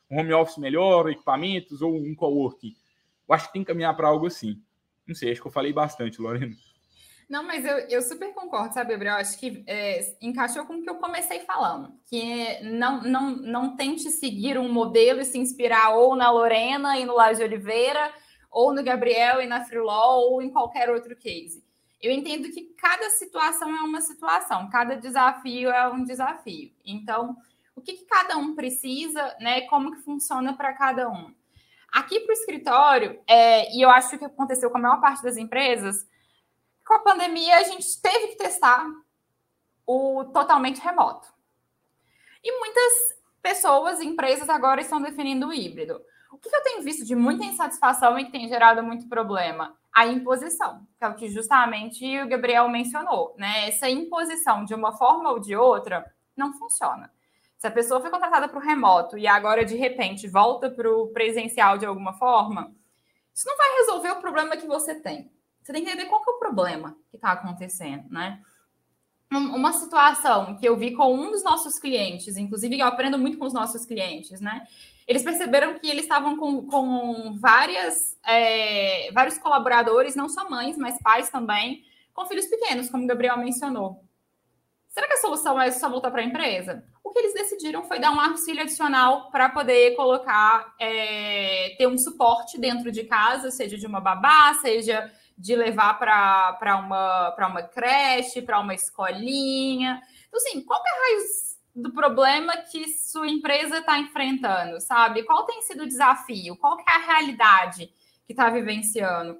um 0.10 0.20
home 0.20 0.34
office 0.34 0.58
melhor, 0.58 1.10
equipamentos 1.10 1.82
ou 1.82 1.96
um 1.96 2.14
coworking. 2.16 2.76
Eu 3.28 3.36
acho 3.36 3.48
que 3.48 3.54
tem 3.54 3.64
que 3.64 3.68
caminhar 3.68 3.96
para 3.96 4.08
algo 4.08 4.28
assim. 4.28 4.62
Não 5.08 5.16
sei, 5.16 5.32
acho 5.32 5.42
que 5.42 5.48
eu 5.48 5.52
falei 5.52 5.74
bastante, 5.74 6.22
Lorena. 6.22 6.56
Não, 7.30 7.44
mas 7.44 7.66
eu, 7.66 7.78
eu 7.90 8.02
super 8.02 8.34
concordo, 8.34 8.74
sabe, 8.74 8.92
Gabriel? 8.92 9.16
Acho 9.16 9.40
que 9.40 9.64
é, 9.66 10.16
encaixou 10.22 10.66
com 10.66 10.76
o 10.76 10.82
que 10.84 10.90
eu 10.90 10.96
comecei 10.96 11.40
falando, 11.42 11.94
que 12.06 12.62
não, 12.62 13.02
não, 13.02 13.36
não 13.38 13.76
tente 13.76 14.10
seguir 14.12 14.58
um 14.58 14.72
modelo 14.72 15.22
e 15.22 15.26
se 15.26 15.38
inspirar 15.38 15.96
ou 15.96 16.16
na 16.16 16.30
Lorena 16.30 16.98
e 17.00 17.06
no 17.06 17.16
Laje 17.16 17.44
Oliveira, 17.44 18.14
ou 18.52 18.74
no 18.74 18.84
Gabriel 18.84 19.42
e 19.42 19.48
na 19.48 19.66
Freelaw, 19.66 20.20
ou 20.32 20.42
em 20.42 20.50
qualquer 20.50 20.90
outro 20.90 21.16
case. 21.16 21.64
Eu 22.00 22.12
entendo 22.12 22.52
que 22.52 22.74
cada 22.78 23.10
situação 23.10 23.70
é 23.70 23.82
uma 23.82 24.02
situação, 24.02 24.70
cada 24.70 24.96
desafio 24.96 25.70
é 25.70 25.90
um 25.90 26.04
desafio. 26.04 26.72
Então, 26.86 27.38
o 27.76 27.82
que, 27.82 27.94
que 27.94 28.06
cada 28.06 28.38
um 28.38 28.54
precisa, 28.54 29.36
né? 29.40 29.62
Como 29.62 29.92
que 29.92 30.02
funciona 30.02 30.56
para 30.56 30.74
cada 30.74 31.10
um. 31.10 31.34
Aqui 31.94 32.22
para 32.22 32.32
o 32.32 32.34
escritório, 32.34 33.22
é, 33.28 33.72
e 33.72 33.80
eu 33.80 33.90
acho 33.92 34.18
que 34.18 34.26
aconteceu 34.26 34.72
com 34.72 34.80
a 34.80 34.82
maior 34.82 35.00
parte 35.00 35.22
das 35.22 35.38
empresas, 35.38 36.08
com 36.84 36.96
a 36.96 37.00
pandemia, 37.00 37.58
a 37.58 37.64
gente 37.64 38.02
teve 38.02 38.30
que 38.30 38.38
testar 38.38 38.84
o 39.86 40.26
totalmente 40.34 40.82
remoto. 40.82 41.28
E 42.44 42.60
muitas 42.60 43.16
pessoas 43.44 44.00
e 44.00 44.08
empresas 44.08 44.50
agora 44.50 44.82
estão 44.82 45.00
definindo 45.00 45.48
o 45.48 45.54
híbrido. 45.54 46.02
O 46.32 46.38
que 46.40 46.54
eu 46.54 46.64
tenho 46.64 46.82
visto 46.82 47.06
de 47.06 47.16
muita 47.16 47.46
insatisfação 47.46 48.18
e 48.18 48.26
que 48.26 48.32
tem 48.32 48.48
gerado 48.48 48.82
muito 48.82 49.08
problema? 49.08 49.78
A 49.94 50.08
imposição, 50.08 50.88
que 50.98 51.06
é 51.06 51.08
o 51.08 51.14
que 51.14 51.30
justamente 51.30 52.04
o 52.22 52.28
Gabriel 52.28 52.68
mencionou, 52.70 53.36
né? 53.38 53.68
Essa 53.68 53.88
imposição 53.88 54.66
de 54.66 54.74
uma 54.74 54.98
forma 54.98 55.30
ou 55.30 55.40
de 55.40 55.56
outra 55.56 56.12
não 56.36 56.54
funciona. 56.54 57.14
Se 57.64 57.68
a 57.68 57.72
pessoa 57.72 58.02
foi 58.02 58.10
contratada 58.10 58.50
para 58.50 58.60
o 58.60 58.62
remoto 58.62 59.18
e 59.18 59.26
agora 59.26 59.64
de 59.64 59.78
repente 59.78 60.28
volta 60.28 60.70
para 60.70 60.94
o 60.94 61.08
presencial 61.14 61.78
de 61.78 61.86
alguma 61.86 62.12
forma, 62.12 62.76
isso 63.34 63.48
não 63.48 63.56
vai 63.56 63.78
resolver 63.78 64.12
o 64.12 64.20
problema 64.20 64.58
que 64.58 64.68
você 64.68 64.96
tem. 64.96 65.32
Você 65.62 65.72
tem 65.72 65.82
que 65.82 65.90
entender 65.90 66.10
qual 66.10 66.22
que 66.22 66.30
é 66.30 66.34
o 66.34 66.40
problema 66.40 66.94
que 67.10 67.16
está 67.16 67.32
acontecendo, 67.32 68.04
né? 68.10 68.42
Uma 69.32 69.72
situação 69.72 70.58
que 70.58 70.68
eu 70.68 70.76
vi 70.76 70.92
com 70.92 71.16
um 71.16 71.32
dos 71.32 71.42
nossos 71.42 71.80
clientes, 71.80 72.36
inclusive 72.36 72.78
eu 72.78 72.86
aprendo 72.86 73.18
muito 73.18 73.38
com 73.38 73.46
os 73.46 73.54
nossos 73.54 73.86
clientes, 73.86 74.42
né? 74.42 74.68
Eles 75.08 75.24
perceberam 75.24 75.80
que 75.80 75.90
eles 75.90 76.04
estavam 76.04 76.36
com, 76.36 76.66
com 76.66 77.38
várias, 77.40 78.20
é, 78.26 79.10
vários 79.14 79.38
colaboradores, 79.38 80.18
não 80.18 80.28
só 80.28 80.50
mães, 80.50 80.78
mas 80.78 81.02
pais 81.02 81.30
também, 81.30 81.86
com 82.14 82.26
filhos 82.26 82.48
pequenos, 82.48 82.90
como 82.90 83.06
o 83.06 83.08
Gabriel 83.08 83.38
mencionou. 83.38 84.04
Será 84.90 85.08
que 85.08 85.14
a 85.14 85.22
solução 85.22 85.62
é 85.62 85.72
só 85.72 85.88
voltar 85.88 86.12
para 86.12 86.20
a 86.20 86.26
empresa? 86.26 86.92
Que 87.14 87.20
eles 87.20 87.34
decidiram 87.34 87.84
foi 87.84 88.00
dar 88.00 88.12
um 88.12 88.20
auxílio 88.20 88.64
adicional 88.64 89.30
para 89.30 89.50
poder 89.50 89.96
colocar, 89.96 90.74
é, 90.80 91.76
ter 91.78 91.88
um 91.88 91.98
suporte 91.98 92.60
dentro 92.60 92.92
de 92.92 93.04
casa, 93.04 93.52
seja 93.52 93.78
de 93.78 93.86
uma 93.86 94.02
babá, 94.02 94.56
seja 94.56 95.12
de 95.38 95.56
levar 95.56 96.00
para 96.00 96.78
uma, 96.84 97.36
uma 97.48 97.64
creche, 97.64 98.42
para 98.42 98.60
uma 98.60 98.74
escolinha. 98.74 100.02
Então, 100.28 100.38
assim, 100.38 100.62
qual 100.62 100.82
é 100.84 100.90
a 100.90 101.02
raiz 101.02 101.54
do 101.76 101.92
problema 101.92 102.58
que 102.58 102.88
sua 102.90 103.28
empresa 103.28 103.80
está 103.80 104.00
enfrentando, 104.00 104.80
sabe? 104.82 105.24
Qual 105.24 105.46
tem 105.46 105.62
sido 105.62 105.84
o 105.84 105.88
desafio? 105.88 106.56
Qual 106.56 106.78
é 106.80 106.84
a 106.88 107.06
realidade 107.06 107.92
que 108.26 108.34
está 108.34 108.50
vivenciando? 108.50 109.40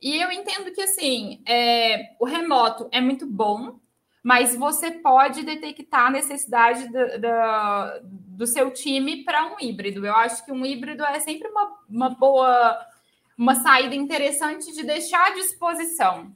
E 0.00 0.16
eu 0.16 0.30
entendo 0.30 0.72
que, 0.72 0.80
assim, 0.80 1.42
é, 1.46 2.14
o 2.18 2.24
remoto 2.24 2.88
é 2.90 3.00
muito 3.00 3.26
bom, 3.26 3.78
mas 4.22 4.54
você 4.54 4.90
pode 4.90 5.42
detectar 5.42 6.06
a 6.06 6.10
necessidade 6.10 6.86
do, 6.88 6.92
do, 6.92 8.08
do 8.36 8.46
seu 8.46 8.70
time 8.70 9.24
para 9.24 9.46
um 9.46 9.56
híbrido. 9.60 10.04
Eu 10.04 10.14
acho 10.14 10.44
que 10.44 10.52
um 10.52 10.64
híbrido 10.64 11.04
é 11.04 11.20
sempre 11.20 11.48
uma, 11.48 11.72
uma 11.88 12.10
boa 12.10 12.86
uma 13.40 13.54
saída 13.54 13.94
interessante 13.94 14.70
de 14.70 14.82
deixar 14.82 15.28
à 15.28 15.30
disposição. 15.30 16.30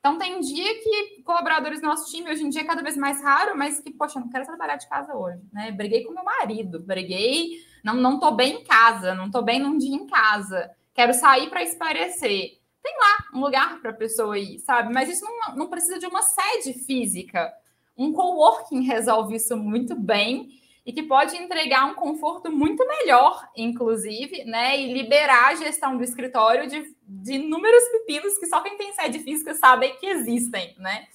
Então, 0.00 0.18
tem 0.18 0.40
dia 0.40 0.74
que 0.82 1.22
colaboradores 1.22 1.80
do 1.80 1.86
nosso 1.86 2.10
time, 2.10 2.28
hoje 2.28 2.42
em 2.42 2.48
dia 2.48 2.62
é 2.62 2.64
cada 2.64 2.82
vez 2.82 2.96
mais 2.96 3.22
raro, 3.22 3.56
mas 3.56 3.78
que, 3.78 3.92
poxa, 3.92 4.18
não 4.18 4.28
quero 4.28 4.44
trabalhar 4.44 4.76
de 4.76 4.88
casa 4.88 5.14
hoje, 5.14 5.40
né? 5.52 5.70
Briguei 5.70 6.02
com 6.02 6.12
meu 6.12 6.24
marido, 6.24 6.80
briguei, 6.80 7.60
não, 7.84 7.94
não 7.94 8.18
tô 8.18 8.32
bem 8.32 8.56
em 8.56 8.64
casa, 8.64 9.14
não 9.14 9.30
tô 9.30 9.40
bem 9.40 9.60
num 9.60 9.78
dia 9.78 9.94
em 9.94 10.06
casa, 10.06 10.68
quero 10.92 11.14
sair 11.14 11.48
para 11.48 11.62
esparecer. 11.62 12.57
Tem 12.82 12.94
lá 12.96 13.24
um 13.34 13.40
lugar 13.40 13.80
para 13.80 13.90
a 13.90 13.94
pessoa 13.94 14.38
ir, 14.38 14.58
sabe? 14.60 14.92
Mas 14.92 15.08
isso 15.08 15.24
não, 15.24 15.56
não 15.56 15.66
precisa 15.68 15.98
de 15.98 16.06
uma 16.06 16.22
sede 16.22 16.74
física. 16.84 17.52
Um 17.96 18.12
coworking 18.12 18.82
resolve 18.82 19.36
isso 19.36 19.56
muito 19.56 19.94
bem 19.94 20.48
e 20.88 20.92
que 20.92 21.02
pode 21.02 21.36
entregar 21.36 21.84
um 21.84 21.94
conforto 21.94 22.50
muito 22.50 22.86
melhor, 22.86 23.46
inclusive, 23.54 24.44
né? 24.44 24.80
E 24.80 24.92
liberar 24.92 25.48
a 25.48 25.54
gestão 25.54 25.96
do 25.96 26.02
escritório 26.02 26.66
de, 26.66 26.96
de 27.06 27.34
inúmeros 27.34 27.82
pepinos 27.90 28.38
que 28.38 28.46
só 28.46 28.62
quem 28.62 28.78
tem 28.78 28.92
sede 28.94 29.18
física 29.18 29.54
sabe 29.54 29.90
que 29.96 30.06
existem, 30.06 30.74
né? 30.78 31.06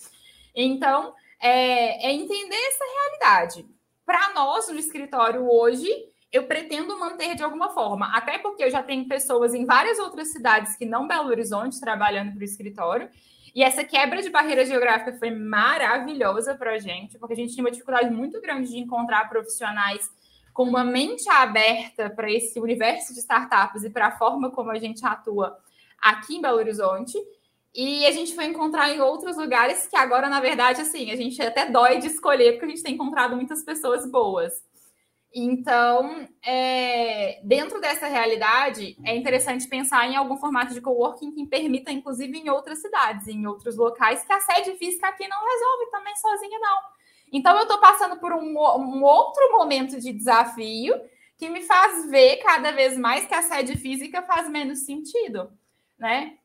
Então, 0.53 1.15
é, 1.39 2.07
é 2.07 2.13
entender 2.13 2.55
essa 2.55 2.85
realidade. 2.85 3.65
Para 4.05 4.33
nós, 4.33 4.67
no 4.67 4.77
escritório 4.77 5.49
hoje, 5.49 5.89
eu 6.33 6.43
pretendo 6.47 6.99
manter 6.99 7.35
de 7.35 7.43
alguma 7.43 7.69
forma, 7.69 8.11
até 8.17 8.39
porque 8.39 8.63
eu 8.63 8.71
já 8.71 8.81
tenho 8.81 9.07
pessoas 9.07 9.53
em 9.53 9.65
várias 9.65 9.99
outras 9.99 10.29
cidades 10.29 10.75
que 10.75 10.83
não 10.83 11.07
Belo 11.07 11.29
Horizonte 11.29 11.79
trabalhando 11.79 12.33
para 12.33 12.41
o 12.41 12.43
escritório, 12.43 13.07
e 13.55 13.61
essa 13.61 13.83
quebra 13.83 14.19
de 14.19 14.31
barreira 14.31 14.65
geográfica 14.65 15.13
foi 15.19 15.29
maravilhosa 15.29 16.55
para 16.55 16.71
a 16.71 16.79
gente, 16.79 17.19
porque 17.19 17.33
a 17.33 17.35
gente 17.35 17.53
tinha 17.53 17.63
uma 17.63 17.69
dificuldade 17.69 18.09
muito 18.09 18.41
grande 18.41 18.71
de 18.71 18.79
encontrar 18.79 19.29
profissionais 19.29 20.09
com 20.51 20.63
uma 20.63 20.83
mente 20.83 21.29
aberta 21.29 22.09
para 22.09 22.31
esse 22.31 22.59
universo 22.59 23.13
de 23.13 23.19
startups 23.19 23.83
e 23.83 23.91
para 23.91 24.07
a 24.07 24.17
forma 24.17 24.49
como 24.49 24.71
a 24.71 24.79
gente 24.79 25.05
atua 25.05 25.55
aqui 26.01 26.37
em 26.37 26.41
Belo 26.41 26.57
Horizonte. 26.57 27.15
E 27.75 28.05
a 28.07 28.11
gente 28.11 28.33
foi 28.33 28.45
encontrar 28.45 28.89
em 28.89 29.01
outros 29.01 29.37
lugares 29.37 29.87
que 29.87 29.97
agora, 29.97 30.29
na 30.29 30.39
verdade, 30.39 30.81
assim, 30.81 31.11
a 31.11 31.15
gente 31.15 31.39
até 31.41 31.69
dói 31.69 31.99
de 31.99 32.07
escolher, 32.07 32.53
porque 32.53 32.65
a 32.65 32.69
gente 32.69 32.83
tem 32.83 32.95
encontrado 32.95 33.35
muitas 33.35 33.63
pessoas 33.63 34.09
boas. 34.09 34.53
Então, 35.35 36.27
é, 36.45 37.39
dentro 37.43 37.81
dessa 37.81 38.05
realidade, 38.07 38.95
é 39.03 39.15
interessante 39.15 39.67
pensar 39.67 40.07
em 40.07 40.15
algum 40.15 40.37
formato 40.37 40.75
de 40.75 40.81
coworking 40.81 41.31
que 41.31 41.47
permita, 41.47 41.91
inclusive, 41.91 42.37
em 42.37 42.49
outras 42.49 42.79
cidades, 42.79 43.27
em 43.27 43.47
outros 43.47 43.75
locais, 43.75 44.23
que 44.23 44.31
a 44.31 44.39
sede 44.39 44.77
física 44.77 45.07
aqui 45.07 45.27
não 45.27 45.43
resolve 45.43 45.91
também 45.91 46.15
sozinha, 46.17 46.59
não. 46.59 46.77
Então, 47.31 47.55
eu 47.57 47.63
estou 47.63 47.79
passando 47.79 48.19
por 48.19 48.31
um, 48.31 48.43
um 48.45 49.03
outro 49.03 49.51
momento 49.53 49.99
de 49.99 50.13
desafio 50.13 50.93
que 51.35 51.49
me 51.49 51.63
faz 51.63 52.09
ver 52.11 52.37
cada 52.37 52.71
vez 52.71 52.95
mais 52.95 53.25
que 53.25 53.33
a 53.33 53.41
sede 53.41 53.75
física 53.75 54.21
faz 54.21 54.47
menos 54.47 54.85
sentido, 54.85 55.51
né? 55.97 56.37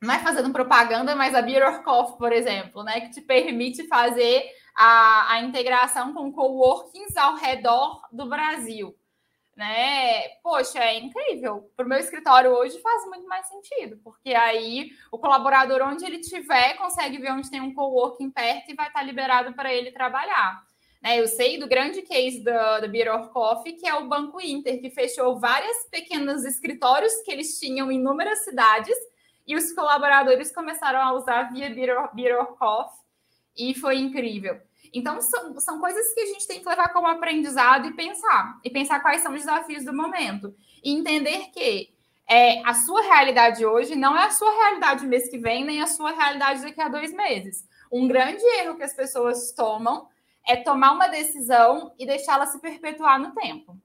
Não 0.00 0.14
é 0.14 0.18
fazendo 0.20 0.50
propaganda, 0.50 1.14
mas 1.14 1.34
a 1.34 1.42
Beer 1.42 1.82
Coffee, 1.82 2.16
por 2.16 2.32
exemplo, 2.32 2.82
né? 2.82 3.02
Que 3.02 3.10
te 3.10 3.20
permite 3.20 3.86
fazer 3.86 4.42
a, 4.74 5.34
a 5.34 5.40
integração 5.40 6.12
com 6.12 6.32
coworkings 6.32 7.16
ao 7.16 7.36
redor 7.36 8.02
do 8.12 8.26
Brasil. 8.26 8.96
Né? 9.54 10.28
Poxa, 10.42 10.78
é 10.78 10.98
incrível. 10.98 11.70
Para 11.76 11.84
o 11.84 11.88
meu 11.88 11.98
escritório 11.98 12.50
hoje 12.52 12.80
faz 12.80 13.04
muito 13.06 13.28
mais 13.28 13.46
sentido, 13.46 13.98
porque 14.02 14.34
aí 14.34 14.90
o 15.10 15.18
colaborador, 15.18 15.82
onde 15.82 16.04
ele 16.04 16.16
estiver, 16.16 16.76
consegue 16.78 17.18
ver 17.18 17.32
onde 17.32 17.50
tem 17.50 17.60
um 17.60 17.74
coworking 17.74 18.30
perto 18.30 18.70
e 18.70 18.74
vai 18.74 18.88
estar 18.88 19.02
liberado 19.02 19.52
para 19.52 19.72
ele 19.72 19.92
trabalhar. 19.92 20.62
Né, 21.02 21.20
eu 21.20 21.26
sei 21.26 21.58
do 21.58 21.66
grande 21.66 22.00
case 22.02 22.44
da, 22.44 22.78
da 22.78 23.28
Coffee, 23.28 23.72
que 23.72 23.88
é 23.88 23.94
o 23.94 24.08
Banco 24.08 24.40
Inter, 24.40 24.80
que 24.80 24.88
fechou 24.88 25.38
vários 25.38 25.76
pequenos 25.90 26.44
escritórios 26.44 27.12
que 27.22 27.30
eles 27.32 27.58
tinham 27.58 27.90
em 27.90 27.96
inúmeras 27.96 28.44
cidades, 28.44 28.96
e 29.44 29.56
os 29.56 29.72
colaboradores 29.72 30.54
começaram 30.54 31.00
a 31.00 31.12
usar 31.12 31.52
via 31.52 31.68
Beer 31.68 32.46
Coffee, 32.56 33.01
e 33.56 33.74
foi 33.74 33.98
incrível. 33.98 34.60
Então, 34.92 35.20
são, 35.20 35.58
são 35.58 35.80
coisas 35.80 36.12
que 36.12 36.20
a 36.20 36.26
gente 36.26 36.46
tem 36.46 36.60
que 36.60 36.68
levar 36.68 36.92
como 36.92 37.06
aprendizado 37.06 37.88
e 37.88 37.94
pensar. 37.94 38.58
E 38.62 38.70
pensar 38.70 39.00
quais 39.00 39.22
são 39.22 39.32
os 39.32 39.40
desafios 39.40 39.84
do 39.84 39.92
momento. 39.92 40.54
E 40.84 40.92
entender 40.92 41.50
que 41.52 41.94
é, 42.28 42.62
a 42.66 42.74
sua 42.74 43.00
realidade 43.02 43.64
hoje 43.64 43.94
não 43.94 44.16
é 44.16 44.24
a 44.24 44.30
sua 44.30 44.50
realidade 44.50 45.06
mês 45.06 45.28
que 45.28 45.38
vem, 45.38 45.64
nem 45.64 45.82
a 45.82 45.86
sua 45.86 46.12
realidade 46.12 46.62
daqui 46.62 46.80
a 46.80 46.88
dois 46.88 47.12
meses. 47.12 47.66
Um 47.90 48.06
grande 48.06 48.42
erro 48.60 48.76
que 48.76 48.82
as 48.82 48.94
pessoas 48.94 49.52
tomam 49.52 50.08
é 50.46 50.56
tomar 50.56 50.92
uma 50.92 51.08
decisão 51.08 51.94
e 51.98 52.06
deixá-la 52.06 52.46
se 52.46 52.60
perpetuar 52.60 53.18
no 53.18 53.32
tempo. 53.32 53.76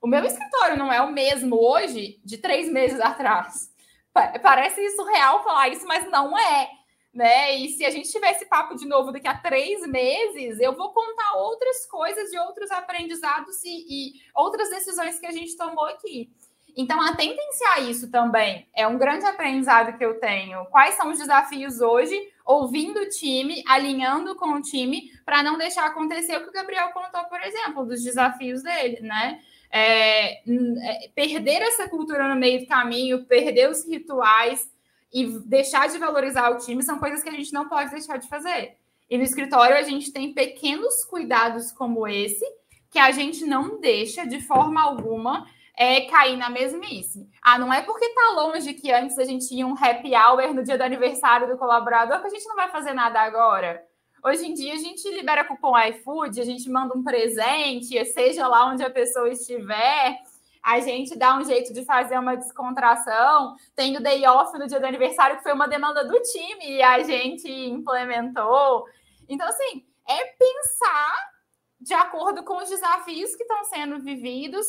O 0.00 0.06
meu 0.06 0.24
escritório 0.24 0.76
não 0.76 0.92
é 0.92 1.00
o 1.00 1.12
mesmo 1.12 1.56
hoje 1.56 2.20
de 2.24 2.38
três 2.38 2.70
meses 2.70 3.00
atrás. 3.00 3.70
Parece 4.12 4.90
surreal 4.90 5.42
falar 5.42 5.68
isso, 5.68 5.86
mas 5.86 6.08
não 6.10 6.36
é 6.36 6.68
né? 7.12 7.56
E 7.56 7.68
se 7.70 7.84
a 7.84 7.90
gente 7.90 8.10
tiver 8.10 8.30
esse 8.30 8.46
papo 8.46 8.74
de 8.74 8.86
novo 8.86 9.12
daqui 9.12 9.28
a 9.28 9.36
três 9.36 9.86
meses, 9.86 10.58
eu 10.60 10.74
vou 10.74 10.92
contar 10.92 11.36
outras 11.36 11.86
coisas 11.86 12.30
de 12.30 12.38
outros 12.38 12.70
aprendizados 12.70 13.62
e, 13.64 13.86
e 13.88 14.12
outras 14.34 14.70
decisões 14.70 15.18
que 15.18 15.26
a 15.26 15.32
gente 15.32 15.56
tomou 15.56 15.84
aqui. 15.86 16.30
Então, 16.74 17.00
atentem-se 17.02 17.64
a 17.64 17.80
isso 17.80 18.10
também. 18.10 18.66
É 18.74 18.86
um 18.86 18.96
grande 18.96 19.26
aprendizado 19.26 19.96
que 19.98 20.04
eu 20.04 20.18
tenho. 20.18 20.64
Quais 20.66 20.94
são 20.94 21.10
os 21.10 21.18
desafios 21.18 21.80
hoje? 21.82 22.18
Ouvindo 22.46 23.00
o 23.00 23.08
time, 23.08 23.62
alinhando 23.68 24.34
com 24.36 24.54
o 24.54 24.62
time, 24.62 25.10
para 25.24 25.42
não 25.42 25.58
deixar 25.58 25.84
acontecer 25.84 26.36
o 26.36 26.42
que 26.42 26.48
o 26.48 26.52
Gabriel 26.52 26.90
contou, 26.92 27.24
por 27.24 27.42
exemplo, 27.42 27.84
dos 27.84 28.02
desafios 28.02 28.62
dele, 28.62 29.00
né? 29.00 29.38
É, 29.70 30.42
é, 30.42 31.08
perder 31.14 31.62
essa 31.62 31.88
cultura 31.88 32.28
no 32.28 32.38
meio 32.38 32.60
do 32.60 32.66
caminho, 32.66 33.24
perder 33.26 33.70
os 33.70 33.86
rituais, 33.86 34.70
e 35.12 35.26
deixar 35.40 35.88
de 35.88 35.98
valorizar 35.98 36.50
o 36.50 36.58
time 36.58 36.82
são 36.82 36.98
coisas 36.98 37.22
que 37.22 37.28
a 37.28 37.32
gente 37.32 37.52
não 37.52 37.68
pode 37.68 37.90
deixar 37.90 38.16
de 38.16 38.28
fazer. 38.28 38.76
E 39.10 39.18
no 39.18 39.24
escritório 39.24 39.76
a 39.76 39.82
gente 39.82 40.12
tem 40.12 40.32
pequenos 40.32 41.04
cuidados 41.04 41.70
como 41.70 42.08
esse 42.08 42.44
que 42.90 42.98
a 42.98 43.10
gente 43.10 43.44
não 43.44 43.80
deixa 43.80 44.26
de 44.26 44.40
forma 44.40 44.82
alguma 44.82 45.46
é, 45.76 46.02
cair 46.02 46.36
na 46.36 46.48
mesmice. 46.48 47.28
Ah, 47.42 47.58
não 47.58 47.72
é 47.72 47.82
porque 47.82 48.08
tá 48.10 48.32
longe 48.34 48.74
que 48.74 48.92
antes 48.92 49.18
a 49.18 49.24
gente 49.24 49.48
tinha 49.48 49.66
um 49.66 49.74
happy 49.74 50.14
hour 50.14 50.54
no 50.54 50.62
dia 50.62 50.76
do 50.76 50.84
aniversário 50.84 51.48
do 51.48 51.58
colaborador 51.58 52.20
que 52.20 52.26
a 52.26 52.30
gente 52.30 52.46
não 52.46 52.56
vai 52.56 52.70
fazer 52.70 52.92
nada 52.92 53.20
agora. 53.20 53.82
Hoje 54.24 54.46
em 54.46 54.54
dia 54.54 54.74
a 54.74 54.78
gente 54.78 55.08
libera 55.10 55.44
cupom 55.44 55.76
iFood, 55.76 56.40
a 56.40 56.44
gente 56.44 56.70
manda 56.70 56.96
um 56.96 57.02
presente, 57.02 58.04
seja 58.06 58.46
lá 58.46 58.70
onde 58.70 58.84
a 58.84 58.90
pessoa 58.90 59.28
estiver 59.28 60.20
a 60.62 60.78
gente 60.80 61.18
dá 61.18 61.36
um 61.36 61.44
jeito 61.44 61.72
de 61.72 61.84
fazer 61.84 62.18
uma 62.18 62.36
descontração. 62.36 63.56
Tem 63.74 63.96
o 63.96 64.02
day 64.02 64.24
off 64.26 64.56
no 64.56 64.66
dia 64.66 64.78
do 64.78 64.86
aniversário, 64.86 65.36
que 65.36 65.42
foi 65.42 65.52
uma 65.52 65.66
demanda 65.66 66.04
do 66.04 66.20
time 66.22 66.76
e 66.76 66.82
a 66.82 67.02
gente 67.02 67.50
implementou. 67.50 68.84
Então, 69.28 69.48
assim, 69.48 69.84
é 70.08 70.24
pensar 70.26 71.32
de 71.80 71.94
acordo 71.94 72.44
com 72.44 72.58
os 72.58 72.68
desafios 72.68 73.34
que 73.34 73.42
estão 73.42 73.64
sendo 73.64 73.98
vividos. 74.00 74.66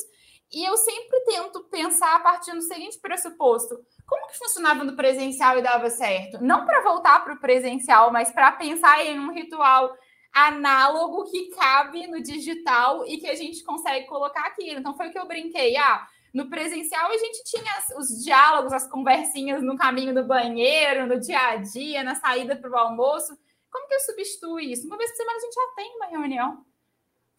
E 0.52 0.66
eu 0.66 0.76
sempre 0.78 1.20
tento 1.22 1.64
pensar 1.66 2.16
a 2.16 2.20
partir 2.20 2.54
do 2.54 2.62
seguinte 2.62 3.00
pressuposto: 3.00 3.76
como 4.08 4.28
que 4.28 4.38
funcionava 4.38 4.84
no 4.84 4.96
presencial 4.96 5.60
e 5.60 5.62
dava 5.62 5.90
certo? 5.92 6.44
Não 6.44 6.66
para 6.66 6.82
voltar 6.82 7.24
para 7.24 7.34
o 7.34 7.40
presencial, 7.40 8.12
mas 8.12 8.32
para 8.32 8.52
pensar 8.52 9.04
em 9.06 9.20
um 9.20 9.32
ritual 9.32 9.96
análogo 10.34 11.30
que 11.30 11.50
cabe 11.50 12.08
no 12.08 12.22
digital 12.22 13.06
e 13.06 13.18
que 13.18 13.28
a 13.28 13.36
gente 13.36 13.64
consegue 13.64 14.08
colocar 14.08 14.48
aqui. 14.48 14.72
Então 14.72 14.98
foi 14.98 15.10
o 15.10 15.12
que 15.12 15.20
eu 15.20 15.28
brinquei. 15.28 15.78
Ah, 15.78 16.08
no 16.34 16.50
presencial 16.50 17.12
a 17.12 17.18
gente 17.18 17.44
tinha 17.44 17.72
os 17.98 18.24
diálogos, 18.24 18.74
as 18.74 18.90
conversinhas 18.90 19.62
no 19.62 19.78
caminho 19.78 20.16
do 20.16 20.26
banheiro, 20.26 21.06
no 21.06 21.20
dia 21.20 21.40
a 21.50 21.56
dia, 21.58 22.04
na 22.04 22.16
saída 22.16 22.56
para 22.56 22.72
o 22.72 22.76
almoço. 22.76 23.38
Como 23.70 23.88
que 23.88 23.94
eu 23.94 24.00
substituo 24.00 24.60
isso? 24.60 24.88
Uma 24.88 24.98
vez 24.98 25.12
por 25.12 25.18
semana 25.18 25.38
a 25.38 25.42
gente 25.42 25.54
já 25.54 25.68
tem 25.76 25.96
uma 25.96 26.08
reunião. 26.08 26.66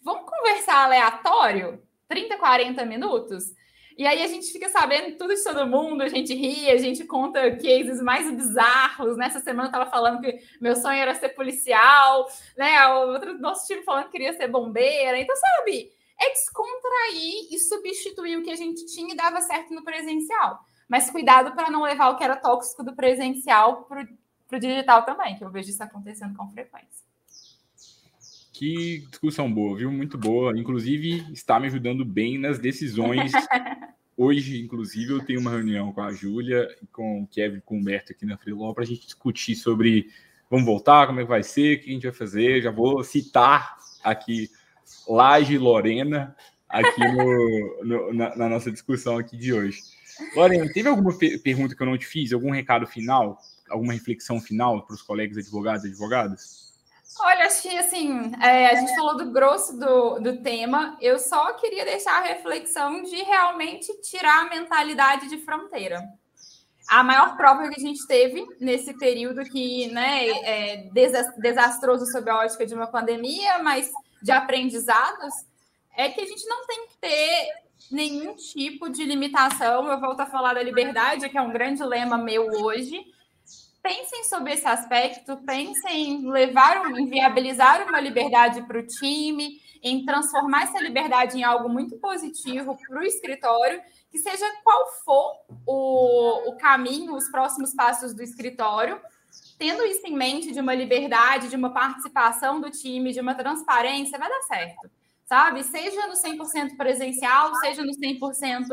Vamos 0.01 0.31
conversar 0.31 0.85
aleatório? 0.85 1.83
30, 2.09 2.39
40 2.39 2.85
minutos? 2.85 3.45
E 3.97 4.07
aí 4.07 4.23
a 4.23 4.27
gente 4.27 4.51
fica 4.51 4.69
sabendo 4.69 5.17
tudo 5.17 5.35
de 5.35 5.45
todo 5.45 5.67
mundo, 5.67 6.03
a 6.03 6.09
gente 6.09 6.35
ri, 6.35 6.69
a 6.69 6.77
gente 6.77 7.05
conta 7.05 7.57
cases 7.57 8.03
mais 8.03 8.29
bizarros. 8.31 9.17
Nessa 9.17 9.39
semana 9.39 9.69
eu 9.69 9.71
estava 9.71 9.91
falando 9.91 10.21
que 10.21 10.41
meu 10.61 10.75
sonho 10.75 10.99
era 10.99 11.15
ser 11.15 11.29
policial, 11.31 12.29
né? 12.57 12.87
O 12.89 13.13
outro 13.13 13.39
nosso 13.39 13.67
time 13.67 13.83
falando 13.83 14.07
que 14.07 14.13
queria 14.13 14.33
ser 14.33 14.49
bombeira. 14.49 15.19
Então, 15.19 15.37
sabe, 15.37 15.93
é 16.21 16.31
descontrair 16.31 17.49
e 17.53 17.59
substituir 17.59 18.37
o 18.37 18.43
que 18.43 18.51
a 18.51 18.57
gente 18.57 18.85
tinha 18.87 19.15
e 19.15 19.17
dava 19.17 19.41
certo 19.41 19.73
no 19.73 19.85
presencial. 19.85 20.59
Mas 20.89 21.11
cuidado 21.11 21.55
para 21.55 21.71
não 21.71 21.83
levar 21.83 22.11
o 22.11 22.17
que 22.17 22.25
era 22.25 22.37
tóxico 22.37 22.83
do 22.83 22.97
presencial 22.97 23.85
para 23.85 24.07
o 24.53 24.59
digital 24.59 25.05
também, 25.05 25.37
que 25.37 25.45
eu 25.45 25.51
vejo 25.51 25.71
isso 25.71 25.83
acontecendo 25.83 26.37
com 26.37 26.51
frequência. 26.51 27.05
Que 28.55 29.05
discussão 29.11 29.53
boa, 29.53 29.77
viu? 29.77 29.91
Muito 29.91 30.17
boa. 30.17 30.57
Inclusive, 30.57 31.27
está 31.33 31.59
me 31.59 31.67
ajudando 31.67 32.05
bem 32.05 32.39
nas 32.39 32.57
decisões. 32.57 33.33
Hoje, 34.17 34.63
inclusive, 34.63 35.13
eu 35.13 35.25
tenho 35.25 35.41
uma 35.41 35.51
reunião 35.51 35.93
com 35.93 36.01
a 36.01 36.13
Júlia 36.13 36.69
e 36.81 36.87
com 36.87 37.23
o 37.23 37.27
Kevin 37.27 37.61
com 37.65 37.75
o 37.75 37.79
Humberto 37.81 38.13
aqui 38.13 38.25
na 38.25 38.39
Freeló 38.39 38.73
para 38.73 38.85
a 38.85 38.87
gente 38.87 39.07
discutir 39.07 39.57
sobre 39.57 40.09
vamos 40.49 40.65
voltar, 40.65 41.09
como 41.09 41.19
é 41.19 41.25
que 41.25 41.29
vai 41.29 41.43
ser, 41.43 41.79
o 41.79 41.81
que 41.81 41.91
a 41.91 41.93
gente 41.95 42.07
vai 42.07 42.13
fazer. 42.13 42.63
Já 42.63 42.71
vou 42.71 43.03
citar 43.03 43.77
aqui 44.05 44.49
Laje 45.09 45.59
Lorena 45.59 46.37
aqui 46.69 47.01
no, 47.01 47.83
no 47.83 48.15
na, 48.15 48.37
na, 48.37 48.49
nossa 48.49 48.71
discussão 48.71 49.19
aqui 49.19 49.37
de 49.37 49.53
hoje. 49.53 49.81
Lorena, 50.37 50.73
teve 50.73 50.89
alguma 50.89 51.13
pergunta 51.43 51.75
que 51.75 51.83
eu 51.83 51.87
não 51.89 51.99
te 51.99 52.07
fiz? 52.07 52.33
Algum 52.33 52.53
recado 52.53 52.87
final? 52.87 53.37
Alguma 53.69 53.95
reflexão 53.95 54.41
final 54.41 54.87
para 54.87 54.95
os 54.95 55.03
colegas 55.03 55.39
advogados 55.39 55.85
e 55.85 55.89
advogadas? 55.89 56.74
Olha, 57.21 57.47
acho 57.47 57.63
que 57.63 57.79
assim, 57.79 58.33
é, 58.43 58.67
a 58.67 58.75
gente 58.75 58.95
falou 58.95 59.17
do 59.17 59.31
grosso 59.31 59.79
do, 59.79 60.19
do 60.19 60.43
tema. 60.43 60.97
Eu 61.01 61.19
só 61.19 61.53
queria 61.55 61.85
deixar 61.85 62.19
a 62.19 62.27
reflexão 62.27 63.03
de 63.03 63.17
realmente 63.17 63.93
tirar 64.01 64.43
a 64.43 64.51
mentalidade 64.51 65.29
de 65.29 65.39
fronteira. 65.39 66.03
A 66.89 67.03
maior 67.03 67.37
prova 67.37 67.69
que 67.69 67.81
a 67.81 67.83
gente 67.83 68.07
teve 68.07 68.45
nesse 68.61 68.93
período 68.99 69.45
que 69.45 69.87
né, 69.89 70.29
é 70.29 70.91
desastroso 71.39 72.05
sob 72.07 72.29
a 72.29 72.39
ótica 72.39 72.67
de 72.67 72.75
uma 72.75 72.87
pandemia, 72.87 73.63
mas 73.63 73.91
de 74.23 74.33
aprendizados, 74.33 75.35
é 75.97 76.11
que 76.11 76.21
a 76.21 76.27
gente 76.27 76.47
não 76.47 76.67
tem 76.67 76.87
que 76.89 76.97
ter 76.99 77.49
nenhum 77.91 78.35
tipo 78.35 78.91
de 78.91 79.05
limitação. 79.05 79.89
Eu 79.89 80.01
volto 80.01 80.21
a 80.21 80.27
falar 80.27 80.55
da 80.55 80.63
liberdade, 80.63 81.29
que 81.29 81.39
é 81.39 81.43
um 81.43 81.53
grande 81.53 81.83
lema 81.83 82.19
meu 82.19 82.47
hoje 82.47 83.05
pensem 83.85 84.25
sobre 84.25 84.55
esse 84.55 84.67
aspecto, 84.67 85.37
pensem 85.45 86.09
em 86.09 86.31
levar, 86.31 86.91
em 86.99 87.05
viabilizar 87.05 87.87
uma 87.87 88.01
liberdade 88.01 88.63
para 88.63 88.79
o 88.79 88.87
time, 88.87 89.61
em 89.83 90.07
transformar 90.07 90.63
essa 90.63 90.81
liberdade 90.81 91.39
em 91.39 91.45
algo 91.45 91.69
muito 91.69 91.99
positivo 91.99 92.79
para 92.89 92.99
o 92.99 93.03
escritório, 93.03 93.83
que 94.11 94.19
seja 94.19 94.47
qual 94.65 94.87
for 95.05 95.35
o, 95.67 96.49
o 96.49 96.57
caminho, 96.57 97.15
os 97.15 97.31
próximos 97.31 97.75
passos 97.75 98.15
do 98.15 98.23
escritório, 98.23 98.99
tendo 99.59 99.85
isso 99.85 100.07
em 100.07 100.17
mente 100.17 100.51
de 100.51 100.61
uma 100.61 100.75
liberdade, 100.75 101.51
de 101.51 101.57
uma 101.57 101.75
participação 101.75 102.63
do 102.63 102.71
time, 102.71 103.13
de 103.13 103.21
uma 103.21 103.35
transparência, 103.35 104.19
vai 104.19 104.31
dar 104.31 104.43
certo. 104.45 104.91
Sabe? 105.27 105.63
Seja 105.63 106.07
no 106.07 106.15
100% 106.15 106.77
presencial, 106.79 107.55
seja 107.57 107.83
no 107.83 107.93
100% 107.93 108.67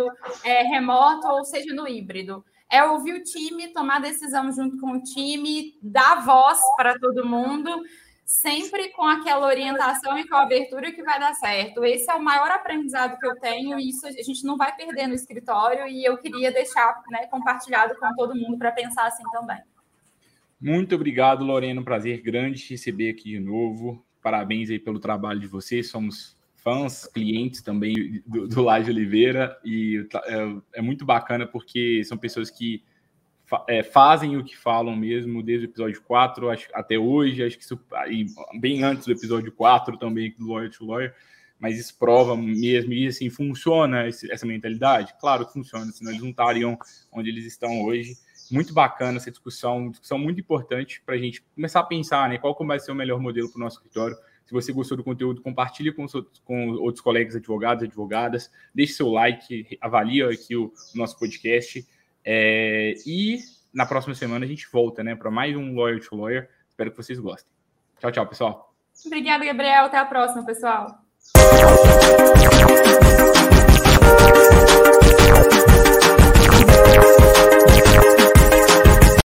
é, 0.45 0.63
remoto, 0.63 1.27
ou 1.27 1.43
seja 1.43 1.73
no 1.73 1.85
híbrido 1.85 2.45
é 2.71 2.83
ouvir 2.85 3.13
o 3.13 3.23
time, 3.23 3.73
tomar 3.73 3.99
decisão 3.99 4.49
junto 4.51 4.79
com 4.79 4.93
o 4.93 5.03
time, 5.03 5.77
dar 5.83 6.23
voz 6.23 6.59
para 6.77 6.97
todo 6.97 7.27
mundo, 7.27 7.69
sempre 8.25 8.89
com 8.89 9.03
aquela 9.03 9.45
orientação 9.45 10.17
e 10.17 10.25
com 10.25 10.35
a 10.35 10.43
abertura 10.43 10.91
que 10.93 11.03
vai 11.03 11.19
dar 11.19 11.33
certo. 11.33 11.83
Esse 11.83 12.09
é 12.09 12.15
o 12.15 12.23
maior 12.23 12.49
aprendizado 12.49 13.19
que 13.19 13.27
eu 13.27 13.35
tenho 13.35 13.77
e 13.77 13.89
isso 13.89 14.07
a 14.07 14.11
gente 14.11 14.45
não 14.45 14.55
vai 14.55 14.73
perder 14.73 15.07
no 15.07 15.13
escritório 15.13 15.85
e 15.85 16.05
eu 16.05 16.17
queria 16.17 16.49
deixar 16.49 17.03
né, 17.09 17.27
compartilhado 17.27 17.93
com 17.99 18.15
todo 18.15 18.35
mundo 18.35 18.57
para 18.57 18.71
pensar 18.71 19.05
assim 19.05 19.23
também. 19.33 19.59
Muito 20.59 20.95
obrigado, 20.95 21.43
Lorena. 21.43 21.81
Um 21.81 21.83
prazer 21.83 22.21
grande 22.21 22.61
te 22.61 22.71
receber 22.71 23.09
aqui 23.09 23.31
de 23.31 23.39
novo. 23.39 24.01
Parabéns 24.21 24.69
aí 24.69 24.79
pelo 24.79 24.99
trabalho 24.99 25.39
de 25.39 25.47
vocês. 25.47 25.89
Somos 25.89 26.37
fãs, 26.63 27.05
clientes 27.07 27.61
também 27.61 28.21
do, 28.25 28.47
do 28.47 28.61
Laje 28.61 28.91
Oliveira 28.91 29.57
e 29.65 30.07
é, 30.25 30.79
é 30.79 30.81
muito 30.81 31.03
bacana 31.03 31.47
porque 31.47 32.03
são 32.03 32.17
pessoas 32.17 32.49
que 32.49 32.83
é, 33.67 33.83
fazem 33.83 34.37
o 34.37 34.43
que 34.43 34.55
falam 34.55 34.95
mesmo 34.95 35.43
desde 35.43 35.65
o 35.65 35.69
episódio 35.69 36.01
4 36.03 36.49
acho, 36.49 36.67
até 36.73 36.97
hoje, 36.97 37.43
acho 37.43 37.57
que 37.57 37.63
isso, 37.63 37.79
bem 38.59 38.83
antes 38.83 39.05
do 39.05 39.11
episódio 39.11 39.51
4 39.51 39.97
também 39.97 40.33
do 40.37 40.47
Lawyer 40.47 40.69
to 40.69 40.85
Lawyer, 40.85 41.13
mas 41.59 41.77
isso 41.77 41.97
prova 41.97 42.35
mesmo, 42.35 42.91
e 42.91 43.07
assim, 43.07 43.29
funciona 43.29 44.07
esse, 44.07 44.31
essa 44.31 44.47
mentalidade? 44.47 45.13
Claro 45.19 45.45
que 45.45 45.53
funciona, 45.53 45.91
senão 45.91 46.11
eles 46.11 46.23
não 46.23 46.31
estariam 46.31 46.77
onde 47.11 47.29
eles 47.29 47.45
estão 47.45 47.83
hoje. 47.83 48.15
Muito 48.49 48.73
bacana 48.73 49.17
essa 49.17 49.29
discussão, 49.29 49.91
discussão 49.91 50.17
muito 50.17 50.41
importante 50.41 51.01
para 51.05 51.13
a 51.13 51.17
gente 51.19 51.41
começar 51.53 51.81
a 51.81 51.83
pensar 51.83 52.27
né, 52.29 52.39
qual 52.39 52.57
vai 52.65 52.79
ser 52.79 52.91
o 52.91 52.95
melhor 52.95 53.19
modelo 53.19 53.47
para 53.47 53.57
o 53.57 53.63
nosso 53.63 53.77
escritório. 53.77 54.17
Se 54.51 54.53
você 54.53 54.73
gostou 54.73 54.97
do 54.97 55.03
conteúdo, 55.03 55.41
compartilhe 55.41 55.93
com, 55.93 56.05
com 56.43 56.71
outros 56.71 56.99
colegas 56.99 57.37
advogados 57.37 57.85
advogadas, 57.85 58.51
deixe 58.75 58.91
seu 58.91 59.07
like, 59.07 59.77
avalie 59.79 60.21
aqui 60.23 60.57
o, 60.57 60.65
o 60.93 60.97
nosso 60.97 61.17
podcast. 61.17 61.87
É, 62.25 62.95
e 63.07 63.39
na 63.73 63.85
próxima 63.85 64.13
semana 64.13 64.43
a 64.43 64.47
gente 64.47 64.67
volta, 64.69 65.01
né, 65.01 65.15
para 65.15 65.31
mais 65.31 65.55
um 65.55 65.73
Lawyer 65.73 66.05
to 66.05 66.17
Lawyer. 66.17 66.49
Espero 66.67 66.91
que 66.91 66.97
vocês 66.97 67.17
gostem. 67.17 67.49
Tchau, 68.01 68.11
tchau, 68.11 68.27
pessoal. 68.27 68.75
Obrigada, 69.05 69.45
Gabriel. 69.45 69.85
Até 69.85 69.97
a 69.97 70.05
próxima, 70.05 70.45
pessoal. 70.45 70.99